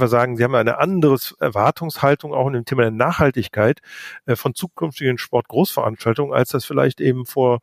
der 0.00 0.08
sagen, 0.08 0.36
sie 0.36 0.44
haben 0.44 0.54
eine 0.54 0.78
andere 0.78 1.18
Erwartungshaltung 1.40 2.32
auch 2.34 2.46
in 2.46 2.54
dem 2.54 2.64
Thema 2.64 2.82
der 2.82 2.90
Nachhaltigkeit 2.90 3.80
äh, 4.26 4.36
von 4.36 4.54
zukünftigen 4.54 5.18
Sportgroßveranstaltungen, 5.18 6.34
als 6.34 6.50
das 6.50 6.64
vielleicht 6.64 7.00
eben 7.00 7.26
vor 7.26 7.60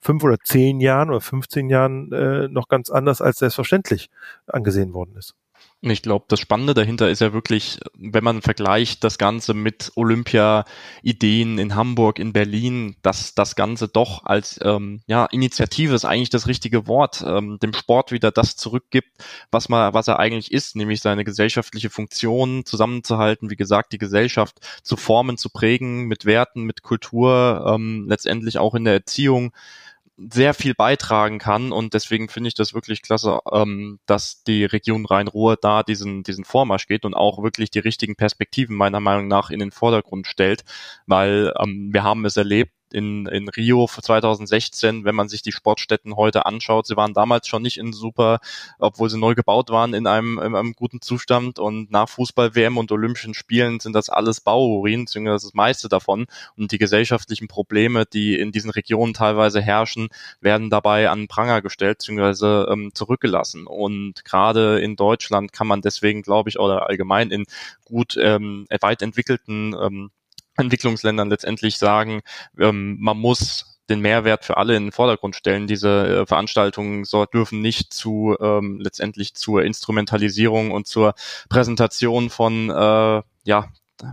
fünf 0.00 0.24
oder 0.24 0.38
zehn 0.40 0.80
Jahren 0.80 1.10
oder 1.10 1.20
15 1.20 1.70
Jahren 1.70 2.12
äh, 2.12 2.48
noch 2.48 2.68
ganz 2.68 2.90
anders 2.90 3.20
als 3.20 3.38
selbstverständlich 3.38 4.10
angesehen 4.46 4.94
worden 4.94 5.16
ist. 5.16 5.34
Und 5.82 5.90
ich 5.90 6.02
glaube, 6.02 6.26
das 6.28 6.38
Spannende 6.38 6.74
dahinter 6.74 7.10
ist 7.10 7.20
ja 7.20 7.32
wirklich, 7.32 7.80
wenn 7.94 8.22
man 8.22 8.40
vergleicht 8.40 9.02
das 9.02 9.18
Ganze 9.18 9.52
mit 9.52 9.90
Olympia-Ideen 9.96 11.58
in 11.58 11.74
Hamburg, 11.74 12.20
in 12.20 12.32
Berlin, 12.32 12.94
dass 13.02 13.34
das 13.34 13.56
Ganze 13.56 13.88
doch 13.88 14.24
als 14.24 14.60
ähm, 14.62 15.00
ja, 15.08 15.26
Initiative 15.26 15.92
ist 15.92 16.04
eigentlich 16.04 16.30
das 16.30 16.46
richtige 16.46 16.86
Wort, 16.86 17.24
ähm, 17.26 17.58
dem 17.60 17.74
Sport 17.74 18.12
wieder 18.12 18.30
das 18.30 18.54
zurückgibt, 18.54 19.10
was 19.50 19.68
man, 19.68 19.92
was 19.92 20.06
er 20.06 20.20
eigentlich 20.20 20.52
ist, 20.52 20.76
nämlich 20.76 21.00
seine 21.00 21.24
gesellschaftliche 21.24 21.90
Funktion 21.90 22.64
zusammenzuhalten, 22.64 23.50
wie 23.50 23.56
gesagt, 23.56 23.92
die 23.92 23.98
Gesellschaft 23.98 24.60
zu 24.84 24.96
formen, 24.96 25.36
zu 25.36 25.50
prägen, 25.50 26.04
mit 26.04 26.26
Werten, 26.26 26.62
mit 26.62 26.82
Kultur, 26.82 27.64
ähm, 27.66 28.06
letztendlich 28.08 28.56
auch 28.58 28.76
in 28.76 28.84
der 28.84 28.94
Erziehung 28.94 29.52
sehr 30.30 30.54
viel 30.54 30.74
beitragen 30.74 31.38
kann 31.38 31.72
und 31.72 31.94
deswegen 31.94 32.28
finde 32.28 32.48
ich 32.48 32.54
das 32.54 32.74
wirklich 32.74 33.02
klasse, 33.02 33.40
ähm, 33.50 33.98
dass 34.06 34.42
die 34.44 34.64
Region 34.64 35.06
Rhein-Ruhr 35.06 35.56
da 35.60 35.82
diesen, 35.82 36.22
diesen 36.22 36.44
Vormarsch 36.44 36.86
geht 36.86 37.04
und 37.04 37.14
auch 37.14 37.42
wirklich 37.42 37.70
die 37.70 37.78
richtigen 37.78 38.16
Perspektiven 38.16 38.76
meiner 38.76 39.00
Meinung 39.00 39.28
nach 39.28 39.50
in 39.50 39.58
den 39.60 39.70
Vordergrund 39.70 40.26
stellt, 40.26 40.64
weil 41.06 41.52
ähm, 41.58 41.90
wir 41.92 42.02
haben 42.02 42.24
es 42.24 42.36
erlebt, 42.36 42.72
in, 42.92 43.26
in 43.26 43.48
Rio 43.48 43.86
2016, 43.86 45.04
wenn 45.04 45.14
man 45.14 45.28
sich 45.28 45.42
die 45.42 45.52
Sportstätten 45.52 46.16
heute 46.16 46.46
anschaut, 46.46 46.86
sie 46.86 46.96
waren 46.96 47.14
damals 47.14 47.48
schon 47.48 47.62
nicht 47.62 47.78
in 47.78 47.92
super, 47.92 48.40
obwohl 48.78 49.10
sie 49.10 49.18
neu 49.18 49.34
gebaut 49.34 49.70
waren, 49.70 49.94
in 49.94 50.06
einem, 50.06 50.38
in 50.38 50.54
einem 50.54 50.72
guten 50.74 51.00
Zustand. 51.00 51.58
Und 51.58 51.90
nach 51.90 52.08
Fußball-WM 52.08 52.78
und 52.78 52.92
Olympischen 52.92 53.34
Spielen 53.34 53.80
sind 53.80 53.94
das 53.94 54.08
alles 54.08 54.40
Bauurin, 54.40 55.04
beziehungsweise 55.04 55.46
das 55.46 55.54
meiste 55.54 55.88
davon. 55.88 56.26
Und 56.56 56.72
die 56.72 56.78
gesellschaftlichen 56.78 57.48
Probleme, 57.48 58.04
die 58.06 58.38
in 58.38 58.52
diesen 58.52 58.70
Regionen 58.70 59.14
teilweise 59.14 59.60
herrschen, 59.60 60.08
werden 60.40 60.70
dabei 60.70 61.10
an 61.10 61.28
Pranger 61.28 61.62
gestellt, 61.62 61.98
beziehungsweise 61.98 62.66
ähm, 62.70 62.90
zurückgelassen. 62.94 63.66
Und 63.66 64.24
gerade 64.24 64.80
in 64.80 64.96
Deutschland 64.96 65.52
kann 65.52 65.66
man 65.66 65.82
deswegen, 65.82 66.22
glaube 66.22 66.50
ich, 66.50 66.58
oder 66.58 66.88
allgemein 66.88 67.30
in 67.30 67.44
gut 67.84 68.16
ähm, 68.18 68.66
weit 68.80 69.02
entwickelten 69.02 69.74
ähm, 69.80 70.10
Entwicklungsländern 70.56 71.30
letztendlich 71.30 71.78
sagen, 71.78 72.22
ähm, 72.58 72.96
man 73.00 73.18
muss 73.18 73.80
den 73.88 74.00
Mehrwert 74.00 74.44
für 74.44 74.56
alle 74.56 74.76
in 74.76 74.86
den 74.86 74.92
Vordergrund 74.92 75.36
stellen. 75.36 75.66
Diese 75.66 76.22
äh, 76.22 76.26
Veranstaltungen 76.26 77.04
so 77.04 77.24
dürfen 77.26 77.60
nicht 77.60 77.92
zu 77.92 78.36
ähm, 78.40 78.80
letztendlich 78.80 79.34
zur 79.34 79.64
Instrumentalisierung 79.64 80.70
und 80.70 80.86
zur 80.86 81.14
Präsentation 81.48 82.30
von 82.30 82.70
äh, 82.70 83.22
ja 83.44 83.68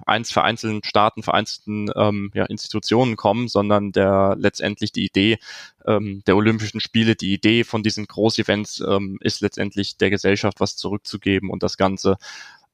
eins 0.05 0.31
vereinzelten 0.31 0.83
Staaten, 0.83 1.23
vereinzelten 1.23 1.89
ähm, 1.95 2.31
ja, 2.33 2.45
Institutionen 2.45 3.15
kommen, 3.15 3.47
sondern 3.47 3.91
der 3.91 4.35
letztendlich 4.37 4.91
die 4.91 5.05
Idee 5.05 5.39
ähm, 5.85 6.23
der 6.27 6.35
Olympischen 6.35 6.79
Spiele, 6.79 7.15
die 7.15 7.33
Idee 7.33 7.63
von 7.63 7.83
diesen 7.83 8.05
Großevents 8.05 8.81
ähm, 8.81 9.17
ist 9.21 9.41
letztendlich 9.41 9.97
der 9.97 10.09
Gesellschaft 10.09 10.59
was 10.59 10.75
zurückzugeben 10.75 11.49
und 11.49 11.63
das 11.63 11.77
Ganze 11.77 12.17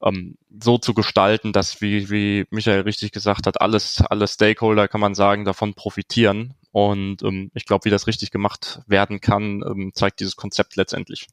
ähm, 0.02 0.36
so 0.60 0.78
zu 0.78 0.94
gestalten, 0.94 1.52
dass, 1.52 1.80
wie, 1.80 2.10
wie 2.10 2.46
Michael 2.50 2.80
richtig 2.82 3.12
gesagt 3.12 3.46
hat, 3.46 3.60
alles, 3.60 4.02
alle 4.08 4.28
Stakeholder, 4.28 4.88
kann 4.88 5.00
man 5.00 5.14
sagen, 5.14 5.44
davon 5.44 5.74
profitieren. 5.74 6.54
Und 6.72 7.22
ähm, 7.22 7.50
ich 7.54 7.64
glaube, 7.64 7.86
wie 7.86 7.90
das 7.90 8.06
richtig 8.06 8.30
gemacht 8.30 8.80
werden 8.86 9.20
kann, 9.20 9.62
ähm, 9.66 9.92
zeigt 9.94 10.20
dieses 10.20 10.36
Konzept 10.36 10.76
letztendlich. 10.76 11.26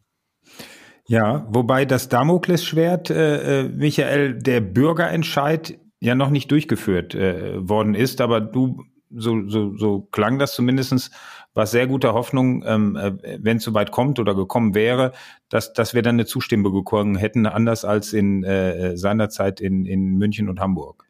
Ja, 1.06 1.45
wobei 1.49 1.86
das 1.86 2.08
Damoklesschwert, 2.08 3.10
äh, 3.10 3.62
äh, 3.62 3.69
Michael, 3.69 4.39
der 4.39 4.62
Bürgerentscheid 4.62 5.78
ja 5.99 6.15
noch 6.15 6.30
nicht 6.30 6.49
durchgeführt 6.49 7.13
äh, 7.13 7.67
worden 7.67 7.93
ist, 7.95 8.21
aber 8.21 8.39
du, 8.39 8.84
so, 9.10 9.47
so, 9.47 9.76
so 9.76 10.02
klang 10.12 10.39
das 10.39 10.54
zumindestens, 10.56 11.12
war 11.54 11.68
sehr 11.68 11.88
guter 11.88 12.13
Hoffnung, 12.13 12.63
ähm, 12.66 12.96
äh, 12.96 13.38
wenn 13.39 13.58
es 13.58 13.63
soweit 13.63 13.92
kommt 13.92 14.20
oder 14.20 14.36
gekommen 14.36 14.76
wäre, 14.76 15.13
dass, 15.50 15.74
dass 15.74 15.94
wir 15.94 16.02
dann 16.02 16.16
eine 16.16 16.26
Zustimmung 16.26 16.74
bekommen 16.74 17.16
hätten, 17.16 17.46
anders 17.46 17.86
als 17.86 18.13
in 18.13 18.44
äh, 18.44 18.98
seiner 18.98 19.30
Zeit 19.30 19.62
in, 19.62 19.86
in 19.86 20.18
München 20.18 20.50
und 20.50 20.60
Hamburg. 20.60 21.06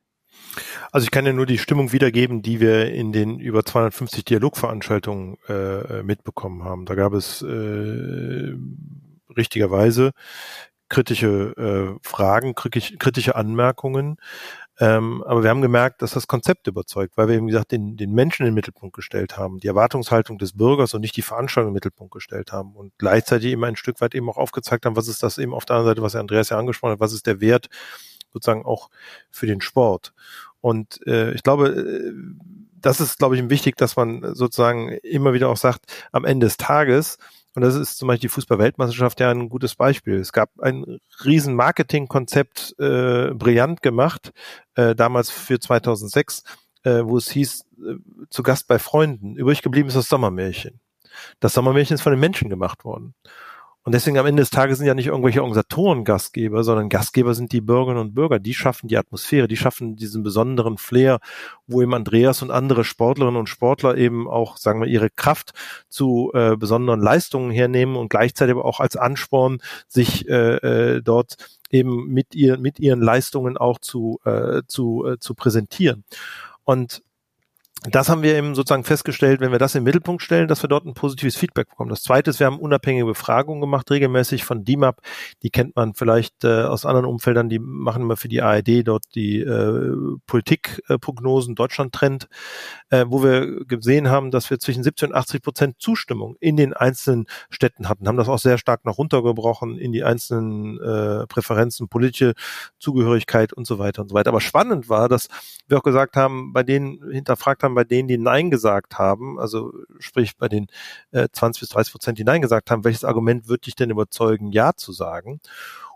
Also 0.92 1.06
ich 1.06 1.12
kann 1.12 1.26
ja 1.26 1.34
nur 1.34 1.48
die 1.48 1.58
Stimmung 1.58 1.92
wiedergeben, 1.92 2.42
die 2.42 2.60
wir 2.60 2.92
in 2.94 3.12
den 3.12 3.40
über 3.40 3.66
250 3.66 4.26
Dialogveranstaltungen 4.26 5.38
äh, 5.48 6.04
mitbekommen 6.04 6.64
haben. 6.64 6.86
Da 6.86 6.94
gab 6.96 7.14
es 7.14 7.42
äh, 7.42 8.54
richtigerweise 9.36 10.12
kritische 10.90 11.98
äh, 11.98 12.08
Fragen, 12.08 12.54
kritische 12.54 13.36
Anmerkungen. 13.36 14.18
Ähm, 14.80 15.24
aber 15.24 15.44
wir 15.44 15.52
haben 15.52 15.62
gemerkt, 15.62 16.02
dass 16.02 16.12
das 16.12 16.28
Konzept 16.28 16.68
überzeugt, 16.68 17.16
weil 17.16 17.28
wir 17.28 17.36
eben 17.36 17.48
gesagt 17.48 17.72
den, 17.72 17.96
den 17.96 18.12
Menschen 18.12 18.44
in 18.44 18.52
den 18.52 18.56
Mittelpunkt 18.56 18.96
gestellt 18.96 19.38
haben, 19.38 19.60
die 19.60 19.68
Erwartungshaltung 19.68 20.40
des 20.40 20.58
Bürgers 20.58 20.94
und 20.94 21.02
nicht 21.02 21.16
die 21.16 21.22
Veranstaltung 21.22 21.70
den 21.70 21.76
Mittelpunkt 21.76 22.14
gestellt 22.14 22.52
haben 22.52 22.76
und 22.76 22.92
gleichzeitig 22.98 23.52
eben 23.52 23.64
ein 23.64 23.76
Stück 23.76 24.02
weit 24.02 24.16
eben 24.16 24.30
auch 24.30 24.38
aufgezeigt 24.38 24.86
haben, 24.86 24.96
was 24.96 25.08
ist 25.08 25.22
das 25.22 25.38
eben 25.38 25.54
auf 25.54 25.66
der 25.66 25.76
anderen 25.76 25.92
Seite, 25.92 26.02
was 26.02 26.16
Andreas 26.16 26.50
ja 26.50 26.58
angesprochen 26.58 26.94
hat, 26.94 27.00
was 27.00 27.14
ist 27.14 27.28
der 27.28 27.40
Wert 27.40 27.70
sozusagen 28.32 28.66
auch 28.66 28.90
für 29.30 29.46
den 29.46 29.62
Sport. 29.62 30.14
Und 30.60 31.06
äh, 31.06 31.34
ich 31.34 31.44
glaube, 31.44 31.68
äh, 31.68 32.14
das 32.82 33.00
ist, 33.00 33.20
glaube 33.20 33.38
ich, 33.38 33.50
wichtig, 33.50 33.78
dass 33.78 33.96
man 33.96 34.34
sozusagen 34.34 34.90
immer 35.04 35.34
wieder 35.34 35.50
auch 35.50 35.58
sagt, 35.58 35.86
am 36.12 36.26
Ende 36.26 36.48
des 36.48 36.58
Tages, 36.58 37.18
und 37.56 37.62
das 37.62 37.76
ist 37.76 37.98
zum 37.98 38.08
Beispiel 38.08 38.30
die 38.30 38.34
Fußball-Weltmeisterschaft 38.34 39.20
ja 39.20 39.30
ein 39.30 39.50
gutes 39.50 39.76
Beispiel. 39.76 40.16
Es 40.16 40.32
gab 40.32 40.50
ein 40.60 41.00
riesen 41.24 41.56
Marketingkonzept, 41.56 42.76
äh, 42.80 43.32
brillant 43.34 43.82
gemacht, 43.82 44.34
äh, 44.76 44.96
damals 44.96 45.30
für 45.30 45.60
2006, 45.60 46.44
äh, 46.84 47.02
wo 47.04 47.18
es 47.18 47.30
hieß, 47.30 47.66
äh, 47.78 47.96
zu 48.30 48.44
Gast 48.44 48.68
bei 48.68 48.80
Freunden. 48.80 49.36
Übrig 49.36 49.62
geblieben 49.62 49.88
ist 49.88 49.96
das 49.96 50.10
Sommermärchen. 50.10 50.80
Das 51.40 51.54
Sommermärchen 51.54 51.94
ist 51.94 52.02
von 52.02 52.14
den 52.14 52.20
Menschen 52.20 52.50
gemacht 52.50 52.86
worden. 52.86 53.14
Und 53.86 53.94
deswegen 53.94 54.18
am 54.18 54.26
Ende 54.26 54.42
des 54.42 54.50
Tages 54.50 54.78
sind 54.78 54.88
ja 54.88 54.94
nicht 54.94 55.08
irgendwelche 55.08 55.42
Organisatoren 55.42 56.06
Gastgeber, 56.06 56.64
sondern 56.64 56.88
Gastgeber 56.88 57.34
sind 57.34 57.52
die 57.52 57.60
Bürgerinnen 57.60 58.00
und 58.00 58.16
Bürger. 58.16 58.40
Die 58.40 58.54
schaffen 58.54 58.88
die 58.88 58.98
Atmosphäre, 58.98 59.50
die 59.50 59.58
schaffen 59.58 59.98
diesen 59.98 60.24
besonderen 60.24 60.78
Flair, 60.78 61.20
wo 61.68 61.82
eben 61.82 61.94
Andreas 61.94 62.42
und 62.42 62.50
andere 62.50 62.86
Sportlerinnen 62.86 63.38
und 63.38 63.50
Sportler 63.50 63.98
eben 63.98 64.30
auch, 64.30 64.56
sagen 64.56 64.80
wir, 64.80 64.88
ihre 64.88 65.10
Kraft 65.10 65.52
zu 65.90 66.32
äh, 66.34 66.56
besonderen 66.56 67.02
Leistungen 67.02 67.52
hernehmen 67.52 67.98
und 67.98 68.10
gleichzeitig 68.10 68.54
aber 68.56 68.66
auch 68.66 68.80
als 68.80 68.96
Ansporn, 68.96 69.60
sich 69.90 70.30
äh, 70.30 70.56
äh, 70.96 71.02
dort 71.02 71.36
eben 71.70 72.08
mit, 72.08 72.36
ihr, 72.36 72.58
mit 72.58 72.80
ihren 72.80 73.02
Leistungen 73.02 73.58
auch 73.58 73.80
zu, 73.80 74.22
äh, 74.24 74.62
zu, 74.66 75.06
äh, 75.06 75.20
zu 75.20 75.36
präsentieren. 75.36 76.06
Und 76.64 77.02
das 77.90 78.10
haben 78.10 78.24
wir 78.24 78.36
eben 78.36 78.56
sozusagen 78.56 78.84
festgestellt, 78.84 79.42
wenn 79.42 79.52
wir 79.52 79.60
das 79.60 79.74
den 79.74 79.84
Mittelpunkt 79.84 80.22
stellen, 80.22 80.48
dass 80.48 80.64
wir 80.64 80.70
dort 80.70 80.86
ein 80.86 80.94
positives 80.94 81.36
Feedback 81.36 81.70
bekommen. 81.70 81.90
Das 81.90 82.02
zweite 82.02 82.30
ist, 82.30 82.40
wir 82.40 82.48
haben 82.48 82.60
unabhängige 82.60 83.06
Befragungen 83.06 83.62
gemacht, 83.62 83.92
regelmäßig 83.92 84.46
von 84.46 84.64
DIMAP. 84.64 85.02
Die 85.42 85.50
kennt 85.50 85.76
man 85.76 85.94
vielleicht 85.94 86.44
äh, 86.44 86.64
aus 86.64 86.86
anderen 86.86 87.06
Umfeldern, 87.06 87.50
die 87.50 87.60
machen 87.60 88.04
immer 88.04 88.16
für 88.16 88.30
die 88.30 88.42
ARD 88.42 88.88
dort 88.88 89.04
die 89.16 89.42
äh, 89.42 89.96
Politikprognosen, 90.28 91.56
Deutschland-Trend, 91.56 92.28
äh, 92.90 93.06
wo 93.08 93.22
wir 93.22 93.66
gesehen 93.66 94.10
haben, 94.10 94.32
dass 94.32 94.50
wir 94.50 94.60
zwischen 94.60 94.84
70 94.84 95.10
und 95.10 95.16
80 95.16 95.42
Prozent 95.42 95.76
Zustimmung 95.80 96.36
in 96.40 96.56
den 96.56 96.74
einzelnen 96.74 97.26
Städten 97.50 97.90
hatten, 97.90 98.08
haben 98.08 98.18
das 98.18 98.30
auch 98.30 98.40
sehr 98.40 98.58
stark 98.58 98.86
noch 98.86 98.98
runtergebrochen 98.98 99.78
in 99.78 99.92
die 99.92 100.04
einzelnen 100.04 100.80
äh, 100.80 101.28
Präferenzen, 101.28 101.90
politische 101.90 102.34
Zugehörigkeit 102.80 103.52
und 103.52 103.66
so 103.66 103.78
weiter 103.78 104.02
und 104.02 104.10
so 104.10 104.16
weiter. 104.16 104.30
Aber 104.30 104.42
spannend 104.42 104.90
war, 104.90 105.10
dass 105.10 105.28
wir 105.68 105.78
auch 105.78 105.84
gesagt 105.84 106.16
haben, 106.16 106.54
bei 106.54 106.64
denen 106.64 107.12
hinterfragt 107.12 107.64
haben, 107.64 107.73
haben 107.74 107.76
bei 107.76 107.84
denen, 107.84 108.08
die 108.08 108.18
Nein 108.18 108.52
gesagt 108.52 108.98
haben, 108.98 109.40
also 109.40 109.74
sprich 110.00 110.38
bei 110.38 110.48
den 110.48 110.68
äh, 111.12 111.28
20 111.32 111.62
bis 111.62 111.70
30 111.70 111.92
Prozent, 111.92 112.18
die 112.20 112.24
Nein 112.24 112.42
gesagt 112.42 112.72
haben, 112.72 112.84
welches 112.84 113.04
Argument 113.04 113.48
wird 113.48 113.66
dich 113.66 113.76
denn 113.76 113.90
überzeugen, 113.90 114.52
Ja 114.52 114.74
zu 114.76 114.92
sagen? 114.92 115.40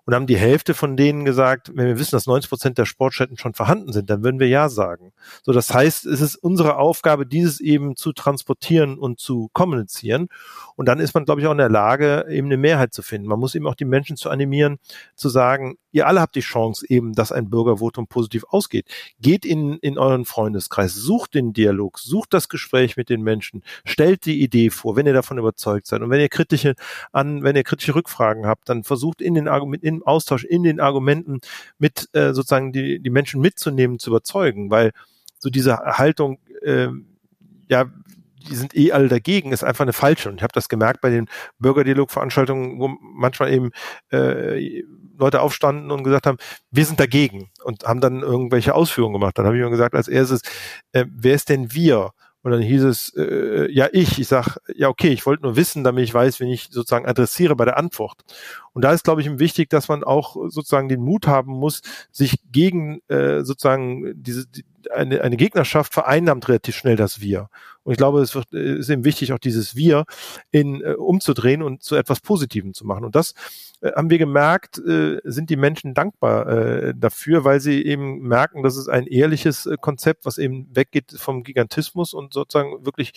und 0.07 0.15
haben 0.15 0.25
die 0.25 0.37
Hälfte 0.37 0.73
von 0.73 0.95
denen 0.95 1.25
gesagt, 1.25 1.69
wenn 1.75 1.85
wir 1.85 1.99
wissen, 1.99 2.15
dass 2.15 2.27
90 2.27 2.49
Prozent 2.49 2.77
der 2.77 2.85
Sportstätten 2.85 3.37
schon 3.37 3.53
vorhanden 3.53 3.91
sind, 3.91 4.09
dann 4.09 4.23
würden 4.23 4.39
wir 4.39 4.47
ja 4.47 4.69
sagen. 4.69 5.11
So, 5.43 5.51
das 5.51 5.73
heißt, 5.73 6.05
es 6.05 6.21
ist 6.21 6.37
unsere 6.37 6.77
Aufgabe, 6.77 7.25
dieses 7.25 7.59
eben 7.59 7.97
zu 7.97 8.13
transportieren 8.13 8.97
und 8.97 9.19
zu 9.19 9.49
kommunizieren. 9.51 10.29
Und 10.77 10.87
dann 10.87 11.01
ist 11.01 11.13
man, 11.13 11.25
glaube 11.25 11.41
ich, 11.41 11.47
auch 11.47 11.51
in 11.51 11.57
der 11.57 11.67
Lage, 11.67 12.25
eben 12.29 12.47
eine 12.47 12.55
Mehrheit 12.55 12.93
zu 12.93 13.01
finden. 13.01 13.27
Man 13.27 13.37
muss 13.37 13.53
eben 13.53 13.67
auch 13.67 13.75
die 13.75 13.83
Menschen 13.83 14.15
zu 14.15 14.29
animieren, 14.29 14.77
zu 15.15 15.27
sagen, 15.27 15.75
ihr 15.97 16.07
alle 16.07 16.21
habt 16.21 16.35
die 16.35 16.41
Chance 16.41 16.85
eben, 16.87 17.13
dass 17.13 17.31
ein 17.31 17.49
Bürgervotum 17.49 18.07
positiv 18.07 18.45
ausgeht. 18.49 18.85
Geht 19.19 19.45
in, 19.45 19.77
in 19.79 19.97
euren 19.97 20.25
Freundeskreis, 20.25 20.93
sucht 20.93 21.33
den 21.33 21.53
Dialog, 21.53 21.99
sucht 21.99 22.33
das 22.33 22.49
Gespräch 22.49 22.97
mit 22.97 23.09
den 23.09 23.21
Menschen, 23.21 23.63
stellt 23.83 24.25
die 24.25 24.41
Idee 24.41 24.69
vor, 24.69 24.95
wenn 24.95 25.05
ihr 25.05 25.13
davon 25.13 25.37
überzeugt 25.37 25.87
seid. 25.87 26.01
Und 26.01 26.09
wenn 26.09 26.21
ihr 26.21 26.29
kritische 26.29 26.75
an, 27.11 27.43
wenn 27.43 27.55
ihr 27.55 27.63
kritische 27.63 27.95
Rückfragen 27.95 28.45
habt, 28.45 28.69
dann 28.69 28.83
versucht 28.83 29.21
in 29.21 29.33
den 29.33 29.47
Argumenten, 29.47 29.85
im 29.87 30.03
Austausch, 30.03 30.43
in 30.43 30.63
den 30.63 30.79
Argumenten 30.79 31.41
mit 31.79 32.09
äh, 32.13 32.33
sozusagen 32.33 32.71
die, 32.71 32.99
die 32.99 33.09
Menschen 33.09 33.41
mitzunehmen, 33.41 33.99
zu 33.99 34.11
überzeugen, 34.11 34.69
weil 34.69 34.91
so 35.39 35.49
diese 35.49 35.77
Haltung, 35.77 36.39
äh, 36.61 36.89
ja, 37.69 37.91
die 38.49 38.55
sind 38.55 38.75
eh 38.75 38.91
alle 38.91 39.07
dagegen, 39.07 39.51
ist 39.51 39.63
einfach 39.63 39.83
eine 39.83 39.93
falsche. 39.93 40.29
Und 40.29 40.37
ich 40.37 40.43
habe 40.43 40.53
das 40.53 40.69
gemerkt 40.69 41.01
bei 41.01 41.09
den 41.09 41.27
Bürgerdialog-Veranstaltungen, 41.59 42.79
wo 42.79 42.89
manchmal 43.01 43.53
eben 43.53 43.71
äh, 44.11 44.83
Leute 45.17 45.41
aufstanden 45.41 45.91
und 45.91 46.03
gesagt 46.03 46.27
haben, 46.27 46.37
wir 46.71 46.85
sind 46.85 46.99
dagegen 46.99 47.49
und 47.63 47.83
haben 47.85 48.01
dann 48.01 48.21
irgendwelche 48.21 48.75
Ausführungen 48.75 49.13
gemacht. 49.13 49.37
Dann 49.37 49.45
habe 49.45 49.57
ich 49.57 49.63
mir 49.63 49.69
gesagt, 49.69 49.95
als 49.95 50.07
erstes, 50.07 50.41
äh, 50.91 51.05
wer 51.09 51.35
ist 51.35 51.49
denn 51.49 51.73
wir? 51.73 52.11
Und 52.43 52.51
dann 52.51 52.61
hieß 52.61 52.83
es, 52.83 53.13
äh, 53.17 53.69
ja, 53.71 53.89
ich. 53.91 54.19
Ich 54.19 54.27
sag, 54.27 54.57
ja, 54.73 54.87
okay, 54.87 55.09
ich 55.09 55.25
wollte 55.25 55.43
nur 55.43 55.57
wissen, 55.57 55.83
damit 55.83 56.05
ich 56.05 56.13
weiß, 56.13 56.39
wen 56.39 56.47
ich 56.47 56.69
sozusagen 56.71 57.05
adressiere 57.05 57.55
bei 57.55 57.65
der 57.65 57.77
Antwort. 57.77 58.21
Und 58.77 58.83
da 58.83 58.91
ist, 58.91 59.03
glaube 59.03 59.21
ich, 59.21 59.39
wichtig, 59.39 59.71
dass 59.71 59.87
man 59.87 60.03
auch 60.03 60.35
sozusagen 60.49 60.87
den 60.87 61.01
Mut 61.01 61.25
haben 61.25 61.51
muss, 61.51 61.81
sich 62.11 62.37
gegen 62.51 63.01
äh, 63.07 63.43
sozusagen 63.43 64.13
diese 64.21 64.45
die, 64.45 64.65
eine, 64.91 65.21
eine 65.21 65.35
Gegnerschaft 65.35 65.95
vereinnahmt 65.95 66.47
relativ 66.47 66.75
schnell 66.75 66.95
das 66.95 67.19
Wir. 67.19 67.49
Und 67.81 67.93
ich 67.93 67.97
glaube, 67.97 68.21
es 68.21 68.35
wird, 68.35 68.53
ist 68.53 68.89
eben 68.89 69.03
wichtig, 69.03 69.33
auch 69.33 69.39
dieses 69.39 69.75
Wir 69.75 70.05
in, 70.51 70.81
äh, 70.81 70.93
umzudrehen 70.93 71.63
und 71.63 71.81
zu 71.81 71.95
etwas 71.95 72.19
Positivem 72.19 72.75
zu 72.75 72.85
machen. 72.85 73.03
Und 73.03 73.15
das 73.15 73.33
äh, 73.81 73.93
haben 73.93 74.11
wir 74.11 74.19
gemerkt, 74.19 74.77
äh, 74.77 75.21
sind 75.23 75.49
die 75.49 75.55
Menschen 75.55 75.95
dankbar 75.95 76.47
äh, 76.47 76.93
dafür, 76.95 77.45
weil 77.45 77.59
sie 77.59 77.83
eben 77.83 78.27
merken, 78.27 78.61
dass 78.61 78.77
es 78.77 78.87
ein 78.87 79.07
ehrliches 79.07 79.65
äh, 79.65 79.77
Konzept, 79.81 80.23
was 80.27 80.37
eben 80.37 80.67
weggeht 80.71 81.13
vom 81.17 81.41
Gigantismus 81.41 82.13
und 82.13 82.31
sozusagen 82.31 82.85
wirklich 82.85 83.13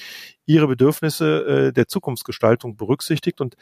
ihre 0.46 0.68
Bedürfnisse 0.68 1.66
äh, 1.68 1.72
der 1.74 1.86
Zukunftsgestaltung 1.86 2.76
berücksichtigt 2.76 3.42
und 3.42 3.56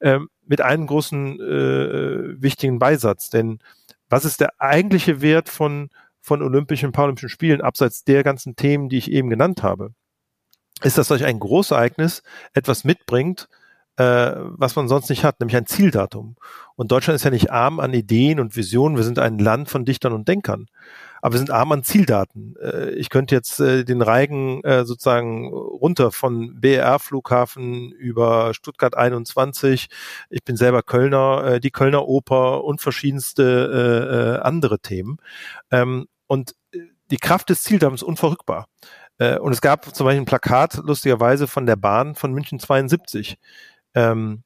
ähm, 0.00 0.30
mit 0.46 0.60
einem 0.60 0.86
großen 0.86 1.40
äh, 1.40 2.42
wichtigen 2.42 2.78
Beisatz. 2.78 3.30
Denn 3.30 3.58
was 4.08 4.24
ist 4.24 4.40
der 4.40 4.60
eigentliche 4.60 5.20
Wert 5.20 5.48
von 5.48 5.90
von 6.24 6.40
Olympischen 6.40 6.86
und 6.86 6.92
Paralympischen 6.92 7.28
Spielen, 7.28 7.60
abseits 7.60 8.04
der 8.04 8.22
ganzen 8.22 8.56
Themen, 8.56 8.88
die 8.88 8.96
ich 8.96 9.12
eben 9.12 9.28
genannt 9.28 9.62
habe, 9.62 9.92
ist, 10.82 10.96
dass 10.96 11.08
solch 11.08 11.26
ein 11.26 11.38
Großereignis 11.38 12.22
etwas 12.54 12.84
mitbringt, 12.84 13.46
äh, 13.96 14.32
was 14.36 14.74
man 14.74 14.88
sonst 14.88 15.10
nicht 15.10 15.22
hat, 15.22 15.38
nämlich 15.38 15.56
ein 15.56 15.66
Zieldatum. 15.66 16.36
Und 16.76 16.90
Deutschland 16.90 17.16
ist 17.16 17.24
ja 17.24 17.30
nicht 17.30 17.52
arm 17.52 17.78
an 17.78 17.92
Ideen 17.92 18.40
und 18.40 18.56
Visionen. 18.56 18.96
Wir 18.96 19.04
sind 19.04 19.18
ein 19.18 19.38
Land 19.38 19.68
von 19.68 19.84
Dichtern 19.84 20.14
und 20.14 20.26
Denkern. 20.26 20.66
Aber 21.24 21.32
wir 21.32 21.38
sind 21.38 21.50
arm 21.50 21.72
an 21.72 21.82
Zieldaten. 21.82 22.54
Äh, 22.60 22.90
ich 22.96 23.08
könnte 23.08 23.34
jetzt 23.34 23.58
äh, 23.58 23.84
den 23.84 24.02
Reigen 24.02 24.62
äh, 24.62 24.84
sozusagen 24.84 25.48
runter 25.48 26.12
von 26.12 26.60
BR-Flughafen 26.60 27.92
über 27.92 28.52
Stuttgart 28.52 28.94
21. 28.94 29.88
Ich 30.28 30.44
bin 30.44 30.58
selber 30.58 30.82
Kölner, 30.82 31.60
die 31.60 31.70
Kölner 31.70 32.06
Oper 32.06 32.62
und 32.64 32.82
verschiedenste 32.82 34.42
andere 34.44 34.80
Themen. 34.80 35.16
Ähm, 35.70 36.08
und 36.26 36.56
die 37.10 37.16
Kraft 37.16 37.48
des 37.48 37.62
Zieldampfs 37.62 38.02
ist 38.02 38.08
unverrückbar. 38.08 38.66
Und 39.18 39.52
es 39.52 39.62
gab 39.62 39.94
zum 39.94 40.04
Beispiel 40.04 40.20
ein 40.20 40.26
Plakat, 40.26 40.82
lustigerweise, 40.84 41.46
von 41.46 41.64
der 41.64 41.76
Bahn 41.76 42.16
von 42.16 42.34
München 42.34 42.58
72. 42.58 43.38
Ähm, 43.94 44.42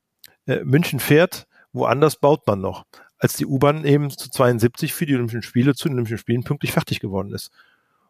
äh, 0.47 0.63
München 0.63 1.01
fährt, 1.01 1.49
woanders 1.73 2.17
baut 2.17 2.47
man 2.47 2.61
noch. 2.61 2.85
Als 3.19 3.37
die 3.37 3.47
U-Bahn 3.47 3.85
eben 3.85 4.11
zu 4.11 4.31
72 4.31 4.95
für 4.95 5.07
die 5.07 5.15
Olympischen 5.15 5.43
Spiele, 5.43 5.75
zu 5.75 5.89
den 5.89 5.95
Olympischen 5.95 6.19
Spielen 6.19 6.45
pünktlich 6.45 6.73
fertig 6.73 7.01
geworden 7.01 7.33
ist. 7.33 7.51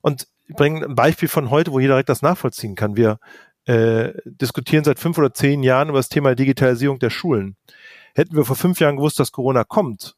Und 0.00 0.28
ich 0.46 0.54
bringe 0.54 0.84
ein 0.84 0.94
Beispiel 0.94 1.28
von 1.28 1.50
heute, 1.50 1.72
wo 1.72 1.80
jeder 1.80 1.94
direkt 1.94 2.08
das 2.08 2.22
nachvollziehen 2.22 2.74
kann. 2.74 2.96
Wir 2.96 3.18
äh, 3.66 4.12
diskutieren 4.24 4.84
seit 4.84 4.98
fünf 4.98 5.18
oder 5.18 5.34
zehn 5.34 5.62
Jahren 5.62 5.90
über 5.90 5.98
das 5.98 6.08
Thema 6.08 6.34
Digitalisierung 6.34 6.98
der 6.98 7.10
Schulen. 7.10 7.56
Hätten 8.14 8.34
wir 8.34 8.44
vor 8.44 8.56
fünf 8.56 8.80
Jahren 8.80 8.96
gewusst, 8.96 9.20
dass 9.20 9.32
Corona 9.32 9.64
kommt, 9.64 10.16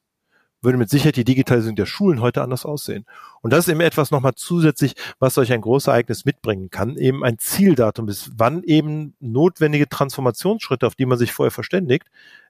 würde 0.62 0.78
mit 0.78 0.90
Sicherheit 0.90 1.16
die 1.16 1.24
Digitalisierung 1.24 1.76
der 1.76 1.86
Schulen 1.86 2.20
heute 2.20 2.42
anders 2.42 2.64
aussehen. 2.64 3.06
Und 3.40 3.52
das 3.52 3.66
ist 3.66 3.72
eben 3.72 3.80
etwas 3.80 4.10
nochmal 4.10 4.34
zusätzlich, 4.36 4.94
was 5.18 5.34
solch 5.34 5.52
ein 5.52 5.62
großes 5.62 5.88
Ereignis 5.88 6.24
mitbringen 6.24 6.70
kann, 6.70 6.96
eben 6.96 7.24
ein 7.24 7.38
Zieldatum, 7.38 8.06
bis 8.06 8.30
wann 8.36 8.62
eben 8.62 9.14
notwendige 9.20 9.88
Transformationsschritte, 9.88 10.86
auf 10.86 10.94
die 10.94 11.06
man 11.06 11.18
sich 11.18 11.32
vorher 11.32 11.50
verständigt, 11.50 12.08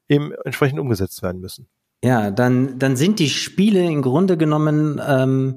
eben 0.09 0.33
entsprechend 0.45 0.81
umgesetzt 0.81 1.23
werden 1.23 1.41
müssen. 1.41 1.69
Ja, 2.03 2.31
dann, 2.31 2.79
dann 2.79 2.97
sind 2.97 3.19
die 3.19 3.29
Spiele 3.29 3.85
im 3.85 4.01
Grunde 4.01 4.39
genommen 4.39 5.01
ähm, 5.07 5.57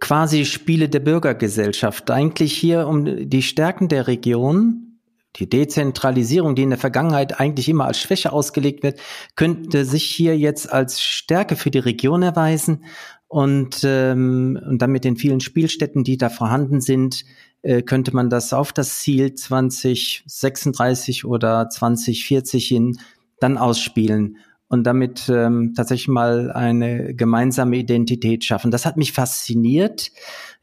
quasi 0.00 0.44
Spiele 0.44 0.88
der 0.88 1.00
Bürgergesellschaft. 1.00 2.10
Eigentlich 2.10 2.52
hier 2.52 2.88
um 2.88 3.28
die 3.28 3.42
Stärken 3.42 3.88
der 3.88 4.08
Region, 4.08 4.98
die 5.36 5.48
Dezentralisierung, 5.48 6.56
die 6.56 6.62
in 6.62 6.70
der 6.70 6.78
Vergangenheit 6.78 7.38
eigentlich 7.38 7.68
immer 7.68 7.86
als 7.86 7.98
Schwäche 7.98 8.32
ausgelegt 8.32 8.82
wird, 8.82 8.98
könnte 9.36 9.84
sich 9.84 10.04
hier 10.04 10.36
jetzt 10.36 10.72
als 10.72 11.00
Stärke 11.00 11.54
für 11.54 11.70
die 11.70 11.78
Region 11.78 12.22
erweisen. 12.22 12.84
Und, 13.28 13.80
ähm, 13.84 14.60
und 14.68 14.82
dann 14.82 14.90
mit 14.92 15.04
den 15.04 15.16
vielen 15.16 15.40
Spielstätten, 15.40 16.04
die 16.04 16.18
da 16.18 16.30
vorhanden 16.30 16.80
sind, 16.80 17.24
äh, 17.62 17.82
könnte 17.82 18.14
man 18.14 18.28
das 18.28 18.52
auf 18.52 18.72
das 18.72 19.00
Ziel 19.00 19.34
2036 19.34 21.24
oder 21.24 21.68
2040 21.68 22.66
hin 22.66 22.98
dann 23.40 23.56
ausspielen 23.56 24.38
und 24.74 24.84
damit 24.84 25.28
ähm, 25.28 25.72
tatsächlich 25.74 26.08
mal 26.08 26.50
eine 26.52 27.14
gemeinsame 27.14 27.76
Identität 27.76 28.44
schaffen. 28.44 28.70
Das 28.70 28.84
hat 28.84 28.96
mich 28.96 29.12
fasziniert. 29.12 30.10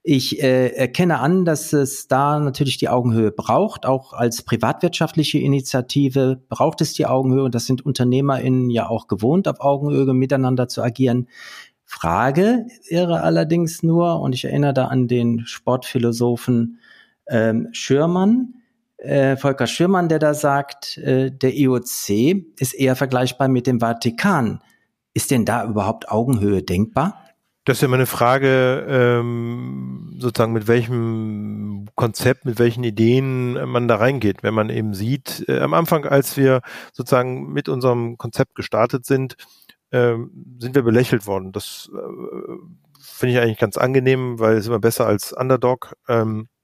Ich 0.04 0.42
äh, 0.44 0.68
erkenne 0.76 1.20
an, 1.20 1.46
dass 1.46 1.74
es 1.74 2.08
da 2.08 2.40
natürlich 2.40 2.78
die 2.78 2.90
Augenhöhe 2.90 3.32
braucht. 3.32 3.86
Auch 3.86 4.14
als 4.14 4.42
privatwirtschaftliche 4.42 5.40
Initiative 5.40 6.42
braucht 6.50 6.82
es 6.82 6.94
die 6.94 7.06
Augenhöhe. 7.06 7.44
Und 7.44 7.56
das 7.56 7.66
sind 7.66 7.86
UnternehmerInnen 7.86 8.70
ja 8.70 8.90
auch 8.90 9.08
gewohnt, 9.08 9.48
auf 9.48 9.62
Augenhöhe 9.62 10.14
miteinander 10.14 10.68
zu 10.68 10.84
agieren. 10.84 11.28
Frage 11.86 12.66
wäre 12.90 13.22
allerdings 13.22 13.84
nur, 13.84 14.22
und 14.22 14.34
ich 14.34 14.46
erinnere 14.46 14.74
da 14.74 14.86
an 14.86 15.08
den 15.08 15.46
Sportphilosophen 15.46 16.80
ähm, 17.28 17.70
Schürmann, 17.72 18.61
äh, 19.02 19.36
Volker 19.36 19.68
Schürmann, 19.68 20.10
der 20.10 20.20
da 20.20 20.34
sagt, 20.34 20.98
äh, 20.98 21.32
der 21.32 21.56
IOC 21.56 22.46
ist 22.60 22.74
eher 22.74 22.96
vergleichbar 22.96 23.48
mit 23.48 23.68
dem 23.68 23.80
Vatikan. 23.80 24.62
Ist 25.14 25.32
denn 25.32 25.44
da 25.46 25.66
überhaupt 25.66 26.10
Augenhöhe 26.10 26.64
denkbar? 26.64 27.22
Das 27.66 27.78
ist 27.78 27.82
ja 27.82 27.88
immer 27.88 27.98
eine 27.98 28.08
Frage, 28.08 28.86
ähm, 28.90 30.16
sozusagen 30.18 30.54
mit 30.54 30.68
welchem 30.68 31.88
Konzept, 31.96 32.46
mit 32.46 32.58
welchen 32.58 32.84
Ideen 32.84 33.54
man 33.70 33.88
da 33.88 33.98
reingeht. 33.98 34.42
Wenn 34.42 34.54
man 34.54 34.70
eben 34.70 34.94
sieht, 34.94 35.46
äh, 35.48 35.60
am 35.60 35.74
Anfang, 35.74 36.06
als 36.06 36.38
wir 36.38 36.62
sozusagen 36.92 37.52
mit 37.54 37.70
unserem 37.70 38.18
Konzept 38.18 38.56
gestartet 38.56 39.06
sind, 39.06 39.36
äh, 39.92 40.16
sind 40.60 40.74
wir 40.74 40.82
belächelt 40.82 41.28
worden. 41.28 41.52
Das 41.52 41.92
äh, 41.94 42.54
finde 43.00 43.36
ich 43.36 43.42
eigentlich 43.42 43.60
ganz 43.60 43.78
angenehm, 43.78 44.40
weil 44.40 44.58
es 44.58 44.68
immer 44.68 44.80
besser 44.80 45.06
als 45.06 45.32
Underdog. 45.32 45.94
Ähm, 46.08 46.48
äh, 46.48 46.61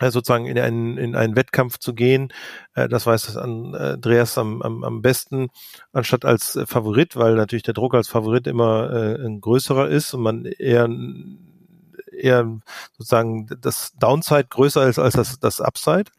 sozusagen 0.00 0.46
in 0.46 0.58
einen, 0.58 0.98
in 0.98 1.14
einen 1.14 1.36
Wettkampf 1.36 1.78
zu 1.78 1.94
gehen. 1.94 2.32
Äh, 2.74 2.88
das 2.88 3.06
weiß 3.06 3.36
Andreas 3.36 4.38
am, 4.38 4.62
am, 4.62 4.84
am 4.84 5.02
besten, 5.02 5.48
anstatt 5.92 6.24
als 6.24 6.58
Favorit, 6.66 7.16
weil 7.16 7.34
natürlich 7.34 7.62
der 7.64 7.74
Druck 7.74 7.94
als 7.94 8.08
Favorit 8.08 8.46
immer 8.46 8.90
äh, 8.92 9.26
ein 9.26 9.40
größerer 9.40 9.88
ist 9.88 10.14
und 10.14 10.22
man 10.22 10.44
eher 10.44 10.88
eher 12.16 12.60
sozusagen 12.96 13.46
das 13.60 13.92
Downside 13.98 14.46
größer 14.48 14.88
ist 14.88 14.98
als 14.98 15.14
das, 15.14 15.38
das 15.38 15.60
Upside. 15.60 16.10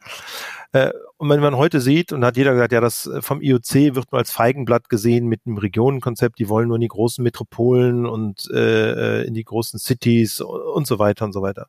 und 1.16 1.28
wenn 1.28 1.40
man 1.40 1.56
heute 1.56 1.80
sieht, 1.80 2.12
und 2.12 2.24
hat 2.24 2.36
jeder 2.36 2.52
gesagt, 2.52 2.72
ja, 2.72 2.80
das 2.80 3.10
vom 3.20 3.42
IOC 3.42 3.96
wird 3.96 4.12
nur 4.12 4.18
als 4.18 4.30
Feigenblatt 4.30 4.88
gesehen 4.88 5.26
mit 5.26 5.40
einem 5.44 5.58
Regionenkonzept, 5.58 6.38
die 6.38 6.48
wollen 6.48 6.68
nur 6.68 6.76
in 6.76 6.82
die 6.82 6.88
großen 6.88 7.24
Metropolen 7.24 8.06
und 8.06 8.48
äh, 8.52 9.22
in 9.22 9.34
die 9.34 9.44
großen 9.44 9.78
Cities 9.78 10.40
und 10.40 10.86
so 10.86 10.98
weiter 10.98 11.24
und 11.24 11.32
so 11.32 11.42
weiter. 11.42 11.66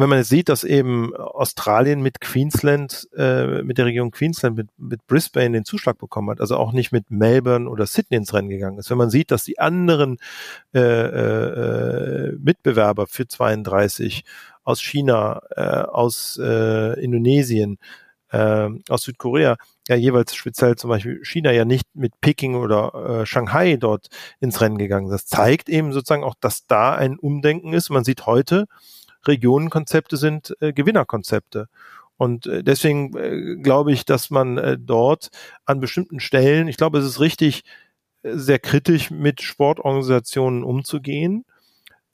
Und 0.00 0.04
wenn 0.04 0.08
man 0.08 0.18
jetzt 0.20 0.30
sieht, 0.30 0.48
dass 0.48 0.64
eben 0.64 1.14
Australien 1.14 2.00
mit 2.00 2.22
Queensland, 2.22 3.06
äh, 3.18 3.62
mit 3.62 3.76
der 3.76 3.84
Region 3.84 4.10
Queensland, 4.10 4.56
mit, 4.56 4.68
mit 4.78 5.06
Brisbane 5.06 5.52
den 5.52 5.66
Zuschlag 5.66 5.98
bekommen 5.98 6.30
hat, 6.30 6.40
also 6.40 6.56
auch 6.56 6.72
nicht 6.72 6.90
mit 6.90 7.10
Melbourne 7.10 7.68
oder 7.68 7.84
Sydney 7.84 8.16
ins 8.16 8.32
Rennen 8.32 8.48
gegangen 8.48 8.78
ist, 8.78 8.88
wenn 8.88 8.96
man 8.96 9.10
sieht, 9.10 9.30
dass 9.30 9.44
die 9.44 9.58
anderen 9.58 10.16
äh, 10.74 10.80
äh, 10.80 12.32
Mitbewerber 12.38 13.08
für 13.08 13.28
32 13.28 14.24
aus 14.64 14.80
China, 14.80 15.42
äh, 15.54 15.60
aus 15.60 16.40
äh, 16.42 16.98
Indonesien, 16.98 17.76
äh, 18.30 18.70
aus 18.88 19.02
Südkorea, 19.02 19.58
ja 19.86 19.96
jeweils 19.96 20.34
speziell 20.34 20.76
zum 20.76 20.88
Beispiel 20.88 21.22
China 21.24 21.52
ja 21.52 21.66
nicht 21.66 21.84
mit 21.92 22.18
Peking 22.22 22.54
oder 22.54 23.20
äh, 23.20 23.26
Shanghai 23.26 23.76
dort 23.76 24.08
ins 24.40 24.62
Rennen 24.62 24.78
gegangen. 24.78 25.10
Das 25.10 25.26
zeigt 25.26 25.68
eben 25.68 25.92
sozusagen 25.92 26.24
auch, 26.24 26.36
dass 26.40 26.66
da 26.66 26.94
ein 26.94 27.18
Umdenken 27.18 27.74
ist. 27.74 27.90
Man 27.90 28.04
sieht 28.04 28.24
heute, 28.24 28.66
Regionenkonzepte 29.26 30.16
sind 30.16 30.56
äh, 30.60 30.72
Gewinnerkonzepte. 30.72 31.68
Und 32.16 32.46
äh, 32.46 32.62
deswegen 32.62 33.16
äh, 33.16 33.56
glaube 33.62 33.92
ich, 33.92 34.04
dass 34.04 34.30
man 34.30 34.58
äh, 34.58 34.76
dort 34.78 35.30
an 35.64 35.80
bestimmten 35.80 36.20
Stellen, 36.20 36.68
ich 36.68 36.76
glaube, 36.76 36.98
es 36.98 37.06
ist 37.06 37.20
richtig, 37.20 37.62
äh, 38.22 38.36
sehr 38.36 38.58
kritisch 38.58 39.10
mit 39.10 39.42
Sportorganisationen 39.42 40.62
umzugehen. 40.64 41.44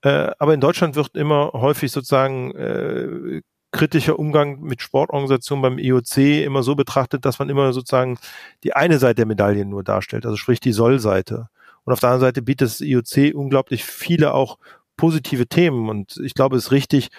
Äh, 0.02 0.30
aber 0.38 0.54
in 0.54 0.60
Deutschland 0.60 0.94
wird 0.94 1.16
immer 1.16 1.50
häufig 1.52 1.90
sozusagen 1.90 2.54
äh, 2.54 3.42
kritischer 3.72 4.18
Umgang 4.18 4.60
mit 4.60 4.80
Sportorganisationen 4.80 5.62
beim 5.62 5.78
IOC 5.78 6.18
immer 6.44 6.62
so 6.62 6.76
betrachtet, 6.76 7.24
dass 7.24 7.38
man 7.38 7.48
immer 7.48 7.72
sozusagen 7.72 8.18
die 8.64 8.74
eine 8.74 8.98
Seite 8.98 9.16
der 9.16 9.26
Medaille 9.26 9.64
nur 9.64 9.82
darstellt, 9.82 10.24
also 10.24 10.36
sprich 10.36 10.60
die 10.60 10.72
Sollseite. 10.72 11.48
Und 11.84 11.92
auf 11.92 12.00
der 12.00 12.10
anderen 12.10 12.28
Seite 12.28 12.42
bietet 12.42 12.68
das 12.68 12.80
IOC 12.80 13.34
unglaublich 13.34 13.84
viele 13.84 14.34
auch 14.34 14.58
positive 14.96 15.46
Themen 15.46 15.88
und 15.88 16.18
ich 16.22 16.34
glaube, 16.34 16.56
es 16.56 16.66
ist 16.66 16.72
richtig, 16.72 17.10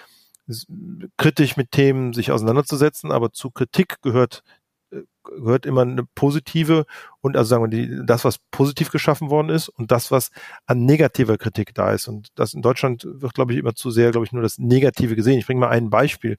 kritisch 1.16 1.56
mit 1.56 1.72
Themen 1.72 2.12
sich 2.12 2.32
auseinanderzusetzen, 2.32 3.12
aber 3.12 3.32
zu 3.32 3.50
Kritik 3.50 4.00
gehört 4.02 4.42
äh, 4.90 5.02
gehört 5.24 5.66
immer 5.66 5.82
eine 5.82 6.04
positive 6.14 6.86
und 7.20 7.36
also 7.36 7.48
sagen 7.48 7.64
wir 7.64 7.68
die, 7.68 8.06
das, 8.06 8.24
was 8.24 8.38
positiv 8.50 8.90
geschaffen 8.90 9.28
worden 9.30 9.50
ist 9.50 9.68
und 9.68 9.90
das, 9.90 10.10
was 10.10 10.30
an 10.66 10.86
negativer 10.86 11.36
Kritik 11.36 11.74
da 11.74 11.92
ist. 11.92 12.08
Und 12.08 12.28
das 12.34 12.54
in 12.54 12.62
Deutschland 12.62 13.06
wird, 13.06 13.34
glaube 13.34 13.52
ich, 13.52 13.58
immer 13.58 13.74
zu 13.74 13.90
sehr, 13.90 14.10
glaube 14.10 14.24
ich, 14.26 14.32
nur 14.32 14.42
das 14.42 14.58
Negative 14.58 15.16
gesehen. 15.16 15.38
Ich 15.38 15.46
bringe 15.46 15.60
mal 15.60 15.68
ein 15.68 15.90
Beispiel. 15.90 16.38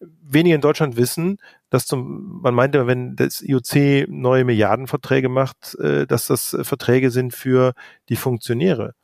Wenige 0.00 0.56
in 0.56 0.60
Deutschland 0.60 0.96
wissen, 0.96 1.38
dass 1.70 1.86
zum, 1.86 2.40
man 2.42 2.54
meinte, 2.54 2.86
wenn 2.86 3.16
das 3.16 3.40
IOC 3.42 4.08
neue 4.08 4.44
Milliardenverträge 4.44 5.28
macht, 5.28 5.76
äh, 5.76 6.06
dass 6.06 6.26
das 6.26 6.56
Verträge 6.62 7.10
sind 7.12 7.32
für 7.32 7.74
die 8.08 8.16
Funktionäre. 8.16 8.94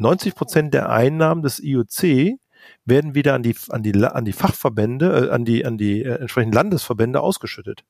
90 0.00 0.34
Prozent 0.34 0.74
der 0.74 0.90
Einnahmen 0.90 1.42
des 1.42 1.62
IOC 1.62 2.38
werden 2.84 3.14
wieder 3.14 3.34
an 3.34 3.42
die, 3.42 3.54
an 3.68 3.82
die, 3.82 3.94
an 4.04 4.24
die 4.24 4.32
Fachverbände, 4.32 5.28
äh, 5.28 5.30
an 5.30 5.44
die, 5.44 5.64
an 5.64 5.76
die 5.76 6.02
äh, 6.02 6.20
entsprechenden 6.20 6.54
Landesverbände 6.54 7.20
ausgeschüttet. 7.20 7.84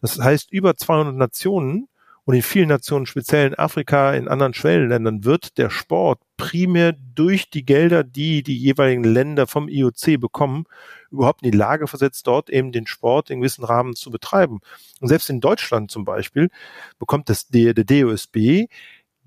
Das 0.00 0.18
heißt, 0.18 0.52
über 0.52 0.76
200 0.76 1.14
Nationen 1.14 1.88
und 2.24 2.34
in 2.34 2.42
vielen 2.42 2.68
Nationen, 2.68 3.06
speziell 3.06 3.48
in 3.48 3.54
Afrika, 3.54 4.12
in 4.12 4.28
anderen 4.28 4.54
Schwellenländern, 4.54 5.24
wird 5.24 5.56
der 5.56 5.70
Sport 5.70 6.20
primär 6.36 6.92
durch 6.92 7.50
die 7.50 7.64
Gelder, 7.64 8.04
die 8.04 8.42
die 8.42 8.56
jeweiligen 8.56 9.02
Länder 9.02 9.46
vom 9.46 9.66
IOC 9.68 10.20
bekommen, 10.20 10.64
überhaupt 11.10 11.42
in 11.42 11.50
die 11.50 11.56
Lage 11.56 11.86
versetzt, 11.86 12.26
dort 12.26 12.50
eben 12.50 12.70
den 12.70 12.86
Sport 12.86 13.30
in 13.30 13.40
gewissen 13.40 13.64
Rahmen 13.64 13.96
zu 13.96 14.10
betreiben. 14.10 14.60
Und 15.00 15.08
selbst 15.08 15.30
in 15.30 15.40
Deutschland 15.40 15.90
zum 15.90 16.04
Beispiel 16.04 16.50
bekommt 16.98 17.30
das, 17.30 17.48
der, 17.48 17.72
der 17.74 17.84
DOSB 17.84 18.66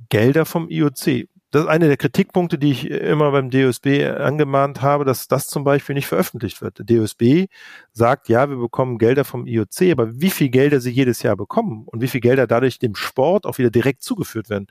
Gelder 0.10 0.46
vom 0.46 0.70
IOC 0.70 1.28
das 1.52 1.64
ist 1.64 1.68
einer 1.68 1.88
der 1.88 1.98
Kritikpunkte, 1.98 2.58
die 2.58 2.72
ich 2.72 2.90
immer 2.90 3.32
beim 3.32 3.50
DOSB 3.50 4.06
angemahnt 4.06 4.82
habe, 4.82 5.04
dass 5.04 5.28
das 5.28 5.48
zum 5.48 5.66
Beispiel 5.66 5.96
nicht 5.96 6.08
veröffentlicht 6.08 6.62
wird. 6.62 6.80
Der 6.80 6.86
DOSB 6.86 7.48
sagt, 7.92 8.30
ja, 8.30 8.50
wir 8.50 8.58
bekommen 8.58 8.98
Gelder 8.98 9.26
vom 9.26 9.46
IOC, 9.46 9.92
aber 9.92 10.22
wie 10.22 10.30
viel 10.30 10.50
Gelder 10.50 10.80
sie 10.80 10.92
jedes 10.92 11.22
Jahr 11.24 11.36
bekommen 11.36 11.84
und 11.86 12.02
wie 12.02 12.08
viel 12.08 12.22
Gelder 12.22 12.48
dadurch 12.48 12.80
dem 12.80 12.96
Sport 12.96 13.46
auch 13.46 13.58
wieder 13.58 13.70
direkt 13.70 14.02
zugeführt 14.02 14.50
werden, 14.50 14.68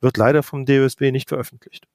wird 0.00 0.16
leider 0.16 0.42
vom 0.42 0.64
DOSB 0.64 1.12
nicht 1.12 1.28
veröffentlicht. 1.28 1.86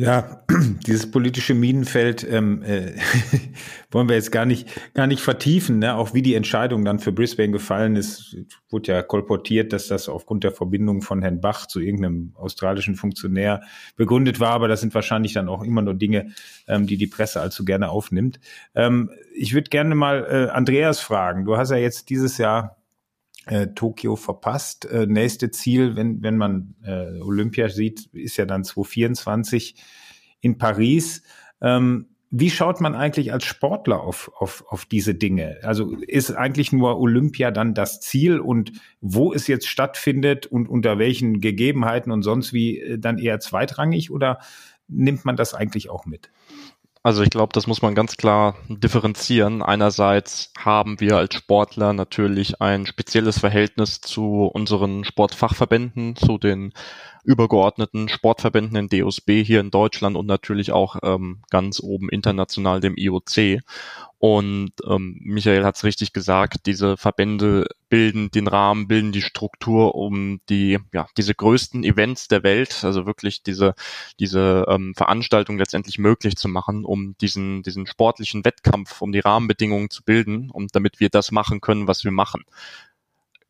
Ja, 0.00 0.40
dieses 0.86 1.10
politische 1.10 1.52
Minenfeld 1.52 2.26
ähm, 2.28 2.62
äh, 2.62 2.94
wollen 3.90 4.08
wir 4.08 4.16
jetzt 4.16 4.32
gar 4.32 4.46
nicht, 4.46 4.94
gar 4.94 5.06
nicht 5.06 5.20
vertiefen. 5.20 5.78
Ne? 5.78 5.94
Auch 5.94 6.14
wie 6.14 6.22
die 6.22 6.34
Entscheidung 6.34 6.86
dann 6.86 7.00
für 7.00 7.12
Brisbane 7.12 7.52
gefallen 7.52 7.96
ist, 7.96 8.34
wurde 8.70 8.92
ja 8.92 9.02
kolportiert, 9.02 9.74
dass 9.74 9.88
das 9.88 10.08
aufgrund 10.08 10.42
der 10.42 10.52
Verbindung 10.52 11.02
von 11.02 11.20
Herrn 11.20 11.42
Bach 11.42 11.66
zu 11.66 11.80
irgendeinem 11.80 12.32
australischen 12.34 12.94
Funktionär 12.94 13.60
begründet 13.96 14.40
war. 14.40 14.52
Aber 14.52 14.68
das 14.68 14.80
sind 14.80 14.94
wahrscheinlich 14.94 15.34
dann 15.34 15.50
auch 15.50 15.62
immer 15.62 15.82
nur 15.82 15.94
Dinge, 15.94 16.30
ähm, 16.66 16.86
die 16.86 16.96
die 16.96 17.06
Presse 17.06 17.42
allzu 17.42 17.66
gerne 17.66 17.90
aufnimmt. 17.90 18.40
Ähm, 18.74 19.10
ich 19.34 19.52
würde 19.52 19.68
gerne 19.68 19.94
mal 19.94 20.26
äh, 20.30 20.50
Andreas 20.50 21.00
fragen. 21.00 21.44
Du 21.44 21.58
hast 21.58 21.70
ja 21.70 21.76
jetzt 21.76 22.08
dieses 22.08 22.38
Jahr 22.38 22.79
äh, 23.50 23.68
Tokio 23.74 24.14
verpasst. 24.14 24.84
Äh, 24.84 25.06
nächste 25.06 25.50
Ziel, 25.50 25.96
wenn, 25.96 26.22
wenn 26.22 26.36
man 26.36 26.76
äh, 26.84 27.20
Olympia 27.20 27.68
sieht, 27.68 28.06
ist 28.12 28.36
ja 28.36 28.46
dann 28.46 28.62
2024 28.62 29.74
in 30.40 30.56
Paris. 30.56 31.22
Ähm, 31.60 32.06
wie 32.30 32.50
schaut 32.50 32.80
man 32.80 32.94
eigentlich 32.94 33.32
als 33.32 33.44
Sportler 33.44 34.02
auf, 34.02 34.30
auf, 34.38 34.64
auf 34.68 34.84
diese 34.84 35.16
Dinge? 35.16 35.58
Also 35.64 35.96
ist 35.96 36.30
eigentlich 36.30 36.70
nur 36.70 37.00
Olympia 37.00 37.50
dann 37.50 37.74
das 37.74 38.00
Ziel 38.00 38.38
und 38.38 38.70
wo 39.00 39.32
es 39.32 39.48
jetzt 39.48 39.66
stattfindet 39.66 40.46
und 40.46 40.68
unter 40.68 41.00
welchen 41.00 41.40
Gegebenheiten 41.40 42.12
und 42.12 42.22
sonst 42.22 42.52
wie 42.52 42.78
äh, 42.78 42.98
dann 43.00 43.18
eher 43.18 43.40
zweitrangig 43.40 44.12
oder 44.12 44.38
nimmt 44.86 45.24
man 45.24 45.34
das 45.34 45.54
eigentlich 45.54 45.90
auch 45.90 46.06
mit? 46.06 46.30
Also 47.02 47.22
ich 47.22 47.30
glaube, 47.30 47.54
das 47.54 47.66
muss 47.66 47.80
man 47.80 47.94
ganz 47.94 48.16
klar 48.18 48.56
differenzieren. 48.68 49.62
Einerseits 49.62 50.52
haben 50.58 51.00
wir 51.00 51.16
als 51.16 51.34
Sportler 51.34 51.94
natürlich 51.94 52.60
ein 52.60 52.84
spezielles 52.84 53.38
Verhältnis 53.38 54.02
zu 54.02 54.44
unseren 54.44 55.04
Sportfachverbänden, 55.04 56.14
zu 56.16 56.36
den 56.36 56.74
übergeordneten 57.24 58.08
Sportverbänden 58.08 58.76
in 58.76 58.88
DOSB 58.88 59.44
hier 59.44 59.60
in 59.60 59.70
Deutschland 59.70 60.16
und 60.16 60.26
natürlich 60.26 60.72
auch 60.72 60.96
ähm, 61.02 61.42
ganz 61.50 61.80
oben 61.80 62.08
international 62.08 62.80
dem 62.80 62.96
IOC. 62.96 63.60
Und 64.18 64.72
ähm, 64.86 65.18
Michael 65.22 65.64
hat 65.64 65.76
es 65.76 65.84
richtig 65.84 66.12
gesagt, 66.12 66.66
diese 66.66 66.98
Verbände 66.98 67.68
bilden 67.88 68.30
den 68.30 68.48
Rahmen, 68.48 68.86
bilden 68.86 69.12
die 69.12 69.22
Struktur, 69.22 69.94
um 69.94 70.40
die, 70.50 70.78
ja, 70.92 71.06
diese 71.16 71.34
größten 71.34 71.84
Events 71.84 72.28
der 72.28 72.42
Welt, 72.42 72.84
also 72.84 73.06
wirklich 73.06 73.42
diese, 73.42 73.74
diese 74.18 74.66
ähm, 74.68 74.94
Veranstaltung 74.94 75.56
letztendlich 75.56 75.98
möglich 75.98 76.36
zu 76.36 76.48
machen, 76.48 76.84
um 76.84 77.16
diesen, 77.18 77.62
diesen 77.62 77.86
sportlichen 77.86 78.44
Wettkampf, 78.44 79.00
um 79.00 79.10
die 79.10 79.20
Rahmenbedingungen 79.20 79.88
zu 79.88 80.04
bilden 80.04 80.50
und 80.50 80.74
damit 80.76 81.00
wir 81.00 81.08
das 81.08 81.30
machen 81.30 81.62
können, 81.62 81.88
was 81.88 82.04
wir 82.04 82.12
machen. 82.12 82.44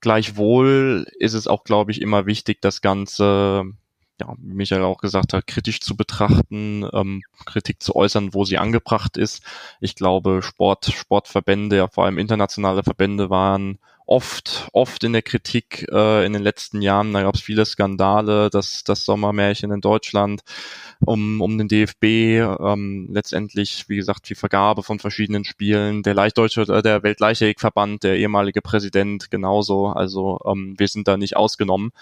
Gleichwohl 0.00 1.06
ist 1.18 1.34
es 1.34 1.46
auch, 1.46 1.64
glaube 1.64 1.90
ich, 1.90 2.00
immer 2.00 2.26
wichtig, 2.26 2.60
das 2.60 2.80
Ganze 2.80 3.72
ja, 4.20 4.34
wie 4.38 4.54
Michael 4.54 4.82
auch 4.82 4.98
gesagt 4.98 5.32
hat, 5.32 5.46
kritisch 5.46 5.80
zu 5.80 5.96
betrachten, 5.96 6.86
ähm, 6.92 7.22
Kritik 7.46 7.82
zu 7.82 7.96
äußern, 7.96 8.34
wo 8.34 8.44
sie 8.44 8.58
angebracht 8.58 9.16
ist. 9.16 9.42
Ich 9.80 9.94
glaube, 9.94 10.42
Sport, 10.42 10.92
Sportverbände, 10.94 11.76
ja 11.76 11.88
vor 11.88 12.04
allem 12.04 12.18
internationale 12.18 12.82
Verbände 12.82 13.30
waren 13.30 13.78
oft, 14.10 14.68
oft 14.72 15.04
in 15.04 15.12
der 15.12 15.22
Kritik 15.22 15.86
äh, 15.92 16.26
in 16.26 16.32
den 16.32 16.42
letzten 16.42 16.82
Jahren. 16.82 17.12
Da 17.12 17.22
gab 17.22 17.36
es 17.36 17.40
viele 17.40 17.64
Skandale, 17.64 18.50
das, 18.50 18.82
das 18.82 19.04
Sommermärchen 19.04 19.70
in 19.70 19.80
Deutschland 19.80 20.42
um, 20.98 21.40
um 21.40 21.56
den 21.56 21.68
DFB, 21.68 22.04
ähm, 22.60 23.08
letztendlich, 23.12 23.88
wie 23.88 23.96
gesagt, 23.96 24.28
die 24.28 24.34
Vergabe 24.34 24.82
von 24.82 24.98
verschiedenen 24.98 25.44
Spielen, 25.44 26.02
der 26.02 26.14
Leichtdeutsche, 26.14 26.62
äh, 26.62 26.82
der 26.82 27.04
Weltleichtathletikverband, 27.04 28.02
der 28.02 28.16
ehemalige 28.16 28.62
Präsident 28.62 29.30
genauso. 29.30 29.86
Also 29.86 30.40
ähm, 30.44 30.74
wir 30.76 30.88
sind 30.88 31.06
da 31.06 31.16
nicht 31.16 31.36
ausgenommen. 31.36 31.92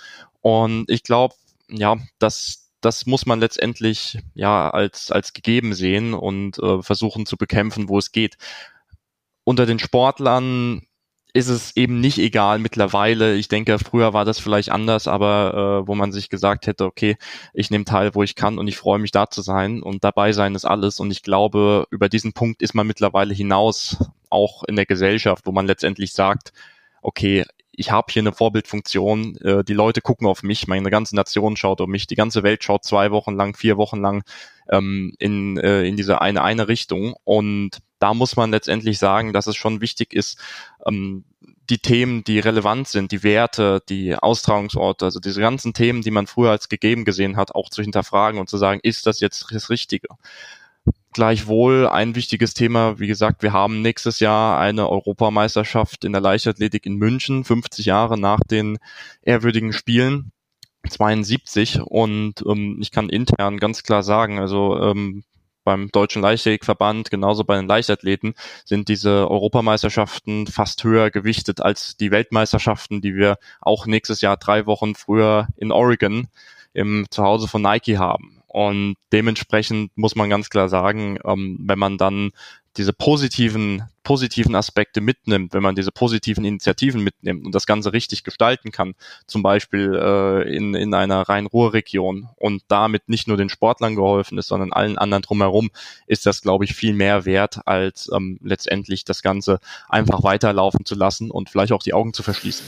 Und 0.41 0.91
ich 0.91 1.03
glaube, 1.03 1.35
ja, 1.69 1.99
das, 2.19 2.71
das 2.81 3.05
muss 3.05 3.27
man 3.27 3.39
letztendlich 3.39 4.19
ja 4.33 4.71
als, 4.71 5.13
als 5.13 5.35
gegeben 5.35 5.75
sehen 5.75 6.15
und 6.15 6.59
äh, 6.59 6.83
versuchen 6.83 7.27
zu 7.27 7.37
bekämpfen, 7.37 7.91
wo 7.91 7.99
es 7.99 8.13
geht. 8.13 8.39
Unter 9.45 9.67
den 9.67 9.79
Sportlern 9.79 10.88
ist 11.35 11.49
es 11.49 11.77
eben 11.77 12.01
nicht 12.01 12.19
egal 12.19 12.59
mittlerweile. 12.59 13.35
Ich 13.35 13.49
denke, 13.49 13.79
früher 13.79 14.13
war 14.13 14.25
das 14.25 14.39
vielleicht 14.39 14.71
anders, 14.71 15.07
aber 15.07 15.83
äh, 15.83 15.89
wo 15.89 15.95
man 15.95 16.13
sich 16.13 16.31
gesagt 16.31 16.67
hätte, 16.67 16.85
okay, 16.85 17.17
ich 17.53 17.71
nehme 17.71 17.85
teil, 17.85 18.15
wo 18.15 18.23
ich 18.23 18.35
kann 18.35 18.59
und 18.59 18.67
ich 18.67 18.79
freue 18.79 18.99
mich 18.99 19.11
da 19.11 19.29
zu 19.29 19.43
sein 19.43 19.83
und 19.83 20.05
dabei 20.05 20.33
sein 20.33 20.55
ist 20.55 20.65
alles. 20.65 21.01
Und 21.01 21.11
ich 21.11 21.23
glaube, 21.23 21.87
über 21.91 22.09
diesen 22.09 22.33
Punkt 22.33 22.63
ist 22.63 22.75
man 22.75 22.87
mittlerweile 22.87 23.35
hinaus, 23.35 23.99
auch 24.31 24.65
in 24.65 24.77
der 24.77 24.87
Gesellschaft, 24.87 25.47
wo 25.47 25.53
man 25.53 25.67
letztendlich 25.67 26.13
sagt, 26.13 26.53
okay, 27.03 27.45
ich 27.73 27.93
habe 27.93 28.13
hier 28.13 28.23
eine 28.23 28.33
Vorbildfunktion, 28.33 29.37
äh, 29.37 29.65
die 29.65 29.75
Leute 29.75 30.01
gucken 30.01 30.27
auf 30.27 30.43
mich, 30.43 30.67
meine 30.67 30.91
ganze 30.91 31.15
Nation 31.15 31.57
schaut 31.57 31.81
auf 31.81 31.87
mich, 31.87 32.09
die 32.09 32.17
ganze 32.17 32.43
Welt 32.43 32.65
schaut 32.65 32.85
zwei 32.85 33.13
Wochen 33.13 33.37
lang, 33.37 33.55
vier 33.55 33.77
Wochen 33.77 34.01
lang 34.01 34.25
ähm, 34.69 35.13
in, 35.19 35.59
äh, 35.59 35.85
in 35.85 35.97
diese 35.97 36.21
eine, 36.21 36.43
eine 36.43 36.67
Richtung. 36.67 37.15
Und 37.23 37.79
da 37.99 38.15
muss 38.15 38.37
man 38.37 38.51
letztendlich 38.51 38.99
sagen, 38.99 39.33
dass 39.33 39.47
es 39.47 39.57
schon 39.57 39.81
wichtig 39.81 40.13
ist, 40.13 40.39
ähm, 40.87 41.25
die 41.71 41.79
Themen, 41.79 42.25
die 42.25 42.39
relevant 42.39 42.89
sind, 42.89 43.13
die 43.13 43.23
Werte, 43.23 43.83
die 43.89 44.17
Austragungsorte, 44.17 45.05
also 45.05 45.21
diese 45.21 45.41
ganzen 45.41 45.75
Themen, 45.75 46.03
die 46.03 46.11
man 46.11 46.27
früher 46.27 46.51
als 46.51 46.69
gegeben 46.69 47.05
gesehen 47.05 47.37
hat, 47.37 47.55
auch 47.55 47.69
zu 47.69 47.83
hinterfragen 47.83 48.41
und 48.41 48.49
zu 48.49 48.57
sagen, 48.57 48.81
ist 48.83 49.07
das 49.07 49.21
jetzt 49.21 49.47
das 49.51 49.69
Richtige? 49.69 50.09
Gleichwohl 51.13 51.89
ein 51.89 52.15
wichtiges 52.15 52.55
Thema, 52.55 52.99
wie 52.99 53.07
gesagt, 53.07 53.43
wir 53.43 53.53
haben 53.53 53.83
nächstes 53.83 54.21
Jahr 54.21 54.59
eine 54.59 54.89
Europameisterschaft 54.89 56.05
in 56.05 56.13
der 56.13 56.21
Leichtathletik 56.21 56.87
in 56.87 56.97
München, 56.97 57.45
50 57.45 57.85
Jahre 57.87 58.19
nach 58.19 58.41
den 58.41 58.79
ehrwürdigen 59.23 59.73
Spielen. 59.73 60.33
72 60.89 61.81
und 61.83 62.35
ähm, 62.47 62.79
ich 62.81 62.93
kann 62.93 63.09
intern 63.09 63.59
ganz 63.59 63.83
klar 63.83 64.03
sagen, 64.03 64.39
also 64.39 64.81
ähm, 64.81 65.25
beim 65.69 65.91
Deutschen 65.93 66.23
Leichtathletikverband, 66.23 67.11
genauso 67.11 67.45
bei 67.45 67.55
den 67.57 67.67
Leichtathleten, 67.67 68.33
sind 68.65 68.89
diese 68.89 69.31
Europameisterschaften 69.31 70.47
fast 70.47 70.83
höher 70.83 71.11
gewichtet 71.11 71.61
als 71.61 71.95
die 71.99 72.11
Weltmeisterschaften, 72.11 73.03
die 73.03 73.15
wir 73.15 73.37
auch 73.61 73.85
nächstes 73.85 74.23
Jahr 74.23 74.39
drei 74.39 74.65
Wochen 74.65 74.95
früher 74.95 75.49
in 75.59 75.71
Oregon 75.71 76.29
im 76.73 77.05
Zuhause 77.11 77.49
von 77.49 77.61
Nike 77.61 77.99
haben. 77.99 78.41
Und 78.47 78.97
dementsprechend 79.13 79.93
muss 79.95 80.17
man 80.17 80.31
ganz 80.31 80.49
klar 80.49 80.71
sagen, 80.71 81.19
ähm, 81.23 81.59
wenn 81.61 81.79
man 81.79 81.99
dann 81.99 82.31
diese 82.79 82.93
positiven, 82.93 83.83
positiven 84.05 84.55
Aspekte 84.55 85.01
mitnimmt, 85.01 85.53
wenn 85.53 85.63
man 85.63 85.75
diese 85.75 85.91
positiven 85.91 86.45
Initiativen 86.45 87.03
mitnimmt 87.03 87.45
und 87.45 87.55
das 87.55 87.67
Ganze 87.67 87.93
richtig 87.93 88.25
gestalten 88.25 88.71
kann, 88.71 88.95
zum 89.27 89.43
Beispiel 89.43 89.95
äh, 89.95 90.57
in, 90.57 90.75
in 90.75 90.95
einer 90.95 91.23
Rhein-Ruhr-Region 91.29 92.29
und 92.37 92.63
damit 92.69 93.09
nicht 93.09 93.29
nur 93.29 93.37
den 93.37 93.49
Sportlern 93.49 93.97
geholfen 93.97 94.39
ist, 94.39 94.47
sondern 94.47 94.73
allen 94.73 94.97
anderen 94.97 95.23
drumherum, 95.23 95.71
ist 96.07 96.25
das, 96.25 96.41
glaube 96.41 96.65
ich, 96.65 96.75
viel 96.75 96.95
mehr 96.95 97.27
wert, 97.27 97.61
als 97.67 98.11
ähm, 98.15 98.39
letztendlich 98.43 99.05
das 99.05 99.23
Ganze 99.23 99.59
einfach 99.89 100.23
weiterlaufen 100.23 100.85
zu 100.85 100.95
lassen 100.95 101.31
und 101.31 101.51
vielleicht 101.51 101.73
auch 101.73 101.83
die 101.83 101.93
Augen 101.93 102.15
zu 102.15 102.23
verschließen. 102.23 102.65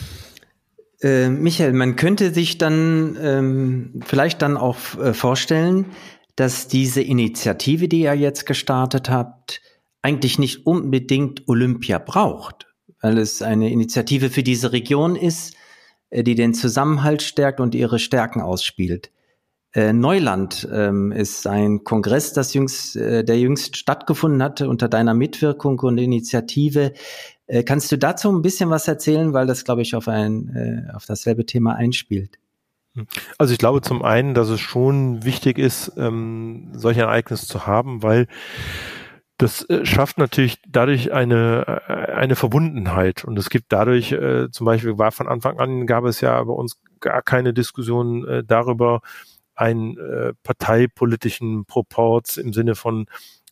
Äh, 1.02 1.28
Michael, 1.28 1.72
man 1.72 1.96
könnte 1.96 2.34
sich 2.34 2.58
dann 2.58 3.16
ähm, 3.22 4.02
vielleicht 4.04 4.42
dann 4.42 4.56
auch 4.56 4.76
äh, 4.98 5.14
vorstellen, 5.14 5.86
dass 6.36 6.68
diese 6.68 7.02
Initiative, 7.02 7.88
die 7.88 8.00
ihr 8.02 8.14
jetzt 8.14 8.46
gestartet 8.46 9.10
habt, 9.10 9.60
eigentlich 10.02 10.38
nicht 10.38 10.66
unbedingt 10.66 11.48
Olympia 11.48 11.98
braucht, 11.98 12.66
weil 13.00 13.18
es 13.18 13.42
eine 13.42 13.70
Initiative 13.70 14.30
für 14.30 14.42
diese 14.42 14.72
Region 14.72 15.16
ist, 15.16 15.54
äh, 16.10 16.22
die 16.22 16.34
den 16.34 16.54
Zusammenhalt 16.54 17.22
stärkt 17.22 17.60
und 17.60 17.74
ihre 17.74 17.98
Stärken 17.98 18.40
ausspielt. 18.40 19.10
Äh, 19.72 19.92
Neuland 19.92 20.68
ähm, 20.72 21.12
ist 21.12 21.46
ein 21.46 21.84
Kongress, 21.84 22.32
das 22.32 22.54
jüngst, 22.54 22.96
äh, 22.96 23.24
der 23.24 23.38
jüngst 23.38 23.76
stattgefunden 23.76 24.42
hatte 24.42 24.68
unter 24.68 24.88
deiner 24.88 25.14
Mitwirkung 25.14 25.78
und 25.80 25.98
Initiative. 25.98 26.92
Kannst 27.66 27.90
du 27.90 27.98
dazu 27.98 28.30
ein 28.30 28.42
bisschen 28.42 28.70
was 28.70 28.86
erzählen, 28.86 29.32
weil 29.32 29.48
das, 29.48 29.64
glaube 29.64 29.82
ich, 29.82 29.96
auf 29.96 30.06
ein 30.06 30.88
auf 30.94 31.06
dasselbe 31.06 31.46
Thema 31.46 31.74
einspielt? 31.74 32.38
Also 33.38 33.52
ich 33.52 33.58
glaube 33.58 33.80
zum 33.80 34.02
einen, 34.02 34.34
dass 34.34 34.48
es 34.50 34.60
schon 34.60 35.24
wichtig 35.24 35.58
ist, 35.58 35.92
ähm, 35.96 36.70
solche 36.74 37.00
Ereignisse 37.00 37.48
zu 37.48 37.66
haben, 37.66 38.04
weil 38.04 38.28
das 39.40 39.68
äh, 39.70 39.86
schafft 39.86 40.18
natürlich 40.18 40.60
dadurch 40.68 41.12
eine, 41.12 41.82
äh, 41.88 42.12
eine 42.12 42.36
Verbundenheit. 42.36 43.24
Und 43.24 43.38
es 43.38 43.48
gibt 43.48 43.72
dadurch, 43.72 44.12
äh, 44.12 44.50
zum 44.50 44.66
Beispiel 44.66 44.98
war 44.98 45.12
von 45.12 45.28
Anfang 45.28 45.58
an, 45.58 45.86
gab 45.86 46.04
es 46.04 46.20
ja 46.20 46.42
bei 46.44 46.52
uns 46.52 46.78
gar 47.00 47.22
keine 47.22 47.54
Diskussion 47.54 48.28
äh, 48.28 48.44
darüber, 48.44 49.00
einen 49.54 49.96
äh, 49.96 50.34
parteipolitischen 50.42 51.64
Proports 51.64 52.36
im 52.36 52.52
Sinne 52.52 52.74
von 52.74 53.06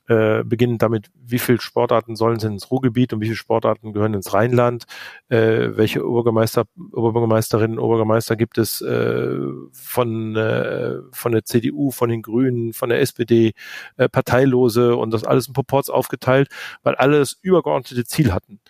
äh, 0.08 0.42
beginnend 0.44 0.82
damit, 0.82 1.10
wie 1.14 1.38
viele 1.38 1.60
Sportarten 1.60 2.16
sollen 2.16 2.38
sind 2.38 2.52
ins 2.52 2.70
Ruhrgebiet 2.70 3.12
und 3.12 3.20
wie 3.20 3.26
viele 3.26 3.36
Sportarten 3.36 3.92
gehören 3.92 4.14
ins 4.14 4.32
Rheinland, 4.34 4.84
äh, 5.28 5.70
welche 5.76 6.04
Oberbürgermeister, 6.04 6.64
Oberbürgermeisterinnen, 6.92 7.78
Obergermeister 7.78 8.36
gibt 8.36 8.58
es 8.58 8.80
äh, 8.80 9.36
von, 9.72 10.36
äh, 10.36 10.96
von 11.12 11.32
der 11.32 11.44
CDU, 11.44 11.90
von 11.90 12.08
den 12.10 12.22
Grünen, 12.22 12.72
von 12.72 12.88
der 12.88 13.00
SPD, 13.00 13.52
äh, 13.96 14.08
Parteilose 14.08 14.96
und 14.96 15.12
das 15.12 15.24
alles 15.24 15.48
in 15.48 15.52
Proports 15.52 15.90
aufgeteilt, 15.90 16.48
weil 16.82 16.94
alle 16.94 17.18
das 17.18 17.38
übergeordnete 17.42 18.04
Ziel 18.04 18.32
hatten 18.32 18.60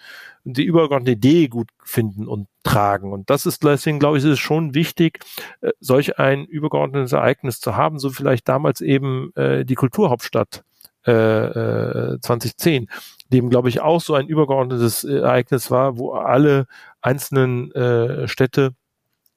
die 0.55 0.65
übergeordnete 0.65 1.13
Idee 1.13 1.49
gut 1.49 1.69
finden 1.83 2.27
und 2.27 2.49
tragen. 2.63 3.13
Und 3.13 3.31
das 3.31 3.47
ist 3.47 3.65
deswegen, 3.65 3.99
glaube 3.99 4.19
ich, 4.19 4.25
ist 4.25 4.31
es 4.31 4.39
schon 4.39 4.75
wichtig, 4.75 5.21
äh, 5.61 5.71
solch 5.81 6.19
ein 6.19 6.45
übergeordnetes 6.45 7.13
Ereignis 7.13 7.61
zu 7.61 7.77
haben, 7.77 7.99
so 7.99 8.11
vielleicht 8.11 8.49
damals 8.49 8.81
eben 8.81 9.33
äh, 9.35 9.65
die 9.65 9.75
Kulturhauptstadt 9.75 10.65
äh, 11.09 12.21
2010, 12.21 12.85
äh, 12.85 12.87
dem, 13.31 13.51
glaube 13.51 13.69
ich, 13.69 13.81
auch 13.81 14.01
so 14.01 14.15
ein 14.15 14.27
übergeordnetes 14.27 15.05
Ereignis 15.05 15.71
war, 15.71 15.99
wo 15.99 16.13
alle 16.13 16.67
einzelnen 17.01 17.73
äh, 17.73 18.29
Städte 18.29 18.75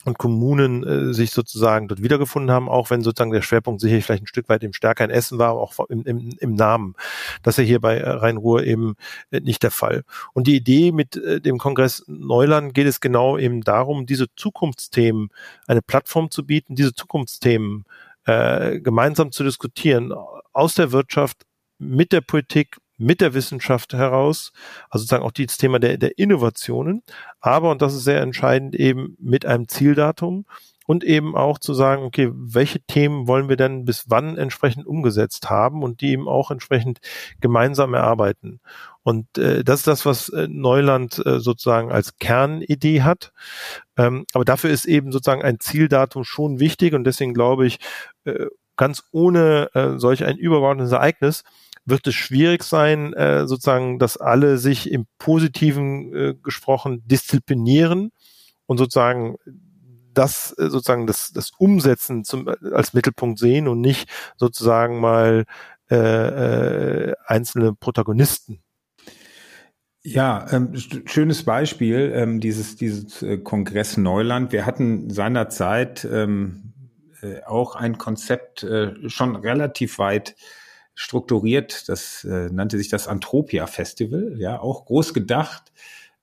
und 0.03 0.17
Kommunen 0.17 0.83
äh, 0.83 1.13
sich 1.13 1.31
sozusagen 1.31 1.87
dort 1.87 2.01
wiedergefunden 2.01 2.51
haben, 2.51 2.69
auch 2.69 2.89
wenn 2.89 3.01
sozusagen 3.01 3.31
der 3.31 3.41
Schwerpunkt 3.41 3.81
sicherlich 3.81 4.05
vielleicht 4.05 4.23
ein 4.23 4.27
Stück 4.27 4.49
weit 4.49 4.63
im 4.63 4.73
stärker 4.73 5.03
in 5.03 5.11
Essen 5.11 5.37
war, 5.37 5.53
auch 5.53 5.79
im, 5.89 6.03
im, 6.03 6.29
im 6.39 6.55
Namen. 6.55 6.95
Das 7.43 7.55
ist 7.55 7.57
ja 7.59 7.67
hier 7.67 7.81
bei 7.81 7.97
äh, 7.97 8.09
Rhein-Ruhr 8.09 8.63
eben 8.63 8.95
äh, 9.29 9.41
nicht 9.41 9.63
der 9.63 9.71
Fall. 9.71 10.03
Und 10.33 10.47
die 10.47 10.55
Idee 10.55 10.91
mit 10.91 11.17
äh, 11.17 11.39
dem 11.39 11.57
Kongress 11.57 12.03
Neuland 12.07 12.73
geht 12.73 12.87
es 12.87 12.99
genau 12.99 13.37
eben 13.37 13.61
darum, 13.61 14.05
diese 14.05 14.27
Zukunftsthemen 14.35 15.29
eine 15.67 15.81
Plattform 15.81 16.31
zu 16.31 16.45
bieten, 16.45 16.75
diese 16.75 16.93
Zukunftsthemen 16.93 17.85
äh, 18.25 18.79
gemeinsam 18.79 19.31
zu 19.31 19.43
diskutieren 19.43 20.13
aus 20.53 20.75
der 20.75 20.91
Wirtschaft 20.91 21.45
mit 21.81 22.11
der 22.11 22.21
Politik, 22.21 22.77
mit 22.97 23.19
der 23.19 23.33
Wissenschaft 23.33 23.93
heraus, 23.93 24.53
also 24.89 25.03
sozusagen 25.03 25.23
auch 25.23 25.31
das 25.31 25.57
Thema 25.57 25.79
der, 25.79 25.97
der 25.97 26.17
Innovationen, 26.17 27.01
aber, 27.39 27.71
und 27.71 27.81
das 27.81 27.95
ist 27.95 28.03
sehr 28.03 28.21
entscheidend, 28.21 28.75
eben 28.75 29.17
mit 29.19 29.45
einem 29.45 29.67
Zieldatum 29.67 30.45
und 30.85 31.03
eben 31.03 31.35
auch 31.35 31.57
zu 31.57 31.73
sagen, 31.73 32.03
okay, 32.03 32.29
welche 32.33 32.81
Themen 32.81 33.27
wollen 33.27 33.49
wir 33.49 33.55
denn 33.55 33.85
bis 33.85 34.05
wann 34.09 34.37
entsprechend 34.37 34.85
umgesetzt 34.85 35.49
haben 35.49 35.83
und 35.83 36.01
die 36.01 36.11
eben 36.11 36.27
auch 36.27 36.51
entsprechend 36.51 36.99
gemeinsam 37.39 37.93
erarbeiten. 37.93 38.59
Und 39.03 39.37
äh, 39.37 39.63
das 39.63 39.79
ist 39.79 39.87
das, 39.87 40.05
was 40.05 40.29
äh, 40.29 40.47
Neuland 40.49 41.25
äh, 41.25 41.39
sozusagen 41.39 41.91
als 41.91 42.17
Kernidee 42.17 43.01
hat. 43.01 43.31
Ähm, 43.97 44.25
aber 44.33 44.45
dafür 44.45 44.69
ist 44.69 44.85
eben 44.85 45.11
sozusagen 45.11 45.43
ein 45.43 45.59
Zieldatum 45.59 46.23
schon 46.23 46.59
wichtig 46.59 46.93
und 46.93 47.03
deswegen 47.05 47.33
glaube 47.33 47.65
ich, 47.65 47.79
äh, 48.25 48.47
ganz 48.75 49.03
ohne 49.11 49.69
äh, 49.73 49.97
solch 49.97 50.23
ein 50.23 50.37
übergeordnetes 50.37 50.91
Ereignis 50.91 51.43
wird 51.85 52.07
es 52.07 52.15
schwierig 52.15 52.63
sein, 52.63 53.13
äh, 53.13 53.47
sozusagen, 53.47 53.99
dass 53.99 54.17
alle 54.17 54.57
sich 54.57 54.91
im 54.91 55.05
Positiven 55.17 56.13
äh, 56.15 56.35
gesprochen 56.41 57.01
disziplinieren 57.05 58.11
und 58.65 58.77
sozusagen 58.77 59.35
das 60.13 60.55
äh, 60.57 60.69
sozusagen 60.69 61.07
das, 61.07 61.31
das 61.31 61.51
Umsetzen 61.57 62.23
zum, 62.23 62.47
als 62.73 62.93
Mittelpunkt 62.93 63.39
sehen 63.39 63.67
und 63.67 63.81
nicht 63.81 64.09
sozusagen 64.37 64.99
mal 64.99 65.45
äh, 65.89 67.09
äh, 67.09 67.13
einzelne 67.25 67.73
Protagonisten. 67.73 68.61
Ja, 70.03 70.47
ähm, 70.51 70.73
schönes 71.05 71.43
Beispiel, 71.43 72.11
ähm, 72.15 72.39
dieses, 72.39 72.75
dieses 72.75 73.21
äh, 73.21 73.37
Kongress 73.37 73.97
Neuland. 73.97 74.51
Wir 74.51 74.65
hatten 74.65 75.11
seinerzeit 75.11 76.07
ähm, 76.11 76.73
äh, 77.21 77.43
auch 77.43 77.75
ein 77.75 77.99
Konzept 77.99 78.63
äh, 78.63 78.93
schon 79.09 79.35
relativ 79.35 79.99
weit 79.99 80.35
strukturiert. 80.95 81.89
Das 81.89 82.23
äh, 82.23 82.49
nannte 82.51 82.77
sich 82.77 82.89
das 82.89 83.07
Antropia 83.07 83.67
Festival, 83.67 84.35
ja, 84.37 84.59
auch 84.59 84.85
groß 84.85 85.13
gedacht 85.13 85.71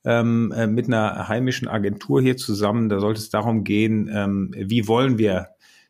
ähm, 0.05 0.53
äh, 0.57 0.67
mit 0.67 0.87
einer 0.87 1.29
heimischen 1.29 1.69
Agentur 1.69 2.23
hier 2.23 2.37
zusammen. 2.37 2.89
Da 2.89 3.01
sollte 3.01 3.21
es 3.21 3.31
darum 3.31 3.65
gehen, 3.65 4.11
ähm, 4.13 4.55
wie 4.57 4.89
wollen 4.89 5.19
wir 5.19 5.49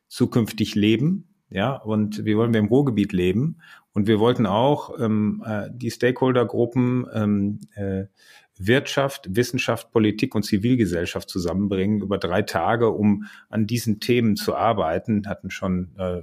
zukünftig 0.09 0.75
leben, 0.75 1.29
ja, 1.51 1.75
und 1.75 2.25
wie 2.25 2.37
wollen 2.37 2.53
wir 2.53 2.61
im 2.61 2.67
Ruhrgebiet 2.67 3.13
leben. 3.13 3.59
Und 3.93 4.07
wir 4.07 4.19
wollten 4.19 4.47
auch 4.47 4.99
ähm, 4.99 5.43
äh, 5.47 5.69
die 5.73 5.91
Stakeholdergruppen 5.91 7.07
ähm, 7.13 7.61
äh, 7.75 8.05
Wirtschaft, 8.59 9.37
Wissenschaft, 9.37 9.93
Politik 9.93 10.35
und 10.35 10.43
Zivilgesellschaft 10.43 11.29
zusammenbringen 11.29 12.03
über 12.03 12.19
drei 12.19 12.43
Tage, 12.43 12.91
um 12.91 13.25
an 13.49 13.67
diesen 13.67 14.01
Themen 14.01 14.35
zu 14.35 14.57
arbeiten. 14.57 15.29
Hatten 15.29 15.51
schon 15.51 15.93
äh, 15.97 16.23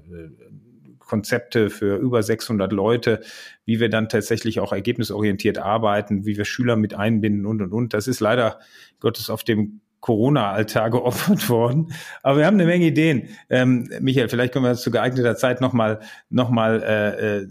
Konzepte 1.05 1.69
für 1.69 1.97
über 1.97 2.23
600 2.23 2.71
Leute, 2.71 3.21
wie 3.65 3.79
wir 3.79 3.89
dann 3.89 4.09
tatsächlich 4.09 4.59
auch 4.59 4.73
ergebnisorientiert 4.73 5.57
arbeiten, 5.57 6.25
wie 6.25 6.37
wir 6.37 6.45
Schüler 6.45 6.75
mit 6.75 6.93
einbinden 6.93 7.45
und, 7.45 7.61
und, 7.61 7.73
und. 7.73 7.93
Das 7.93 8.07
ist 8.07 8.19
leider 8.19 8.59
Gottes 8.99 9.29
auf 9.29 9.43
dem 9.43 9.81
Corona-Altar 10.05 10.89
geopfert 10.91 11.49
worden. 11.49 11.91
Aber 12.21 12.37
wir 12.37 12.45
haben 12.45 12.55
eine 12.55 12.65
Menge 12.65 12.85
Ideen. 12.85 13.29
Ähm, 13.49 13.89
Michael, 13.99 14.29
vielleicht 14.29 14.53
können 14.53 14.65
wir 14.65 14.69
das 14.69 14.83
zu 14.83 14.91
geeigneter 14.91 15.35
Zeit 15.35 15.61
nochmal 15.61 15.99
noch 16.29 16.51
mal, 16.51 16.83
äh, 16.83 17.37
äh, 17.37 17.47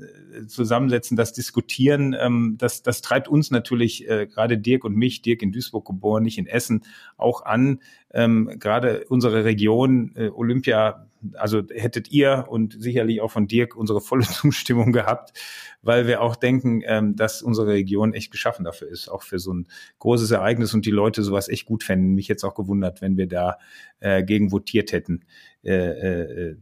zusammensetzen, 0.47 1.17
das 1.17 1.33
diskutieren. 1.33 2.17
Ähm, 2.19 2.55
das, 2.59 2.83
das 2.83 3.03
treibt 3.03 3.27
uns 3.27 3.51
natürlich, 3.51 4.09
äh, 4.09 4.27
gerade 4.27 4.57
Dirk 4.59 4.85
und 4.85 4.97
mich, 4.97 5.23
Dirk 5.23 5.43
in 5.43 5.51
Duisburg 5.51 5.85
geboren, 5.85 6.23
nicht 6.23 6.39
in 6.39 6.47
Essen, 6.47 6.85
auch 7.17 7.45
an. 7.45 7.81
Ähm, 8.13 8.57
gerade 8.59 9.05
unsere 9.09 9.45
Region, 9.45 10.13
äh, 10.15 10.29
Olympia 10.29 11.07
also 11.35 11.63
hättet 11.71 12.11
ihr 12.11 12.47
und 12.49 12.77
sicherlich 12.81 13.21
auch 13.21 13.31
von 13.31 13.47
Dirk 13.47 13.77
unsere 13.77 14.01
volle 14.01 14.25
Zustimmung 14.31 14.93
gehabt, 14.93 15.39
weil 15.83 16.07
wir 16.07 16.21
auch 16.21 16.37
denken, 16.37 16.83
ähm, 16.85 17.17
dass 17.17 17.43
unsere 17.43 17.69
Region 17.69 18.15
echt 18.15 18.31
geschaffen 18.31 18.65
dafür 18.65 18.89
ist, 18.89 19.09
auch 19.09 19.23
für 19.23 19.39
so 19.39 19.53
ein 19.53 19.67
großes 19.99 20.31
Ereignis 20.31 20.75
und 20.75 20.87
die 20.87 20.91
Leute 20.91 21.23
sowas 21.23 21.49
echt 21.49 21.67
gut 21.67 21.83
fänden. 21.85 22.15
Mich 22.15 22.29
jetzt 22.29 22.45
auch 22.45 22.55
gewundert, 22.55 23.01
wenn 23.01 23.17
wir 23.17 23.29
da 23.29 23.59
äh, 24.01 24.23
gegen 24.23 24.53
votiert 24.53 24.93
hätten 24.93 25.25
äh, 25.65 25.73
äh, 25.73 26.51
äh 26.51 26.57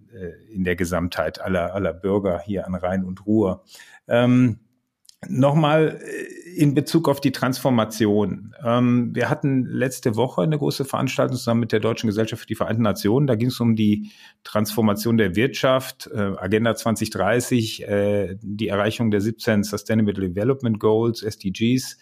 in 0.53 0.65
der 0.65 0.77
Gesamtheit 0.77 1.41
aller, 1.41 1.75
aller 1.75 1.93
Bürger 1.93 2.41
hier 2.41 2.67
an 2.67 2.75
Rhein 2.75 3.05
und 3.05 3.27
Ruhr. 3.27 3.65
Ähm, 4.09 4.61
Nochmal 5.29 6.01
äh, 6.03 6.43
in 6.55 6.75
Bezug 6.75 7.09
auf 7.09 7.21
die 7.21 7.33
Transformation. 7.33 8.55
Ähm, 8.65 9.15
wir 9.15 9.31
hatten 9.31 9.65
letzte 9.65 10.17
Woche 10.17 10.43
eine 10.43 10.59
große 10.59 10.85
Veranstaltung 10.85 11.37
zusammen 11.37 11.61
mit 11.61 11.73
der 11.73 11.81
Deutschen 11.81 12.09
Gesellschaft 12.09 12.43
für 12.43 12.47
die 12.47 12.55
Vereinten 12.55 12.83
Nationen. 12.83 13.27
Da 13.27 13.37
ging 13.37 13.49
es 13.49 13.61
um 13.61 13.75
die 13.75 14.11
Transformation 14.45 15.17
der 15.17 15.35
Wirtschaft, 15.37 16.11
äh, 16.13 16.33
Agenda 16.37 16.75
2030, 16.75 17.89
äh, 17.89 18.37
die 18.43 18.69
Erreichung 18.69 19.11
der 19.11 19.21
17 19.21 19.63
Sustainable 19.63 20.15
Development 20.15 20.79
Goals, 20.79 21.23
SDGs, 21.23 21.99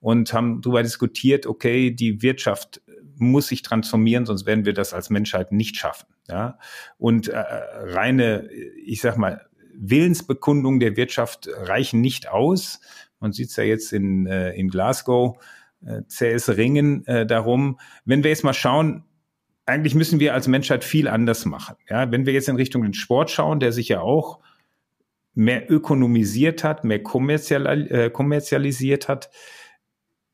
und 0.00 0.32
haben 0.32 0.60
darüber 0.60 0.82
diskutiert, 0.82 1.46
okay, 1.46 1.90
die 1.90 2.22
Wirtschaft 2.22 2.80
muss 3.16 3.48
sich 3.48 3.62
transformieren, 3.62 4.26
sonst 4.26 4.46
werden 4.46 4.64
wir 4.64 4.74
das 4.74 4.94
als 4.94 5.10
Menschheit 5.10 5.50
nicht 5.50 5.76
schaffen. 5.76 6.06
Ja? 6.28 6.58
Und 6.98 7.28
äh, 7.28 7.36
reine, 7.36 8.48
ich 8.84 9.00
sag 9.00 9.16
mal, 9.16 9.47
Willensbekundungen 9.78 10.80
der 10.80 10.96
Wirtschaft 10.96 11.48
reichen 11.52 12.00
nicht 12.00 12.28
aus. 12.28 12.80
Man 13.20 13.32
sieht 13.32 13.50
es 13.50 13.56
ja 13.56 13.64
jetzt 13.64 13.92
in, 13.92 14.26
äh, 14.26 14.52
in 14.52 14.68
Glasgow, 14.68 15.38
äh, 15.84 16.02
zähes 16.06 16.56
Ringen 16.56 17.06
äh, 17.06 17.26
darum. 17.26 17.78
Wenn 18.04 18.22
wir 18.22 18.30
jetzt 18.30 18.44
mal 18.44 18.54
schauen, 18.54 19.04
eigentlich 19.66 19.94
müssen 19.94 20.20
wir 20.20 20.34
als 20.34 20.48
Menschheit 20.48 20.82
viel 20.82 21.08
anders 21.08 21.44
machen. 21.44 21.76
Ja, 21.88 22.10
wenn 22.10 22.26
wir 22.26 22.32
jetzt 22.32 22.48
in 22.48 22.56
Richtung 22.56 22.82
den 22.82 22.94
Sport 22.94 23.30
schauen, 23.30 23.60
der 23.60 23.72
sich 23.72 23.88
ja 23.88 24.00
auch 24.00 24.40
mehr 25.34 25.70
ökonomisiert 25.70 26.64
hat, 26.64 26.84
mehr 26.84 27.02
kommerzial, 27.02 27.86
äh, 27.90 28.10
kommerzialisiert 28.10 29.08
hat, 29.08 29.30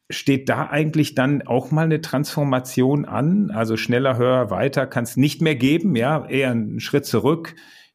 steht 0.09 0.49
da 0.49 0.68
eigentlich 0.68 1.14
dann 1.14 1.42
auch 1.42 1.70
mal 1.70 1.84
eine 1.84 2.01
Transformation 2.01 3.05
an? 3.05 3.51
Also 3.51 3.76
schneller, 3.76 4.16
höher, 4.16 4.51
weiter 4.51 4.86
kann 4.86 5.05
es 5.05 5.16
nicht 5.16 5.42
mehr 5.42 5.57
geben, 5.57 5.97
ja, 5.97 6.26
eher 6.26 6.51
einen 6.51 6.80
Schritt 6.80 7.05
zurück 7.05 7.55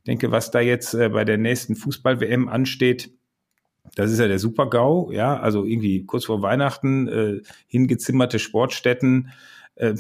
denke, 0.10 0.32
was 0.32 0.52
da 0.52 0.60
jetzt 0.60 0.94
äh, 0.94 1.10
bei 1.10 1.24
der 1.24 1.38
nächsten 1.38 1.76
Fußball-WM 1.76 2.50
ansteht, 2.50 3.12
das 3.96 4.12
ist 4.12 4.20
ja 4.20 4.28
der 4.28 4.40
Super-GAU, 4.40 5.12
ja, 5.12 5.40
also 5.40 5.66
irgendwie 5.66 6.06
kurz 6.06 6.26
vor 6.26 6.42
Weihnachten 6.42 7.08
äh, 7.08 7.42
hingezimmerte 7.68 8.40
Sportstätten. 8.40 9.30
Äh, 9.76 9.96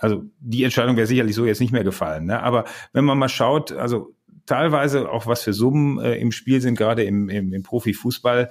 also 0.00 0.24
die 0.38 0.64
Entscheidung 0.64 0.96
wäre 0.96 1.06
sicherlich 1.06 1.34
so 1.34 1.44
jetzt 1.44 1.60
nicht 1.60 1.72
mehr 1.72 1.84
gefallen. 1.84 2.26
Ne? 2.26 2.40
Aber 2.42 2.64
wenn 2.92 3.04
man 3.04 3.18
mal 3.18 3.28
schaut, 3.28 3.72
also 3.72 4.14
teilweise 4.46 5.10
auch 5.10 5.26
was 5.26 5.42
für 5.42 5.52
Summen 5.52 5.98
äh, 5.98 6.16
im 6.16 6.32
Spiel 6.32 6.60
sind, 6.60 6.76
gerade 6.76 7.04
im, 7.04 7.28
im, 7.28 7.52
im 7.52 7.62
Profifußball, 7.62 8.50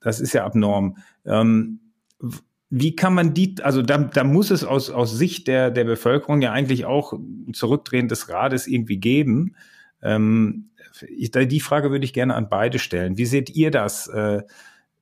das 0.00 0.20
ist 0.20 0.32
ja 0.32 0.44
abnorm. 0.44 0.96
Ähm, 1.24 1.80
wie 2.68 2.96
kann 2.96 3.14
man 3.14 3.34
die, 3.34 3.56
also 3.62 3.82
da, 3.82 3.98
da 3.98 4.24
muss 4.24 4.50
es 4.50 4.64
aus, 4.64 4.90
aus 4.90 5.16
Sicht 5.16 5.46
der, 5.46 5.70
der 5.70 5.84
Bevölkerung 5.84 6.40
ja 6.42 6.52
eigentlich 6.52 6.84
auch 6.84 7.12
ein 7.12 7.52
Zurückdrehen 7.52 8.08
des 8.08 8.28
Rades 8.28 8.66
irgendwie 8.66 8.96
geben. 8.96 9.54
Ähm, 10.02 10.70
ich, 11.08 11.30
die 11.30 11.60
Frage 11.60 11.90
würde 11.90 12.04
ich 12.04 12.12
gerne 12.12 12.34
an 12.34 12.48
beide 12.48 12.78
stellen. 12.78 13.16
Wie 13.16 13.26
seht 13.26 13.50
ihr 13.50 13.70
das? 13.70 14.08
Äh, 14.08 14.42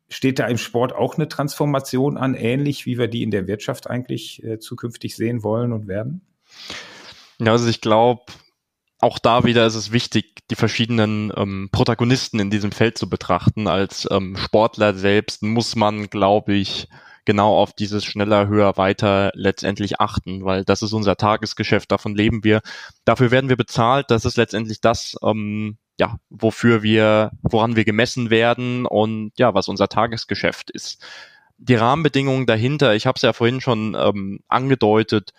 steht 0.08 0.38
da 0.38 0.46
im 0.46 0.58
Sport 0.58 0.92
auch 0.92 1.16
eine 1.16 1.28
Transformation 1.28 2.16
an, 2.16 2.34
ähnlich 2.34 2.84
wie 2.84 2.98
wir 2.98 3.08
die 3.08 3.22
in 3.22 3.30
der 3.30 3.46
Wirtschaft 3.46 3.88
eigentlich 3.88 4.42
äh, 4.42 4.58
zukünftig 4.58 5.16
sehen 5.16 5.42
wollen 5.42 5.72
und 5.72 5.86
werden? 5.86 6.22
Ja, 7.40 7.52
also 7.52 7.68
ich 7.68 7.80
glaube, 7.80 8.22
auch 8.98 9.18
da 9.18 9.44
wieder 9.44 9.66
ist 9.66 9.76
es 9.76 9.92
wichtig, 9.92 10.42
die 10.50 10.56
verschiedenen 10.56 11.32
ähm, 11.36 11.68
Protagonisten 11.72 12.38
in 12.38 12.50
diesem 12.50 12.72
Feld 12.72 12.98
zu 12.98 13.08
betrachten. 13.08 13.66
Als 13.66 14.06
ähm, 14.10 14.36
Sportler 14.36 14.94
selbst 14.94 15.42
muss 15.42 15.76
man, 15.76 16.10
glaube 16.10 16.54
ich, 16.54 16.88
genau 17.24 17.56
auf 17.56 17.72
dieses 17.72 18.04
schneller, 18.04 18.48
höher, 18.48 18.76
weiter 18.76 19.32
letztendlich 19.34 20.00
achten, 20.00 20.44
weil 20.44 20.64
das 20.64 20.82
ist 20.82 20.92
unser 20.92 21.16
Tagesgeschäft, 21.16 21.90
davon 21.90 22.14
leben 22.14 22.44
wir. 22.44 22.60
Dafür 23.04 23.30
werden 23.30 23.48
wir 23.48 23.56
bezahlt, 23.56 24.10
das 24.10 24.24
ist 24.24 24.36
letztendlich 24.36 24.80
das, 24.80 25.16
ähm, 25.22 25.78
ja, 25.98 26.16
wofür 26.30 26.82
wir, 26.82 27.30
woran 27.42 27.76
wir 27.76 27.84
gemessen 27.84 28.30
werden 28.30 28.86
und 28.86 29.32
ja, 29.36 29.54
was 29.54 29.68
unser 29.68 29.88
Tagesgeschäft 29.88 30.70
ist. 30.70 31.04
Die 31.58 31.74
Rahmenbedingungen 31.74 32.46
dahinter, 32.46 32.94
ich 32.94 33.06
habe 33.06 33.16
es 33.16 33.22
ja 33.22 33.34
vorhin 33.34 33.60
schon 33.60 33.94
ähm, 33.94 34.40
angedeutet, 34.48 35.32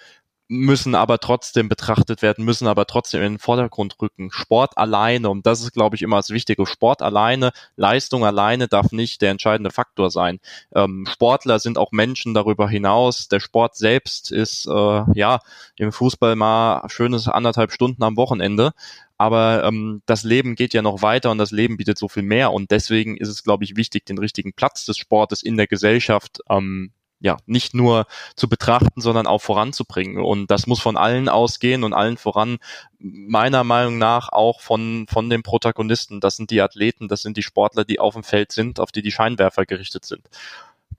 müssen 0.52 0.96
aber 0.96 1.20
trotzdem 1.20 1.70
betrachtet 1.70 2.22
werden, 2.22 2.44
müssen 2.44 2.68
aber 2.68 2.86
trotzdem 2.86 3.22
in 3.22 3.34
den 3.34 3.40
Vordergrund 3.40 3.96
rücken. 4.02 4.32
Sport 4.32 4.78
alleine, 4.78 5.30
und 5.30 5.46
das 5.46 5.62
ist, 5.62 5.72
glaube 5.72 5.96
ich, 5.96 6.02
immer 6.02 6.18
das 6.18 6.30
Wichtige, 6.30 6.66
Sport 6.66 7.02
alleine, 7.02 7.52
Leistung 7.78 8.26
alleine 8.26 8.68
darf 8.68 8.92
nicht 8.92 9.22
der 9.22 9.32
entscheidende 9.32 9.72
Faktor 9.72 10.12
sein. 10.12 10.42
Ähm, 10.76 11.08
Sportler 11.10 11.60
sind 11.60 11.78
auch 11.78 11.94
Menschen 11.94 12.34
darüber 12.34 12.68
hinaus. 12.68 13.30
Der 13.30 13.40
Sport 13.40 13.78
selbst 13.78 14.30
ist, 14.30 14.68
äh, 14.68 15.04
ja, 15.14 15.40
im 15.78 15.94
Fußball 15.94 16.36
mal 16.36 16.84
schönes 16.90 17.30
anderthalb 17.30 17.72
Stunden 17.72 18.04
am 18.04 18.18
Wochenende. 18.18 18.74
Aber 19.18 19.64
ähm, 19.64 20.02
das 20.06 20.24
Leben 20.24 20.56
geht 20.56 20.74
ja 20.74 20.82
noch 20.82 21.02
weiter 21.02 21.32
und 21.32 21.38
das 21.38 21.52
Leben 21.52 21.78
bietet 21.78 21.98
so 21.98 22.10
viel 22.10 22.24
mehr. 22.24 22.52
Und 22.52 22.72
deswegen 22.72 23.16
ist 23.16 23.30
es, 23.30 23.44
glaube 23.44 23.64
ich, 23.64 23.78
wichtig, 23.78 24.06
den 24.06 24.18
richtigen 24.18 24.52
Platz 24.52 24.84
des 24.84 24.98
Sportes 24.98 25.44
in 25.44 25.56
der 25.56 25.68
Gesellschaft 25.68 26.40
ähm, 26.50 26.92
ja 27.22 27.38
nicht 27.46 27.74
nur 27.74 28.08
zu 28.36 28.50
betrachten, 28.50 29.00
sondern 29.00 29.28
auch 29.28 29.42
voranzubringen. 29.42 30.24
Und 30.24 30.52
das 30.52 30.68
muss 30.68 30.82
von 30.82 30.98
allen 30.98 31.30
ausgehen 31.30 31.84
und 31.84 31.94
allen 31.94 32.18
voran 32.18 32.58
meiner 33.00 33.64
Meinung 33.64 33.98
nach 33.98 34.30
auch 34.30 34.62
von 34.62 35.06
von 35.08 35.30
den 35.30 35.44
Protagonisten. 35.44 36.20
Das 36.20 36.36
sind 36.36 36.52
die 36.52 36.62
Athleten, 36.62 37.08
das 37.08 37.22
sind 37.22 37.38
die 37.38 37.44
Sportler, 37.44 37.86
die 37.86 38.00
auf 38.00 38.16
dem 38.16 38.24
Feld 38.24 38.52
sind, 38.52 38.80
auf 38.80 38.92
die 38.92 39.02
die 39.02 39.12
Scheinwerfer 39.12 39.66
gerichtet 39.66 40.04
sind. 40.06 40.30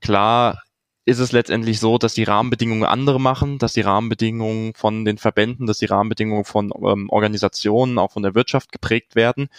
Klar 0.01 0.63
ist 1.05 1.19
es 1.19 1.33
letztendlich 1.33 1.79
so, 1.79 1.97
dass 1.97 2.13
die 2.13 2.23
Rahmenbedingungen 2.23 2.85
andere 2.85 3.19
machen, 3.19 3.57
dass 3.57 3.73
die 3.73 3.81
Rahmenbedingungen 3.81 4.73
von 4.73 5.03
den 5.03 5.17
Verbänden, 5.17 5.67
dass 5.67 5.79
die 5.79 5.85
Rahmenbedingungen 5.85 6.45
von 6.45 6.71
ähm, 6.85 7.09
Organisationen, 7.09 7.97
auch 7.97 8.13
von 8.13 8.23
der 8.23 8.35
Wirtschaft 8.35 8.71
geprägt 8.71 9.15
werden. 9.15 9.49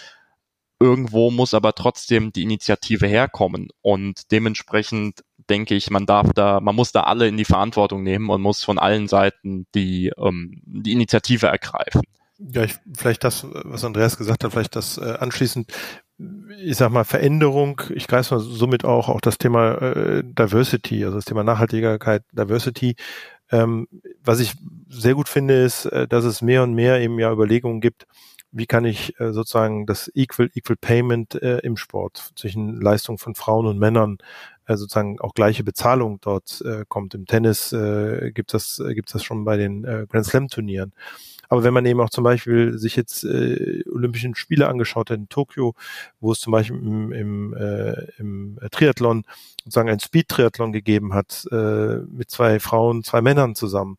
Irgendwo 0.81 1.31
muss 1.31 1.55
aber 1.55 1.75
trotzdem 1.75 2.33
die 2.33 2.43
Initiative 2.43 3.07
herkommen 3.07 3.69
und 3.83 4.33
dementsprechend 4.33 5.23
denke 5.51 5.75
ich, 5.75 5.91
man 5.91 6.07
darf 6.07 6.33
da, 6.35 6.61
man 6.61 6.75
muss 6.75 6.93
da 6.93 7.03
alle 7.03 7.29
in 7.29 7.37
die 7.37 7.45
Verantwortung 7.45 8.03
nehmen 8.03 8.31
und 8.31 8.43
muss 8.43 8.65
von 8.65 8.79
allen 8.79 9.09
Seiten 9.09 9.67
die, 9.75 10.13
ähm, 10.17 10.63
die 10.65 10.93
Initiative 10.93 11.47
ergreifen. 11.47 12.03
Ja, 12.39 12.65
ich, 12.65 12.75
vielleicht 12.97 13.25
das, 13.25 13.47
was 13.51 13.85
Andreas 13.85 14.17
gesagt 14.17 14.45
hat, 14.45 14.53
vielleicht 14.53 14.77
das 14.77 14.99
äh, 14.99 15.17
anschließend, 15.21 15.73
ich 16.63 16.77
sag 16.77 16.91
mal, 16.91 17.05
Veränderung, 17.05 17.81
ich 17.95 18.07
greife 18.07 18.35
mal 18.35 18.41
somit 18.41 18.85
auch, 18.85 19.09
auch 19.09 19.21
das 19.21 19.39
Thema 19.39 19.75
äh, 19.81 20.23
Diversity, 20.25 21.05
also 21.05 21.17
das 21.17 21.25
Thema 21.25 21.45
Nachhaltigkeit, 21.45 22.23
Diversity. 22.33 22.97
Ähm, 23.51 23.87
was 24.23 24.41
ich 24.41 24.55
sehr 24.89 25.15
gut 25.15 25.29
finde, 25.29 25.63
ist, 25.63 25.87
äh, 25.87 26.09
dass 26.09 26.25
es 26.25 26.43
mehr 26.43 26.63
und 26.63 26.75
mehr 26.75 27.01
eben 27.01 27.19
ja 27.19 27.33
Überlegungen 27.33 27.81
gibt, 27.81 28.07
wie 28.55 28.67
kann 28.67 28.85
ich 28.85 29.19
äh, 29.21 29.33
sozusagen 29.33 29.85
das 29.85 30.11
Equal, 30.15 30.49
Equal 30.55 30.77
Payment 30.77 31.35
äh, 31.43 31.59
im 31.59 31.77
Sport 31.77 32.31
zwischen 32.37 32.81
Leistungen 32.81 33.19
von 33.19 33.35
Frauen 33.35 33.67
und 33.67 33.79
Männern 33.79 34.19
äh, 34.67 34.77
sozusagen 34.77 35.21
auch 35.21 35.35
gleiche 35.35 35.65
Bezahlung 35.65 36.19
dort 36.21 36.62
äh, 36.65 36.85
kommt. 36.89 37.15
Im 37.15 37.27
Tennis 37.27 37.73
äh, 37.73 38.31
gibt 38.33 38.55
das, 38.55 38.79
äh, 38.79 38.95
gibt's 38.95 39.12
das 39.12 39.25
schon 39.25 39.45
bei 39.45 39.57
den 39.57 39.85
äh, 39.85 40.07
Grand 40.09 40.27
Slam 40.27 40.49
Turnieren. 40.49 40.93
Aber 41.49 41.62
wenn 41.62 41.75
man 41.75 41.87
eben 41.87 42.01
auch 42.01 42.11
zum 42.11 42.25
Beispiel 42.25 42.79
sich 42.79 42.97
jetzt 42.97 43.25
äh, 43.25 43.85
Olympischen 43.93 44.35
Spiele 44.35 44.69
angeschaut 44.69 45.11
hat 45.11 45.19
in 45.19 45.29
Tokio, 45.29 45.75
wo 46.21 46.33
es 46.33 46.41
zum 46.41 46.53
Beispiel 46.53 46.77
im, 46.77 47.12
im, 47.12 47.55
äh, 47.55 48.07
im 48.19 48.59
Triathlon 48.71 49.25
sozusagen 49.65 49.91
ein 49.91 50.01
Speed-Triathlon 50.01 50.73
gegeben 50.73 51.15
hat, 51.15 51.47
äh, 51.53 51.97
mit 52.09 52.31
zwei 52.31 52.61
Frauen, 52.61 53.03
zwei 53.05 53.21
Männern 53.21 53.55
zusammen. 53.55 53.99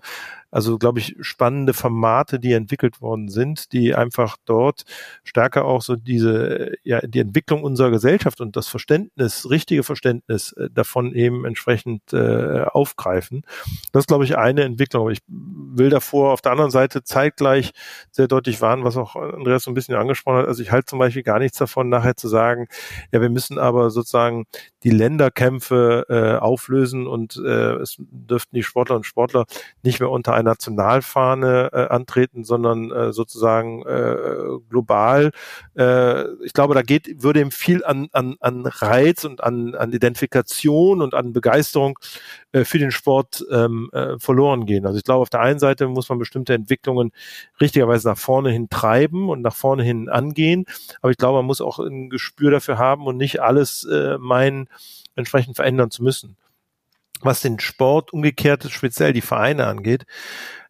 Also, 0.55 0.77
glaube 0.77 0.99
ich, 0.99 1.17
spannende 1.19 1.73
Formate, 1.73 2.39
die 2.39 2.53
entwickelt 2.53 3.01
worden 3.01 3.27
sind, 3.27 3.73
die 3.73 3.93
einfach 3.93 4.37
dort 4.45 4.85
stärker 5.25 5.65
auch 5.65 5.81
so 5.81 5.97
diese, 5.97 6.75
ja, 6.81 7.01
die 7.01 7.19
Entwicklung 7.19 7.61
unserer 7.61 7.91
Gesellschaft 7.91 8.39
und 8.39 8.55
das 8.55 8.69
Verständnis, 8.69 9.49
richtige 9.49 9.83
Verständnis 9.83 10.53
äh, 10.53 10.69
davon 10.71 11.13
eben 11.13 11.43
entsprechend 11.43 12.13
äh, 12.13 12.61
aufgreifen. 12.71 13.43
Das 13.91 14.03
ist, 14.03 14.07
glaube 14.07 14.23
ich, 14.23 14.37
eine 14.37 14.63
Entwicklung. 14.63 15.01
Aber 15.01 15.11
ich 15.11 15.19
will 15.27 15.89
davor 15.89 16.31
auf 16.31 16.39
der 16.39 16.53
anderen 16.53 16.71
Seite 16.71 17.03
zeitgleich 17.03 17.73
sehr 18.11 18.29
deutlich 18.29 18.61
warnen, 18.61 18.85
was 18.85 18.95
auch 18.95 19.17
Andreas 19.17 19.63
so 19.63 19.71
ein 19.71 19.73
bisschen 19.73 19.95
angesprochen 19.95 20.37
hat. 20.37 20.47
Also 20.47 20.63
ich 20.63 20.71
halte 20.71 20.85
zum 20.85 20.99
Beispiel 20.99 21.23
gar 21.23 21.39
nichts 21.39 21.57
davon, 21.57 21.89
nachher 21.89 22.15
zu 22.15 22.29
sagen, 22.29 22.67
ja, 23.11 23.19
wir 23.19 23.29
müssen 23.29 23.59
aber 23.59 23.89
sozusagen 23.89 24.45
die 24.83 24.91
Länderkämpfe 24.91 26.05
äh, 26.07 26.41
auflösen 26.41 27.07
und 27.07 27.35
äh, 27.45 27.73
es 27.81 27.97
dürften 27.99 28.55
die 28.55 28.63
Sportler 28.63 28.95
und 28.95 29.05
Sportler 29.05 29.43
nicht 29.83 29.99
mehr 29.99 30.09
unter 30.09 30.33
einer 30.33 30.44
Nationalfahne 30.45 31.69
äh, 31.73 31.87
antreten, 31.87 32.43
sondern 32.43 32.91
äh, 32.91 33.11
sozusagen 33.11 33.85
äh, 33.85 34.15
global. 34.69 35.31
Äh, 35.77 36.23
ich 36.43 36.53
glaube, 36.53 36.73
da 36.73 36.81
geht, 36.81 37.21
würde 37.21 37.41
ihm 37.41 37.51
viel 37.51 37.83
an, 37.83 38.07
an, 38.13 38.35
an 38.39 38.65
Reiz 38.65 39.25
und 39.25 39.43
an, 39.43 39.75
an 39.75 39.91
Identifikation 39.91 41.01
und 41.01 41.13
an 41.13 41.33
Begeisterung 41.33 41.99
äh, 42.53 42.63
für 42.63 42.79
den 42.79 42.91
Sport 42.91 43.45
ähm, 43.51 43.89
äh, 43.91 44.17
verloren 44.19 44.65
gehen. 44.65 44.85
Also 44.85 44.97
ich 44.97 45.03
glaube, 45.03 45.21
auf 45.21 45.29
der 45.29 45.41
einen 45.41 45.59
Seite 45.59 45.87
muss 45.87 46.07
man 46.07 46.19
bestimmte 46.19 46.53
Entwicklungen 46.53 47.11
richtigerweise 47.59 48.07
nach 48.07 48.17
vorne 48.17 48.51
hin 48.51 48.69
treiben 48.69 49.29
und 49.29 49.41
nach 49.41 49.55
vorne 49.55 49.83
hin 49.83 50.07
angehen, 50.07 50.65
aber 51.01 51.11
ich 51.11 51.17
glaube, 51.17 51.39
man 51.39 51.45
muss 51.45 51.61
auch 51.61 51.79
ein 51.79 52.09
Gespür 52.09 52.51
dafür 52.51 52.77
haben 52.77 53.05
und 53.05 53.17
nicht 53.17 53.41
alles 53.41 53.83
äh, 53.83 54.17
meinen, 54.17 54.69
entsprechend 55.15 55.55
verändern 55.55 55.91
zu 55.91 56.03
müssen. 56.03 56.37
Was 57.21 57.41
den 57.41 57.59
Sport 57.59 58.13
umgekehrt 58.13 58.69
speziell 58.69 59.13
die 59.13 59.21
Vereine 59.21 59.67
angeht, 59.67 60.05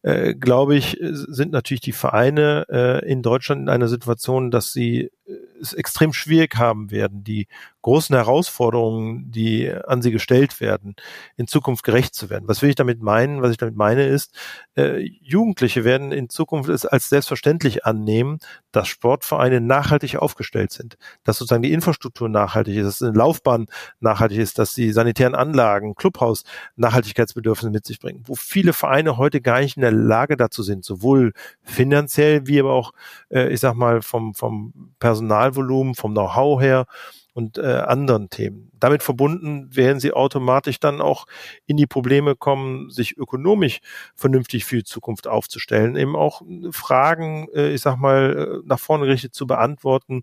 äh, 0.06 0.36
glaube 0.36 0.76
ich, 0.76 0.98
sind 1.02 1.52
natürlich 1.52 1.82
die 1.82 1.92
Vereine 1.92 2.68
äh, 2.70 3.12
in 3.12 3.24
Deutschland 3.24 3.62
in 3.62 3.70
einer 3.70 3.88
Situation, 3.88 4.52
dass 4.52 4.72
sie 4.72 5.10
äh, 5.26 5.34
es 5.60 5.74
extrem 5.74 6.14
schwierig 6.14 6.58
haben 6.58 6.92
werden, 6.92 7.24
die 7.24 7.48
großen 7.86 8.16
Herausforderungen, 8.16 9.30
die 9.30 9.72
an 9.72 10.02
sie 10.02 10.10
gestellt 10.10 10.60
werden, 10.60 10.96
in 11.38 11.46
Zukunft 11.46 11.84
gerecht 11.84 12.16
zu 12.16 12.32
werden. 12.32 12.48
Was 12.48 12.64
will 12.64 12.70
ich 12.70 12.76
damit 12.76 13.04
meinen? 13.04 13.44
Was 13.44 13.52
ich 13.52 13.58
damit 13.58 13.76
meine 13.76 14.08
ist, 14.08 14.36
äh, 14.76 15.08
Jugendliche 15.22 15.84
werden 15.84 16.12
in 16.12 16.28
Zukunft 16.28 16.68
es 16.68 16.88
als 16.88 17.10
selbstverständlich 17.10 17.86
annehmen, 17.86 18.40
dass 18.72 18.88
Sportvereine 18.88 19.62
nachhaltig 19.62 20.16
aufgestellt 20.16 20.72
sind, 20.72 20.98
dass 21.24 21.38
sozusagen 21.38 21.62
die 21.62 21.74
Infrastruktur 21.74 22.28
nachhaltig 22.28 22.76
ist, 22.76 22.88
dass 22.88 23.04
eine 23.04 23.16
Laufbahn 23.16 23.68
nachhaltig 24.00 24.40
ist, 24.40 24.58
dass 24.58 24.74
die 24.74 24.92
sanitären 24.92 25.36
Anlagen, 25.36 25.94
Clubhaus 25.94 26.44
Nachhaltigkeitsbedürfnisse 26.78 27.70
mit 27.70 27.86
sich 27.86 28.00
bringen, 28.00 28.24
wo 28.26 28.34
viele 28.34 28.74
Vereine 28.74 29.18
heute 29.18 29.42
gar 29.42 29.60
nicht 29.60 29.78
in 29.78 29.82
der 29.82 29.92
Lage 29.92 30.38
dazu 30.38 30.64
sind, 30.64 30.84
sowohl 30.84 31.34
finanziell 31.62 32.48
wie 32.48 32.60
aber 32.60 32.74
auch, 32.74 32.94
äh, 33.30 33.54
ich 33.54 33.60
sag 33.60 33.76
mal, 33.76 34.02
vom, 34.02 34.34
vom 34.34 34.74
Personalvolumen, 34.98 35.94
vom 35.94 36.14
Know-how 36.14 36.60
her, 36.60 36.88
und 37.36 37.58
äh, 37.58 37.64
anderen 37.64 38.30
Themen. 38.30 38.72
Damit 38.80 39.04
verbunden 39.04 39.76
werden 39.76 40.00
sie 40.00 40.14
automatisch 40.14 40.80
dann 40.80 41.02
auch 41.02 41.26
in 41.66 41.76
die 41.76 41.86
Probleme 41.86 42.34
kommen, 42.34 42.90
sich 42.90 43.18
ökonomisch 43.18 43.82
vernünftig 44.16 44.64
für 44.64 44.78
die 44.78 44.84
Zukunft 44.86 45.28
aufzustellen, 45.28 45.98
eben 45.98 46.16
auch 46.16 46.42
Fragen, 46.72 47.50
äh, 47.54 47.74
ich 47.74 47.82
sag 47.82 47.98
mal, 47.98 48.62
äh, 48.64 48.68
nach 48.68 48.80
vorne 48.80 49.06
gerichtet 49.06 49.36
zu 49.36 49.48
beantworten, 49.48 50.22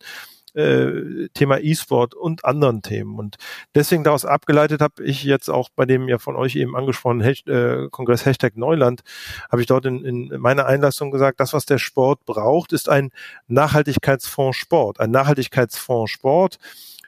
äh, 0.55 1.29
Thema 1.35 1.59
E-Sport 1.59 2.15
und 2.15 2.47
anderen 2.47 2.81
Themen. 2.81 3.19
Und 3.19 3.37
deswegen 3.75 4.05
daraus 4.05 4.25
abgeleitet 4.25 4.81
habe 4.81 5.05
ich 5.05 5.23
jetzt 5.23 5.51
auch 5.51 5.69
bei 5.77 5.85
dem 5.85 6.09
ja 6.09 6.19
von 6.19 6.37
euch 6.37 6.57
eben 6.57 6.75
angesprochenen 6.77 7.27
Hasht 7.27 7.47
äh, 7.49 7.89
Kongress 7.91 8.25
Hashtag 8.25 8.57
Neuland, 8.57 9.03
habe 9.51 9.61
ich 9.61 9.67
dort 9.67 9.85
in, 9.85 10.03
in 10.03 10.41
meiner 10.41 10.65
Einlassung 10.65 11.11
gesagt, 11.11 11.41
das, 11.41 11.53
was 11.53 11.67
der 11.67 11.79
Sport 11.79 12.25
braucht, 12.25 12.73
ist 12.73 12.89
ein 12.89 13.11
Nachhaltigkeitsfonds 13.49 14.57
Sport. 14.57 14.99
Ein 14.99 15.11
Nachhaltigkeitsfonds 15.11 16.11
Sport, 16.11 16.59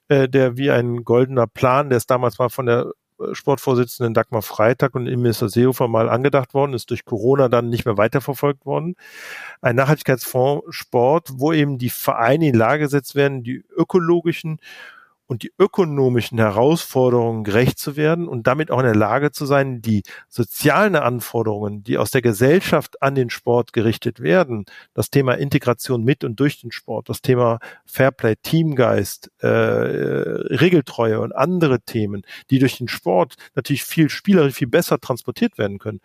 äh, 0.09 0.29
der 0.29 0.57
wie 0.57 0.71
ein 0.71 1.05
goldener 1.05 1.47
Plan, 1.47 1.89
der 1.89 1.99
ist 1.99 2.11
damals 2.11 2.39
mal 2.39 2.51
von 2.51 2.67
der 2.67 2.93
äh, 3.21 3.35
Sportvorsitzenden 3.35 4.15
Dagmar 4.15 4.43
Freitag 4.43 4.95
und 4.95 5.07
Innenminister 5.07 5.49
Seehofer 5.49 5.89
mal 5.89 6.09
angedacht 6.09 6.55
worden, 6.55 6.75
ist 6.75 6.91
durch 6.91 7.05
Corona 7.05 7.49
dann 7.49 7.71
nicht 7.71 7.85
mehr 7.87 7.97
weiterverfolgt 7.97 8.67
worden. 8.67 8.97
Ein 9.61 9.77
Nachhaltigkeitsfonds 9.77 10.67
Sport, 10.71 11.31
wo 11.35 11.53
eben 11.53 11.79
die 11.79 11.91
Vereine 11.91 12.49
in 12.49 12.55
Lage 12.55 12.85
gesetzt 12.85 13.15
werden, 13.15 13.43
die 13.43 13.65
ökologischen 13.77 14.59
und 15.35 15.43
die 15.43 15.53
ökonomischen 15.59 16.39
Herausforderungen 16.39 17.43
gerecht 17.43 17.81
zu 17.81 17.97
werden 17.97 18.29
und 18.29 18.47
damit 18.47 18.71
auch 18.71 18.79
in 18.79 18.85
der 18.85 18.95
Lage 18.95 19.33
zu 19.33 19.47
sein, 19.47 19.83
die 19.83 20.05
sozialen 20.29 20.95
Anforderungen, 20.95 21.83
die 21.83 21.99
aus 21.99 22.13
der 22.13 22.23
Gesellschaft 22.23 23.03
an 23.03 23.17
den 23.17 23.31
Sport 23.31 23.73
gerichtet 23.73 24.21
werden, 24.21 24.65
das 24.95 25.11
Thema 25.11 25.35
Integration 25.35 26.05
mit 26.05 26.23
und 26.23 26.39
durch 26.39 26.61
den 26.61 26.71
Sport, 26.71 27.09
das 27.09 27.21
Thema 27.21 27.59
Fairplay, 27.85 28.37
Teamgeist, 28.37 29.33
äh, 29.41 29.49
Regeltreue 29.49 31.21
und 31.21 31.35
andere 31.35 31.81
Themen, 31.81 32.23
die 32.51 32.61
durch 32.61 32.79
den 32.79 32.87
Sport 32.87 33.35
natürlich 33.57 33.83
viel 33.83 34.11
spielerisch, 34.11 34.55
viel 34.55 34.69
besser 34.69 35.01
transportiert 35.01 35.59
werden 35.59 35.81
können, 35.81 36.01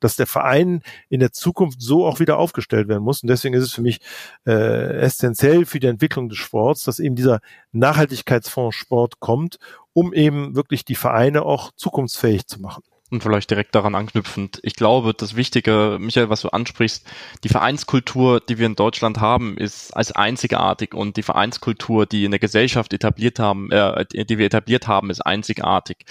dass 0.00 0.16
der 0.16 0.26
Verein 0.26 0.82
in 1.08 1.20
der 1.20 1.32
Zukunft 1.32 1.80
so 1.80 2.06
auch 2.06 2.20
wieder 2.20 2.38
aufgestellt 2.38 2.88
werden 2.88 3.04
muss. 3.04 3.22
Und 3.22 3.28
deswegen 3.28 3.54
ist 3.54 3.64
es 3.64 3.72
für 3.72 3.82
mich 3.82 4.00
äh, 4.46 4.98
essentiell 4.98 5.66
für 5.66 5.80
die 5.80 5.86
Entwicklung 5.86 6.28
des 6.28 6.38
Sports, 6.38 6.84
dass 6.84 6.98
eben 6.98 7.14
dieser 7.14 7.40
Nachhaltigkeitsfonds 7.72 8.76
Sport 8.76 9.20
kommt, 9.20 9.58
um 9.92 10.12
eben 10.12 10.54
wirklich 10.54 10.84
die 10.84 10.94
Vereine 10.94 11.42
auch 11.42 11.72
zukunftsfähig 11.76 12.46
zu 12.46 12.60
machen. 12.60 12.82
Und 13.10 13.24
vielleicht 13.24 13.50
direkt 13.50 13.74
daran 13.74 13.96
anknüpfend. 13.96 14.60
Ich 14.62 14.76
glaube, 14.76 15.14
das 15.14 15.34
Wichtige, 15.34 15.98
Michael, 16.00 16.30
was 16.30 16.42
du 16.42 16.50
ansprichst, 16.50 17.04
die 17.42 17.48
Vereinskultur, 17.48 18.38
die 18.38 18.58
wir 18.58 18.66
in 18.66 18.76
Deutschland 18.76 19.20
haben, 19.20 19.58
ist 19.58 19.90
als 19.96 20.12
einzigartig 20.12 20.94
und 20.94 21.16
die 21.16 21.24
Vereinskultur, 21.24 22.06
die 22.06 22.24
in 22.24 22.30
der 22.30 22.38
Gesellschaft 22.38 22.92
etabliert 22.92 23.40
haben, 23.40 23.72
äh, 23.72 24.04
die 24.06 24.38
wir 24.38 24.46
etabliert 24.46 24.86
haben, 24.86 25.10
ist 25.10 25.22
einzigartig. 25.22 26.04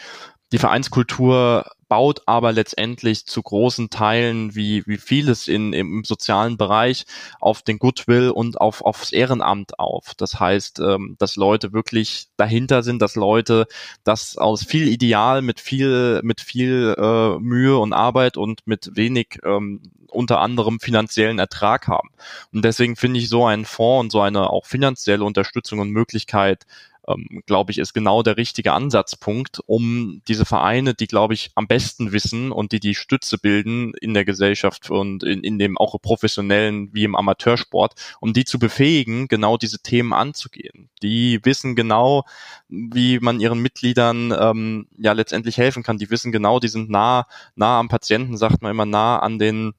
Die 0.52 0.58
Vereinskultur 0.58 1.72
baut 1.90 2.22
aber 2.28 2.54
letztendlich 2.54 3.26
zu 3.26 3.42
großen 3.42 3.90
Teilen, 3.90 4.56
wie, 4.56 4.84
wie 4.86 4.98
vieles 4.98 5.48
in, 5.48 5.74
im 5.74 6.04
sozialen 6.06 6.56
Bereich, 6.56 7.06
auf 7.40 7.64
den 7.64 7.80
Goodwill 7.80 8.30
und 8.30 8.62
auf, 8.62 8.82
aufs 8.82 9.12
Ehrenamt 9.12 9.80
auf. 9.80 10.14
Das 10.16 10.40
heißt, 10.40 10.80
ähm, 10.80 11.16
dass 11.18 11.36
Leute 11.36 11.74
wirklich 11.74 12.28
dahinter 12.38 12.84
sind, 12.84 13.02
dass 13.02 13.16
Leute 13.16 13.66
das 14.04 14.38
aus 14.38 14.64
viel 14.64 14.88
Ideal, 14.88 15.42
mit 15.42 15.60
viel, 15.60 16.22
mit 16.24 16.42
viel 16.42 16.96
äh, 16.98 17.40
Mühe 17.40 17.78
und 17.78 17.92
Arbeit 17.92 18.38
und 18.38 18.66
mit 18.68 18.92
wenig 18.96 19.40
ähm, 19.44 19.82
unter 20.12 20.40
anderem 20.42 20.80
finanziellen 20.80 21.40
Ertrag 21.40 21.88
haben. 21.88 22.10
Und 22.54 22.64
deswegen 22.66 22.96
finde 22.96 23.20
ich 23.20 23.30
so 23.30 23.46
einen 23.46 23.66
Fonds 23.66 24.06
und 24.06 24.12
so 24.12 24.22
eine 24.22 24.50
auch 24.50 24.66
finanzielle 24.66 25.24
Unterstützung 25.24 25.80
und 25.80 25.90
Möglichkeit 25.90 26.66
ähm, 27.10 27.42
glaube 27.46 27.72
ich, 27.72 27.80
ist 27.80 27.94
genau 27.94 28.24
der 28.24 28.38
richtige 28.38 28.74
Ansatzpunkt, 28.74 29.60
um 29.66 30.22
diese 30.28 30.46
Vereine, 30.46 30.94
die, 30.94 31.08
glaube 31.08 31.34
ich, 31.34 31.52
am 31.56 31.68
besten 31.68 32.12
wissen 32.12 32.52
und 32.52 32.72
die 32.72 32.80
die 32.80 32.96
Stütze 32.96 33.38
bilden 33.38 33.94
in 34.00 34.14
der 34.14 34.26
Gesellschaft 34.26 34.90
und 34.90 35.24
in, 35.24 35.44
in 35.44 35.60
dem 35.60 35.78
auch 35.78 36.00
professionellen 36.02 36.94
wie 36.94 37.04
im 37.04 37.16
Amateursport, 37.16 37.96
um 38.20 38.34
die 38.34 38.46
zu 38.46 38.60
befähigen, 38.60 39.28
genau 39.28 39.58
diese 39.58 39.80
Themen 39.80 40.14
anzugehen. 40.14 40.90
Die 41.02 41.40
wissen 41.44 41.76
genau, 41.76 42.24
wie 42.68 43.20
man 43.20 43.40
ihren 43.40 43.60
Mitgliedern 43.60 44.34
ähm, 44.40 44.88
ja 44.98 45.14
letztendlich 45.14 45.58
helfen 45.58 45.84
kann. 45.84 45.98
Die 45.98 46.10
wissen 46.12 46.32
genau, 46.32 46.60
die 46.60 46.68
sind 46.68 46.90
nah, 46.90 47.28
nah 47.56 47.80
am 47.80 47.90
Patienten, 47.90 48.38
sagt 48.38 48.62
man 48.62 48.72
immer, 48.72 48.86
nah 48.86 49.20
an 49.20 49.40
den 49.40 49.74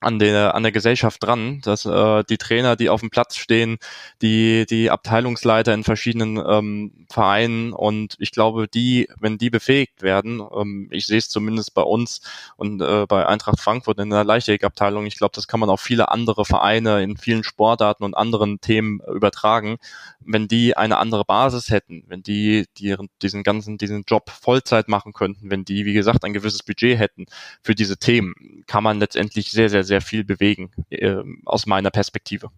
an 0.00 0.18
der 0.18 0.54
an 0.54 0.62
der 0.62 0.72
Gesellschaft 0.72 1.22
dran, 1.22 1.60
dass 1.62 1.84
äh, 1.84 2.22
die 2.28 2.38
Trainer, 2.38 2.76
die 2.76 2.88
auf 2.88 3.00
dem 3.00 3.10
Platz 3.10 3.36
stehen, 3.36 3.78
die 4.22 4.64
die 4.66 4.90
Abteilungsleiter 4.90 5.74
in 5.74 5.82
verschiedenen 5.82 6.36
ähm, 6.36 7.06
Vereinen 7.10 7.72
und 7.72 8.14
ich 8.18 8.30
glaube, 8.30 8.68
die, 8.68 9.08
wenn 9.18 9.38
die 9.38 9.50
befähigt 9.50 10.02
werden, 10.02 10.40
ähm, 10.54 10.88
ich 10.90 11.06
sehe 11.06 11.18
es 11.18 11.28
zumindest 11.28 11.74
bei 11.74 11.82
uns 11.82 12.20
und 12.56 12.80
äh, 12.80 13.06
bei 13.08 13.26
Eintracht 13.26 13.60
Frankfurt 13.60 13.98
in 13.98 14.10
der 14.10 14.24
Leichtathletikabteilung, 14.24 15.06
ich 15.06 15.16
glaube, 15.16 15.32
das 15.34 15.48
kann 15.48 15.60
man 15.60 15.70
auf 15.70 15.80
viele 15.80 16.10
andere 16.10 16.44
Vereine 16.44 17.02
in 17.02 17.16
vielen 17.16 17.42
Sportarten 17.42 18.04
und 18.04 18.14
anderen 18.14 18.60
Themen 18.60 19.00
übertragen, 19.12 19.78
wenn 20.20 20.46
die 20.46 20.76
eine 20.76 20.98
andere 20.98 21.24
Basis 21.24 21.70
hätten, 21.70 22.04
wenn 22.06 22.22
die, 22.22 22.66
die 22.78 22.94
diesen 23.22 23.42
ganzen 23.42 23.78
diesen 23.78 24.04
Job 24.06 24.30
Vollzeit 24.30 24.88
machen 24.88 25.12
könnten, 25.12 25.50
wenn 25.50 25.64
die 25.64 25.86
wie 25.86 25.94
gesagt 25.94 26.24
ein 26.24 26.34
gewisses 26.34 26.62
Budget 26.62 26.98
hätten 26.98 27.26
für 27.62 27.74
diese 27.74 27.96
Themen, 27.96 28.34
kann 28.66 28.84
man 28.84 29.00
letztendlich 29.00 29.50
sehr 29.50 29.70
sehr 29.70 29.87
sehr 29.88 30.00
viel 30.00 30.22
bewegen, 30.24 30.70
äh, 30.90 31.16
aus 31.44 31.66
meiner 31.66 31.90
Perspektive. 31.90 32.50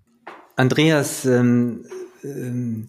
Andreas, 0.57 1.25
ähm, 1.25 1.87
ähm, 2.23 2.89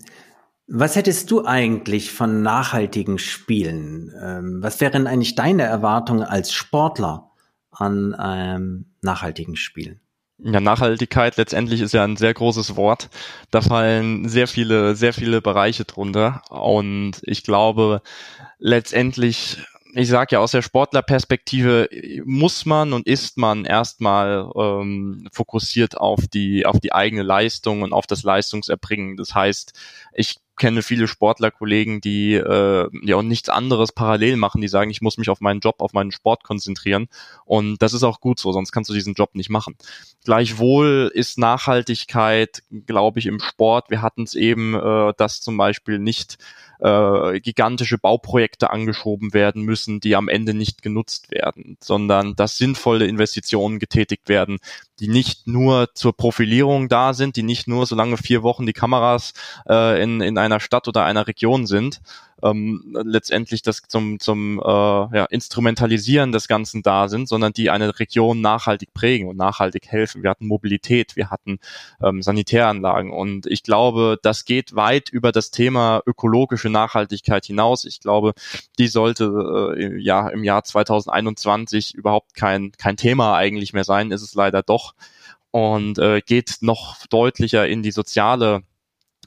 was 0.68 0.96
hättest 0.96 1.32
du 1.32 1.46
eigentlich 1.46 2.12
von 2.12 2.42
nachhaltigen 2.42 3.18
Spielen? 3.18 4.14
Ähm, 4.22 4.60
was 4.62 4.82
wären 4.82 5.08
eigentlich 5.08 5.36
deine 5.36 5.64
Erwartungen 5.64 6.24
als 6.24 6.52
Sportler 6.54 7.32
an 7.72 8.16
ähm, 8.22 8.86
nachhaltigen 9.02 9.56
Spielen? 9.56 10.02
Ja, 10.44 10.60
Nachhaltigkeit 10.60 11.38
letztendlich 11.38 11.82
ist 11.82 11.94
ja 11.94 12.04
ein 12.04 12.18
sehr 12.18 12.34
großes 12.34 12.76
Wort. 12.76 13.10
Da 13.52 13.62
fallen 13.62 14.28
sehr 14.28 14.48
viele, 14.48 14.96
sehr 14.96 15.14
viele 15.14 15.40
Bereiche 15.40 15.86
drunter. 15.86 16.42
Und 16.50 17.22
ich 17.24 17.44
glaube, 17.44 18.02
letztendlich 18.58 19.58
ich 19.94 20.08
sage 20.08 20.36
ja, 20.36 20.40
aus 20.40 20.52
der 20.52 20.62
Sportlerperspektive 20.62 21.90
muss 22.26 22.66
man 22.66 22.94
und 22.94 23.08
ist 23.08 23.38
man 23.38 23.66
erstmal 23.66 24.50
ähm, 24.56 25.28
fokussiert 25.32 25.98
auf 25.98 26.28
die, 26.28 26.66
auf 26.66 26.80
die 26.80 26.94
eigene 26.94 27.24
Leistung 27.24 27.82
und 27.82 27.94
auf 27.94 28.08
das 28.08 28.24
Leistungserbringen. 28.24 29.18
Das 29.18 29.36
heißt, 29.36 29.74
ich 30.14 30.38
kenne 30.62 30.84
viele 30.84 31.08
Sportlerkollegen, 31.08 32.02
die 32.02 32.36
äh, 32.36 32.88
ja 33.02 33.16
auch 33.16 33.24
nichts 33.24 33.50
anderes 33.50 33.92
parallel 33.94 34.36
machen, 34.36 34.62
die 34.62 34.68
sagen, 34.68 34.92
ich 34.92 35.02
muss 35.02 35.18
mich 35.18 35.30
auf 35.30 35.42
meinen 35.42 35.60
Job, 35.60 35.78
auf 35.80 35.94
meinen 35.94 36.12
Sport 36.12 36.44
konzentrieren. 36.44 37.08
Und 37.46 37.82
das 37.82 37.94
ist 37.94 38.04
auch 38.04 38.20
gut 38.20 38.40
so, 38.40 38.52
sonst 38.52 38.72
kannst 38.72 38.90
du 38.90 38.94
diesen 38.94 39.16
Job 39.16 39.34
nicht 39.34 39.50
machen. 39.50 39.76
Gleichwohl 40.24 41.12
ist 41.16 41.40
Nachhaltigkeit, 41.40 42.62
glaube 42.86 43.20
ich, 43.20 43.26
im 43.26 43.40
Sport, 43.40 43.90
wir 43.90 44.04
hatten 44.04 44.22
es 44.22 44.36
eben, 44.36 44.76
äh, 44.76 45.14
dass 45.18 45.42
zum 45.42 45.58
Beispiel 45.58 45.98
nicht 45.98 46.38
äh, 46.82 47.40
gigantische 47.40 47.98
Bauprojekte 47.98 48.72
angeschoben 48.72 49.34
werden 49.34 49.64
müssen, 49.64 50.00
die 50.00 50.16
am 50.16 50.28
Ende 50.28 50.54
nicht 50.54 50.82
genutzt 50.82 51.32
werden, 51.32 51.78
sondern 51.80 52.36
dass 52.36 52.58
sinnvolle 52.58 53.06
Investitionen 53.06 53.80
getätigt 53.80 54.28
werden, 54.30 54.58
die 55.00 55.08
nicht 55.08 55.48
nur 55.48 55.90
zur 55.94 56.16
Profilierung 56.16 56.90
da 56.90 57.14
sind, 57.14 57.36
die 57.36 57.44
nicht 57.44 57.68
nur 57.68 57.86
solange 57.86 58.18
vier 58.18 58.44
Wochen 58.44 58.66
die 58.66 58.74
Kameras 58.74 59.34
äh, 59.68 60.02
in, 60.02 60.22
in 60.22 60.38
einer 60.38 60.60
Stadt 60.60 60.88
oder 60.88 61.06
einer 61.06 61.28
Region 61.28 61.68
sind, 61.68 62.02
ähm, 62.44 62.96
letztendlich 63.04 63.62
das 63.62 63.82
zum, 63.88 64.20
zum 64.20 64.60
äh, 64.60 64.64
ja, 64.64 65.26
Instrumentalisieren 65.26 66.32
des 66.32 66.48
Ganzen 66.48 66.84
da 66.84 67.08
sind, 67.08 67.28
sondern 67.28 67.54
die 67.54 67.70
eine 67.70 68.00
Region 68.00 68.42
nachhaltig 68.42 68.94
prägen 68.94 69.28
und 69.28 69.38
nachhaltig 69.38 69.88
helfen. 69.88 70.24
Wir 70.24 70.30
hatten 70.30 70.48
Mobilität, 70.48 71.16
wir 71.16 71.30
hatten 71.30 71.60
ähm, 72.02 72.22
Sanitäranlagen 72.22 73.12
und 73.12 73.46
ich 73.48 73.64
glaube, 73.64 74.18
das 74.22 74.46
geht 74.46 74.76
weit 74.76 75.10
über 75.10 75.32
das 75.32 75.52
Thema 75.52 76.02
ökologische 76.06 76.70
Nachhaltigkeit 76.70 77.46
hinaus. 77.46 77.86
Ich 77.86 78.00
glaube, 78.00 78.34
die 78.80 78.88
sollte 78.88 79.76
äh, 79.78 80.02
ja 80.02 80.30
im 80.30 80.44
Jahr 80.44 80.64
2021 80.64 81.94
überhaupt 81.96 82.34
kein, 82.34 82.72
kein 82.74 82.98
Thema 82.98 83.36
eigentlich 83.36 83.74
mehr 83.74 83.84
sein, 83.84 84.12
ist 84.12 84.22
es 84.22 84.34
leider 84.36 84.64
doch 84.64 84.94
und 85.52 86.00
äh, 86.00 86.22
geht 86.22 86.58
noch 86.62 87.06
deutlicher 87.08 87.68
in 87.68 87.84
die 87.84 87.92
soziale 87.92 88.64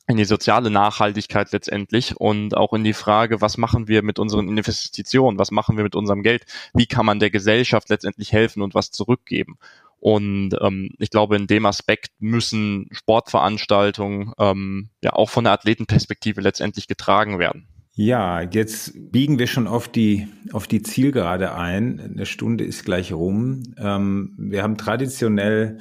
in 0.07 0.16
die 0.16 0.24
soziale 0.24 0.70
Nachhaltigkeit 0.70 1.50
letztendlich 1.52 2.16
und 2.16 2.57
auch 2.57 2.72
in 2.74 2.84
die 2.84 2.92
Frage, 2.92 3.40
was 3.40 3.57
machen 3.57 3.88
wir 3.88 4.02
mit 4.02 4.18
unseren 4.18 4.48
Investitionen, 4.48 5.38
was 5.38 5.50
machen 5.50 5.76
wir 5.76 5.84
mit 5.84 5.94
unserem 5.94 6.22
Geld, 6.22 6.44
wie 6.74 6.86
kann 6.86 7.07
man 7.07 7.20
der 7.20 7.30
Gesellschaft 7.30 7.88
letztendlich 7.88 8.32
helfen 8.32 8.62
und 8.62 8.74
was 8.74 8.90
zurückgeben. 8.90 9.59
Und 9.98 10.50
ähm, 10.61 10.90
ich 10.98 11.09
glaube, 11.09 11.36
in 11.36 11.46
dem 11.46 11.64
Aspekt 11.64 12.11
müssen 12.18 12.88
Sportveranstaltungen 12.90 14.32
ähm, 14.38 14.90
ja 15.02 15.14
auch 15.14 15.30
von 15.30 15.44
der 15.44 15.55
Athletenperspektive 15.55 16.42
letztendlich 16.42 16.88
getragen 16.88 17.38
werden. 17.38 17.66
Ja, 17.96 18.42
jetzt 18.42 18.92
biegen 18.94 19.38
wir 19.38 19.46
schon 19.46 19.66
auf 19.66 19.88
die, 19.88 20.28
auf 20.52 20.66
die 20.66 20.82
Zielgerade 20.82 21.55
ein. 21.55 22.00
Eine 22.00 22.26
Stunde 22.26 22.64
ist 22.64 22.84
gleich 22.84 23.12
rum. 23.12 23.62
Ähm, 23.78 24.34
wir 24.36 24.62
haben 24.62 24.76
traditionell 24.76 25.78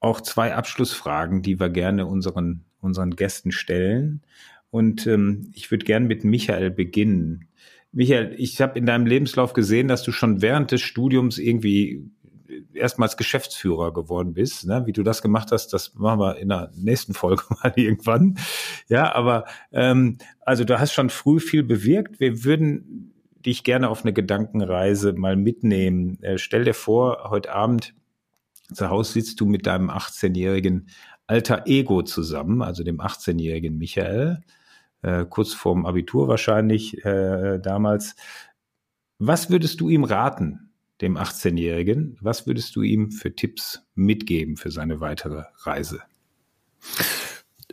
auch 0.00 0.20
zwei 0.20 0.54
Abschlussfragen, 0.54 1.42
die 1.42 1.60
wir 1.60 1.68
gerne 1.68 2.06
unseren 2.06 2.64
unseren 2.80 3.16
Gästen 3.16 3.52
stellen. 3.52 4.22
Und 4.70 5.06
ähm, 5.06 5.50
ich 5.54 5.70
würde 5.70 5.84
gern 5.84 6.06
mit 6.06 6.24
Michael 6.24 6.70
beginnen. 6.70 7.48
Michael, 7.92 8.34
ich 8.36 8.60
habe 8.60 8.78
in 8.78 8.86
deinem 8.86 9.06
Lebenslauf 9.06 9.54
gesehen, 9.54 9.88
dass 9.88 10.02
du 10.02 10.12
schon 10.12 10.42
während 10.42 10.70
des 10.72 10.82
Studiums 10.82 11.38
irgendwie 11.38 12.10
erstmals 12.74 13.16
Geschäftsführer 13.16 13.92
geworden 13.92 14.34
bist. 14.34 14.66
Ne? 14.66 14.82
Wie 14.86 14.92
du 14.92 15.02
das 15.02 15.22
gemacht 15.22 15.52
hast, 15.52 15.72
das 15.72 15.94
machen 15.94 16.20
wir 16.20 16.36
in 16.36 16.48
der 16.48 16.70
nächsten 16.76 17.14
Folge 17.14 17.42
mal 17.62 17.72
irgendwann. 17.76 18.38
Ja, 18.88 19.14
aber 19.14 19.44
ähm, 19.72 20.18
also 20.40 20.64
du 20.64 20.78
hast 20.78 20.92
schon 20.92 21.10
früh 21.10 21.40
viel 21.40 21.62
bewirkt. 21.62 22.20
Wir 22.20 22.44
würden 22.44 23.14
dich 23.44 23.64
gerne 23.64 23.88
auf 23.88 24.04
eine 24.04 24.12
Gedankenreise 24.12 25.12
mal 25.12 25.36
mitnehmen. 25.36 26.22
Äh, 26.22 26.38
stell 26.38 26.64
dir 26.64 26.74
vor, 26.74 27.30
heute 27.30 27.52
Abend 27.52 27.94
zu 28.72 28.90
Hause 28.90 29.14
sitzt 29.14 29.40
du 29.40 29.46
mit 29.46 29.66
deinem 29.66 29.90
18-jährigen 29.90 30.88
alter 31.28 31.66
Ego 31.66 32.02
zusammen, 32.02 32.62
also 32.62 32.82
dem 32.82 33.00
18-jährigen 33.00 33.78
Michael, 33.78 34.42
äh, 35.02 35.24
kurz 35.24 35.54
vorm 35.54 35.86
Abitur 35.86 36.26
wahrscheinlich 36.26 37.04
äh, 37.04 37.58
damals. 37.58 38.16
Was 39.18 39.50
würdest 39.50 39.80
du 39.80 39.88
ihm 39.88 40.04
raten, 40.04 40.70
dem 41.00 41.16
18-Jährigen? 41.16 42.16
Was 42.20 42.46
würdest 42.46 42.74
du 42.76 42.82
ihm 42.82 43.10
für 43.12 43.34
Tipps 43.34 43.84
mitgeben 43.94 44.56
für 44.56 44.70
seine 44.70 45.00
weitere 45.00 45.44
Reise? 45.58 46.00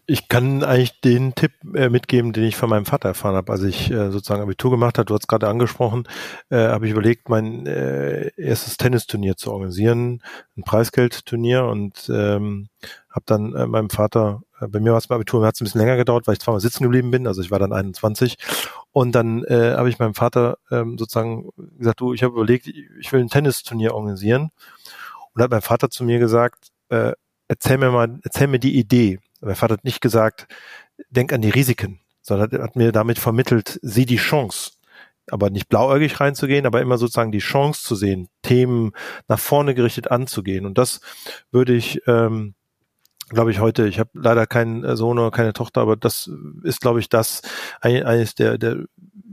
Ich 0.07 0.27
kann 0.27 0.63
eigentlich 0.63 1.01
den 1.01 1.35
Tipp 1.35 1.53
äh, 1.73 1.89
mitgeben, 1.89 2.33
den 2.33 2.43
ich 2.43 2.55
von 2.55 2.69
meinem 2.69 2.85
Vater 2.85 3.09
erfahren 3.09 3.35
habe, 3.35 3.51
als 3.51 3.63
ich 3.63 3.89
äh, 3.89 4.11
sozusagen 4.11 4.41
Abitur 4.41 4.71
gemacht 4.71 4.97
habe. 4.97 5.05
Du 5.05 5.15
hast 5.15 5.27
gerade 5.27 5.47
angesprochen, 5.47 6.07
äh, 6.49 6.67
habe 6.67 6.85
ich 6.85 6.91
überlegt, 6.91 7.29
mein 7.29 7.65
äh, 7.65 8.31
erstes 8.37 8.77
Tennisturnier 8.77 9.35
zu 9.35 9.51
organisieren, 9.51 10.21
ein 10.57 10.63
Preisgeldturnier 10.63 11.65
und 11.65 12.09
ähm, 12.13 12.69
habe 13.09 13.23
dann 13.25 13.55
äh, 13.55 13.65
meinem 13.65 13.89
Vater, 13.89 14.41
äh, 14.59 14.67
bei 14.67 14.79
mir 14.79 14.91
war 14.91 14.99
es 14.99 15.07
beim 15.07 15.15
Abitur, 15.15 15.45
hat 15.45 15.55
es 15.55 15.61
ein 15.61 15.65
bisschen 15.65 15.81
länger 15.81 15.97
gedauert, 15.97 16.27
weil 16.27 16.33
ich 16.33 16.39
zweimal 16.39 16.61
sitzen 16.61 16.83
geblieben 16.83 17.11
bin, 17.11 17.27
also 17.27 17.41
ich 17.41 17.49
war 17.49 17.59
dann 17.59 17.73
21 17.73 18.37
und 18.91 19.13
dann 19.13 19.43
äh, 19.45 19.73
habe 19.75 19.89
ich 19.89 19.99
meinem 19.99 20.15
Vater 20.15 20.57
ähm, 20.69 20.97
sozusagen 20.97 21.49
gesagt, 21.77 21.99
du, 22.01 22.13
ich 22.13 22.23
habe 22.23 22.33
überlegt, 22.33 22.67
ich 22.67 23.11
will 23.11 23.21
ein 23.21 23.29
Tennisturnier 23.29 23.93
organisieren 23.93 24.51
und 25.33 25.41
hat 25.41 25.51
mein 25.51 25.61
Vater 25.61 25.89
zu 25.89 26.03
mir 26.03 26.19
gesagt, 26.19 26.69
äh, 26.89 27.13
erzähl 27.47 27.77
mir 27.77 27.91
mal, 27.91 28.19
erzähl 28.23 28.47
mir 28.47 28.59
die 28.59 28.77
Idee. 28.77 29.19
Mein 29.45 29.55
Vater 29.55 29.73
hat 29.75 29.83
nicht 29.83 30.01
gesagt, 30.01 30.47
denk 31.09 31.31
an 31.31 31.41
die 31.41 31.49
Risiken, 31.49 31.99
sondern 32.21 32.61
hat 32.61 32.75
mir 32.75 32.91
damit 32.91 33.19
vermittelt, 33.19 33.79
sieh 33.81 34.05
die 34.05 34.17
Chance. 34.17 34.71
Aber 35.29 35.49
nicht 35.49 35.69
blauäugig 35.69 36.19
reinzugehen, 36.19 36.65
aber 36.65 36.81
immer 36.81 36.97
sozusagen 36.97 37.31
die 37.31 37.39
Chance 37.39 37.83
zu 37.83 37.95
sehen, 37.95 38.27
Themen 38.43 38.91
nach 39.27 39.39
vorne 39.39 39.73
gerichtet 39.73 40.11
anzugehen. 40.11 40.65
Und 40.65 40.77
das 40.77 41.01
würde 41.51 41.73
ich, 41.73 42.01
ähm, 42.07 42.53
glaube 43.29 43.51
ich, 43.51 43.59
heute, 43.59 43.87
ich 43.87 43.99
habe 43.99 44.11
leider 44.13 44.45
keinen 44.45 44.95
Sohn 44.95 45.17
oder 45.17 45.31
keine 45.31 45.53
Tochter, 45.53 45.81
aber 45.81 45.95
das 45.95 46.29
ist, 46.63 46.81
glaube 46.81 46.99
ich, 46.99 47.09
das 47.09 47.41
eines 47.81 48.35
der, 48.35 48.59
der 48.59 48.85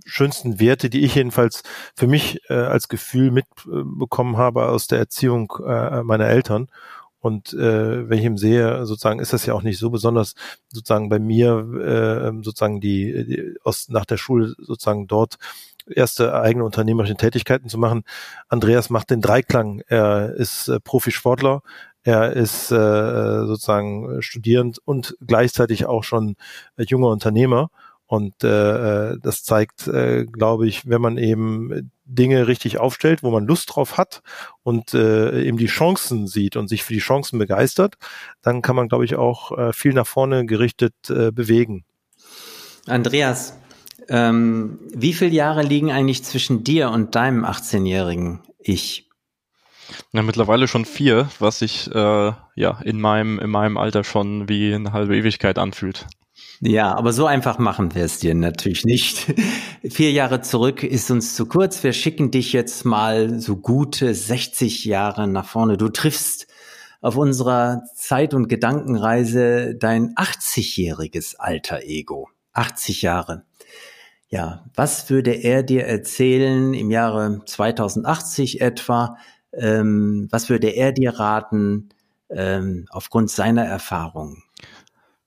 schönsten 0.05 0.61
Werte, 0.61 0.89
die 0.91 1.05
ich 1.05 1.15
jedenfalls 1.15 1.63
für 1.95 2.07
mich 2.07 2.41
äh, 2.49 2.55
als 2.55 2.89
Gefühl 2.89 3.31
mitbekommen 3.31 4.37
habe 4.37 4.69
aus 4.69 4.87
der 4.87 4.99
Erziehung 4.99 5.53
äh, 5.65 6.03
meiner 6.03 6.27
Eltern. 6.27 6.69
Und 7.23 7.55
äh, 7.55 8.09
wenn 8.11 8.19
ich 8.19 8.25
ihm 8.25 8.37
sehe, 8.37 8.85
sozusagen 8.85 9.21
ist 9.21 9.33
das 9.33 9.47
ja 9.47 9.55
auch 9.55 9.63
nicht 9.63 9.79
so 9.79 9.91
besonders, 9.91 10.35
sozusagen 10.69 11.09
bei 11.09 11.21
mir 11.21 12.33
äh, 12.33 12.43
sozusagen 12.43 12.81
die, 12.81 13.25
die 13.25 13.55
aus 13.63 13.89
nach 13.89 14.05
der 14.05 14.17
Schule 14.17 14.55
sozusagen 14.59 15.07
dort 15.07 15.39
erste 15.87 16.35
eigene 16.35 16.65
unternehmerische 16.65 17.15
Tätigkeiten 17.15 17.69
zu 17.69 17.79
machen. 17.79 18.03
Andreas 18.49 18.91
macht 18.91 19.11
den 19.11 19.21
Dreiklang. 19.21 19.83
Er 19.87 20.35
ist 20.35 20.67
äh, 20.67 20.81
Profisportler, 20.81 21.63
er 22.03 22.33
ist 22.33 22.73
äh, 22.73 23.47
sozusagen 23.47 24.21
studierend 24.21 24.81
und 24.85 25.17
gleichzeitig 25.25 25.87
auch 25.87 26.03
schon 26.03 26.35
äh, 26.77 26.83
junger 26.83 27.09
Unternehmer. 27.09 27.71
Und 28.07 28.43
äh, 28.43 29.17
das 29.23 29.45
zeigt, 29.45 29.87
äh, 29.87 30.27
glaube 30.27 30.67
ich, 30.67 30.89
wenn 30.89 31.01
man 31.01 31.19
eben 31.19 31.93
Dinge 32.15 32.47
richtig 32.47 32.79
aufstellt, 32.79 33.23
wo 33.23 33.31
man 33.31 33.47
Lust 33.47 33.75
drauf 33.75 33.97
hat 33.97 34.23
und 34.63 34.95
äh, 34.95 35.43
eben 35.43 35.57
die 35.57 35.67
Chancen 35.67 36.27
sieht 36.27 36.57
und 36.57 36.69
sich 36.69 36.83
für 36.83 36.93
die 36.93 37.01
Chancen 37.01 37.39
begeistert, 37.39 37.97
dann 38.43 38.63
kann 38.63 38.77
man, 38.77 38.89
glaube 38.89 39.05
ich, 39.05 39.17
auch 39.17 39.57
äh, 39.57 39.73
viel 39.73 39.93
nach 39.93 40.07
vorne 40.07 40.47
gerichtet 40.47 40.95
äh, 41.09 41.31
bewegen. 41.33 41.85
Andreas, 42.87 43.59
ähm, 44.09 44.79
wie 44.93 45.13
viele 45.13 45.31
Jahre 45.31 45.63
liegen 45.63 45.93
eigentlich 45.93 46.25
zwischen 46.25 46.65
dir 46.65 46.91
und 46.91 47.15
deinem 47.15 47.45
18-jährigen 47.45 48.41
Ich? 48.59 49.09
Na, 50.13 50.23
mittlerweile 50.23 50.69
schon 50.69 50.85
vier, 50.85 51.29
was 51.39 51.59
sich 51.59 51.91
äh, 51.95 52.33
ja 52.57 52.81
in 52.85 53.01
meinem, 53.01 53.39
in 53.39 53.51
meinem 53.51 53.77
Alter 53.77 54.05
schon 54.05 54.49
wie 54.49 54.75
eine 54.75 54.93
halbe 54.93 55.17
Ewigkeit 55.17 55.59
anfühlt. 55.59 56.07
Ja, 56.61 56.95
aber 56.95 57.13
so 57.13 57.27
einfach 57.27 57.59
machen 57.59 57.95
wir 57.95 58.05
es 58.05 58.21
dir 58.21 58.35
natürlich 58.35 58.85
nicht. 58.85 59.35
Vier 59.83 60.13
Jahre 60.13 60.43
zurück 60.43 60.85
ist 60.85 61.11
uns 61.11 61.35
zu 61.35 61.47
kurz. 61.47 61.83
Wir 61.83 61.93
schicken 61.93 62.31
dich 62.31 62.53
jetzt 62.53 62.85
mal 62.85 63.41
so 63.41 63.57
gute 63.57 64.15
60 64.15 64.85
Jahre 64.85 65.27
nach 65.27 65.47
vorne. 65.47 65.77
Du 65.77 65.89
triffst 65.89 66.47
auf 67.01 67.17
unserer 67.17 67.83
Zeit- 67.97 68.33
und 68.33 68.49
Gedankenreise 68.49 69.75
dein 69.75 70.15
80-jähriges 70.15 71.35
alter 71.37 71.83
Ego. 71.83 72.29
80 72.53 73.03
Jahre. 73.03 73.45
Ja, 74.29 74.65
was 74.75 75.11
würde 75.11 75.33
er 75.33 75.63
dir 75.63 75.85
erzählen 75.85 76.75
im 76.75 76.91
Jahre 76.91 77.43
2080 77.45 78.61
etwa? 78.61 79.19
Ähm, 79.53 80.29
was 80.31 80.49
würde 80.49 80.69
er 80.69 80.93
dir 80.93 81.19
raten 81.19 81.89
ähm, 82.31 82.87
aufgrund 82.91 83.31
seiner 83.31 83.65
Erfahrungen? 83.65 84.43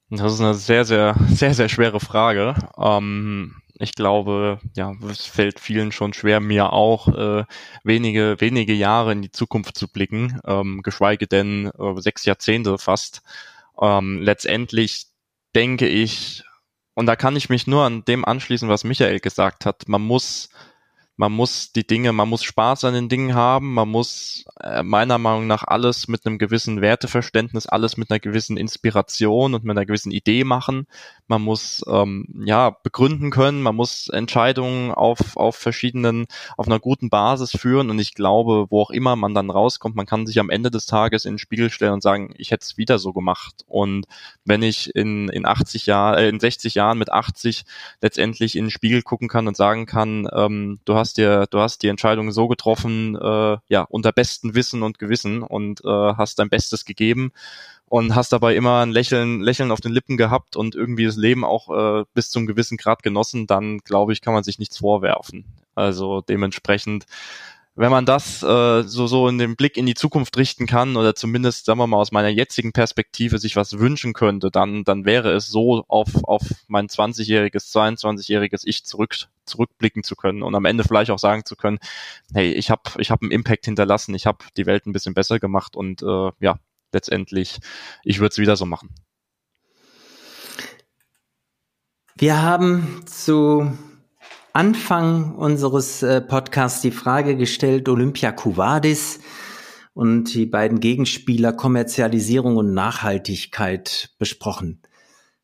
Das 0.09 0.33
ist 0.33 0.39
eine 0.39 0.53
sehr, 0.53 0.85
sehr, 0.85 1.15
sehr, 1.29 1.53
sehr 1.53 1.69
schwere 1.69 1.99
Frage. 1.99 2.55
Ähm, 2.77 3.61
ich 3.77 3.93
glaube, 3.93 4.59
ja, 4.75 4.93
es 5.09 5.25
fällt 5.25 5.59
vielen 5.59 5.91
schon 5.91 6.13
schwer, 6.13 6.39
mir 6.39 6.71
auch 6.71 7.07
äh, 7.09 7.43
wenige, 7.83 8.37
wenige 8.39 8.73
Jahre 8.73 9.11
in 9.11 9.21
die 9.21 9.31
Zukunft 9.31 9.77
zu 9.77 9.87
blicken, 9.89 10.39
ähm, 10.45 10.81
geschweige 10.81 11.27
denn 11.27 11.71
äh, 11.77 11.99
sechs 12.01 12.23
Jahrzehnte 12.25 12.77
fast. 12.77 13.21
Ähm, 13.81 14.21
letztendlich 14.21 15.07
denke 15.55 15.87
ich, 15.87 16.43
und 16.93 17.07
da 17.07 17.17
kann 17.17 17.35
ich 17.35 17.49
mich 17.49 17.67
nur 17.67 17.83
an 17.83 18.05
dem 18.05 18.23
anschließen, 18.23 18.69
was 18.69 18.85
Michael 18.85 19.19
gesagt 19.19 19.65
hat, 19.65 19.89
man 19.89 20.01
muss 20.01 20.49
man 21.17 21.31
muss 21.31 21.71
die 21.71 21.87
Dinge, 21.87 22.11
man 22.11 22.27
muss 22.27 22.43
Spaß 22.43 22.83
an 22.83 22.93
den 22.93 23.07
Dingen 23.07 23.35
haben, 23.35 23.73
man 23.73 23.87
muss 23.87 24.45
äh, 24.59 24.83
meiner 24.83 25.17
Meinung 25.17 25.47
nach 25.47 25.63
alles 25.63 26.07
mit 26.07 26.25
einem 26.25 26.37
gewissen 26.37 26.81
Werteverständnis, 26.81 27.67
alles 27.67 27.95
mit 27.95 28.11
einer 28.11 28.19
gewissen 28.19 28.57
Inspiration 28.57 29.53
und 29.53 29.63
mit 29.63 29.77
einer 29.77 29.85
gewissen 29.85 30.11
Idee 30.11 30.43
machen. 30.43 30.87
Man 31.27 31.41
muss 31.41 31.83
ähm, 31.87 32.43
ja 32.45 32.69
begründen 32.69 33.31
können, 33.31 33.61
man 33.61 33.75
muss 33.75 34.09
Entscheidungen 34.09 34.91
auf 34.91 35.37
auf 35.37 35.55
verschiedenen, 35.55 36.27
auf 36.57 36.67
einer 36.67 36.79
guten 36.79 37.09
Basis 37.09 37.51
führen 37.51 37.89
und 37.89 37.99
ich 37.99 38.13
glaube, 38.13 38.67
wo 38.69 38.81
auch 38.81 38.91
immer 38.91 39.15
man 39.15 39.33
dann 39.33 39.49
rauskommt, 39.49 39.95
man 39.95 40.05
kann 40.05 40.27
sich 40.27 40.39
am 40.39 40.49
Ende 40.49 40.69
des 40.69 40.85
Tages 40.85 41.25
in 41.25 41.33
den 41.33 41.39
Spiegel 41.39 41.69
stellen 41.69 41.93
und 41.93 42.03
sagen, 42.03 42.33
ich 42.37 42.51
hätte 42.51 42.63
es 42.63 42.77
wieder 42.77 42.99
so 42.99 43.13
gemacht. 43.13 43.63
Und 43.67 44.05
wenn 44.43 44.61
ich 44.61 44.93
in 44.95 45.29
in 45.29 45.45
80 45.45 45.85
Jahren, 45.85 46.17
äh, 46.17 46.29
in 46.29 46.39
60 46.39 46.75
Jahren 46.75 46.97
mit 46.97 47.11
80 47.11 47.63
letztendlich 48.01 48.57
in 48.57 48.65
den 48.65 48.71
Spiegel 48.71 49.01
gucken 49.01 49.29
kann 49.29 49.47
und 49.47 49.55
sagen 49.55 49.85
kann, 49.85 50.27
ähm, 50.33 50.79
du 50.83 50.95
hast 50.95 51.04
hast 51.05 51.17
dir, 51.17 51.45
du 51.49 51.59
hast 51.59 51.83
die 51.83 51.87
Entscheidung 51.87 52.31
so 52.31 52.47
getroffen, 52.47 53.15
äh, 53.15 53.57
ja, 53.67 53.81
unter 53.89 54.11
bestem 54.11 54.55
Wissen 54.55 54.81
und 54.83 54.97
Gewissen 54.97 55.43
und 55.43 55.81
äh, 55.85 55.87
hast 55.87 56.39
dein 56.39 56.49
Bestes 56.49 56.83
gegeben 56.83 57.31
und 57.87 58.15
hast 58.15 58.33
dabei 58.33 58.55
immer 58.55 58.81
ein 58.81 58.91
Lächeln, 58.91 59.41
Lächeln 59.41 59.71
auf 59.71 59.81
den 59.81 59.91
Lippen 59.91 60.17
gehabt 60.17 60.55
und 60.55 60.73
irgendwie 60.73 61.05
das 61.05 61.15
Leben 61.15 61.45
auch 61.45 61.69
äh, 61.69 62.05
bis 62.15 62.29
zum 62.29 62.47
gewissen 62.47 62.77
Grad 62.77 63.03
genossen, 63.03 63.45
dann 63.45 63.79
glaube 63.79 64.13
ich, 64.13 64.21
kann 64.21 64.33
man 64.33 64.43
sich 64.43 64.57
nichts 64.57 64.79
vorwerfen. 64.79 65.45
Also 65.75 66.21
dementsprechend 66.21 67.05
wenn 67.75 67.91
man 67.91 68.05
das 68.05 68.41
äh, 68.41 68.83
so, 68.83 69.05
so 69.05 69.27
in 69.27 69.37
den 69.37 69.57
Blick 69.57 69.75
in 69.75 69.85
die 69.85 69.95
Zukunft 69.95 70.37
richten 70.37 70.65
kann 70.65 70.95
oder 70.95 71.13
zumindest, 71.13 71.65
sagen 71.65 71.79
wir 71.79 71.87
mal, 71.87 71.97
aus 71.97 72.13
meiner 72.13 72.29
jetzigen 72.29 72.71
Perspektive 72.71 73.37
sich 73.37 73.57
was 73.57 73.77
wünschen 73.79 74.13
könnte, 74.13 74.49
dann, 74.49 74.85
dann 74.85 75.03
wäre 75.03 75.33
es 75.33 75.47
so, 75.47 75.83
auf, 75.89 76.23
auf 76.23 76.41
mein 76.67 76.87
20-jähriges, 76.87 77.71
22-jähriges 77.73 78.61
Ich 78.63 78.85
zurück, 78.85 79.15
zurückblicken 79.45 80.03
zu 80.03 80.15
können 80.15 80.41
und 80.41 80.55
am 80.55 80.63
Ende 80.63 80.85
vielleicht 80.85 81.11
auch 81.11 81.19
sagen 81.19 81.43
zu 81.43 81.57
können, 81.57 81.79
hey, 82.33 82.53
ich 82.53 82.69
habe 82.69 82.83
ich 82.97 83.11
hab 83.11 83.21
einen 83.21 83.31
Impact 83.31 83.65
hinterlassen, 83.65 84.15
ich 84.15 84.25
habe 84.25 84.45
die 84.55 84.65
Welt 84.65 84.85
ein 84.85 84.93
bisschen 84.93 85.13
besser 85.13 85.39
gemacht 85.39 85.75
und 85.75 86.01
äh, 86.01 86.31
ja, 86.39 86.59
letztendlich, 86.93 87.59
ich 88.03 88.19
würde 88.19 88.31
es 88.31 88.37
wieder 88.37 88.55
so 88.55 88.65
machen. 88.65 88.89
Wir 92.17 92.41
haben 92.41 93.01
zu 93.05 93.77
Anfang 94.55 95.35
unseres 95.35 96.01
äh, 96.01 96.21
Podcasts 96.21 96.79
die 96.79 96.91
Frage 96.91 97.35
gestellt, 97.35 97.89
Olympia 97.89 98.31
Cuvadis 98.31 99.19
und 99.93 100.33
die 100.33 100.45
beiden 100.45 100.79
Gegenspieler 100.79 101.51
Kommerzialisierung 101.51 102.55
und 102.55 102.73
Nachhaltigkeit 102.73 104.11
besprochen. 104.17 104.81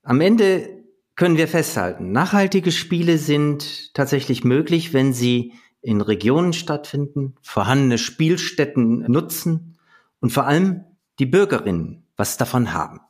Am 0.02 0.22
Ende 0.22 0.86
können 1.18 1.36
wir 1.36 1.50
festhalten, 1.50 2.14
nachhaltige 2.14 2.72
Spiele 2.72 3.18
sind 3.18 3.94
tatsächlich 3.94 4.46
möglich, 4.46 4.94
wenn 4.94 5.12
sie 5.12 5.56
in 5.82 6.00
Regionen 6.00 6.54
stattfinden, 6.54 7.36
vorhandene 7.42 7.98
Spielstätten 7.98 9.12
nutzen 9.12 9.78
und 10.22 10.32
vor 10.32 10.48
allem 10.48 10.86
die 11.20 11.26
Bürgerinnen 11.26 12.08
was 12.16 12.38
davon 12.38 12.74
haben. 12.74 13.02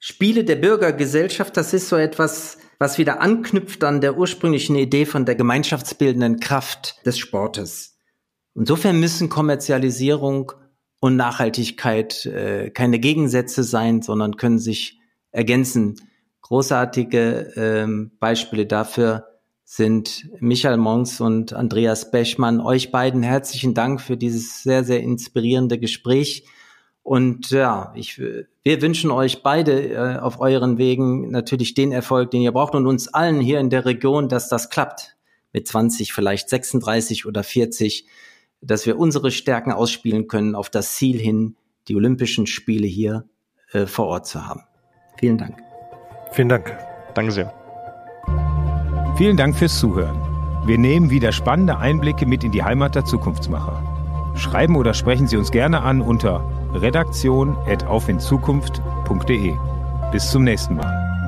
Spiele 0.00 0.42
der 0.42 0.56
Bürgergesellschaft, 0.56 1.56
das 1.56 1.72
ist 1.74 1.88
so 1.88 1.94
etwas, 1.94 2.58
was 2.78 2.98
wieder 2.98 3.20
anknüpft 3.20 3.84
an 3.84 4.00
der 4.00 4.16
ursprünglichen 4.16 4.76
Idee 4.76 5.06
von 5.06 5.24
der 5.24 5.34
gemeinschaftsbildenden 5.34 6.40
Kraft 6.40 7.04
des 7.06 7.18
Sportes. 7.18 7.98
Insofern 8.54 9.00
müssen 9.00 9.28
Kommerzialisierung 9.28 10.52
und 11.00 11.16
Nachhaltigkeit 11.16 12.24
äh, 12.26 12.70
keine 12.70 12.98
Gegensätze 12.98 13.62
sein, 13.62 14.02
sondern 14.02 14.36
können 14.36 14.58
sich 14.58 14.98
ergänzen. 15.32 15.96
Großartige 16.40 17.52
ähm, 17.56 18.12
Beispiele 18.20 18.66
dafür 18.66 19.26
sind 19.64 20.28
Michael 20.40 20.76
Monks 20.76 21.20
und 21.20 21.52
Andreas 21.52 22.10
Bechmann. 22.10 22.60
Euch 22.60 22.92
beiden 22.92 23.22
herzlichen 23.22 23.74
Dank 23.74 24.00
für 24.00 24.16
dieses 24.16 24.62
sehr, 24.62 24.84
sehr 24.84 25.00
inspirierende 25.00 25.78
Gespräch. 25.78 26.46
Und 27.04 27.50
ja, 27.50 27.92
ich, 27.94 28.18
wir 28.18 28.82
wünschen 28.82 29.10
euch 29.10 29.42
beide 29.42 29.92
äh, 29.92 30.18
auf 30.18 30.40
euren 30.40 30.78
Wegen 30.78 31.30
natürlich 31.30 31.74
den 31.74 31.92
Erfolg, 31.92 32.30
den 32.30 32.40
ihr 32.40 32.50
braucht 32.50 32.74
und 32.74 32.86
uns 32.86 33.08
allen 33.08 33.42
hier 33.42 33.60
in 33.60 33.68
der 33.68 33.84
Region, 33.84 34.30
dass 34.30 34.48
das 34.48 34.70
klappt. 34.70 35.14
Mit 35.52 35.68
20, 35.68 36.14
vielleicht 36.14 36.48
36 36.48 37.26
oder 37.26 37.44
40, 37.44 38.06
dass 38.62 38.86
wir 38.86 38.98
unsere 38.98 39.30
Stärken 39.30 39.70
ausspielen 39.70 40.28
können, 40.28 40.54
auf 40.54 40.70
das 40.70 40.96
Ziel 40.96 41.20
hin, 41.20 41.56
die 41.88 41.94
Olympischen 41.94 42.46
Spiele 42.46 42.86
hier 42.86 43.28
äh, 43.72 43.84
vor 43.84 44.06
Ort 44.06 44.26
zu 44.26 44.46
haben. 44.48 44.62
Vielen 45.18 45.36
Dank. 45.36 45.58
Vielen 46.32 46.48
Dank. 46.48 46.76
Danke 47.14 47.32
sehr. 47.32 47.52
Vielen 49.18 49.36
Dank 49.36 49.56
fürs 49.56 49.78
Zuhören. 49.78 50.18
Wir 50.66 50.78
nehmen 50.78 51.10
wieder 51.10 51.32
spannende 51.32 51.76
Einblicke 51.76 52.24
mit 52.24 52.42
in 52.42 52.50
die 52.50 52.64
Heimat 52.64 52.94
der 52.94 53.04
Zukunftsmacher. 53.04 54.32
Schreiben 54.36 54.74
oder 54.74 54.94
sprechen 54.94 55.28
Sie 55.28 55.36
uns 55.36 55.50
gerne 55.50 55.82
an 55.82 56.00
unter 56.00 56.63
redaktion.aufinzukunft.de. 56.74 59.54
Bis 60.12 60.30
zum 60.30 60.44
nächsten 60.44 60.76
Mal. 60.76 61.23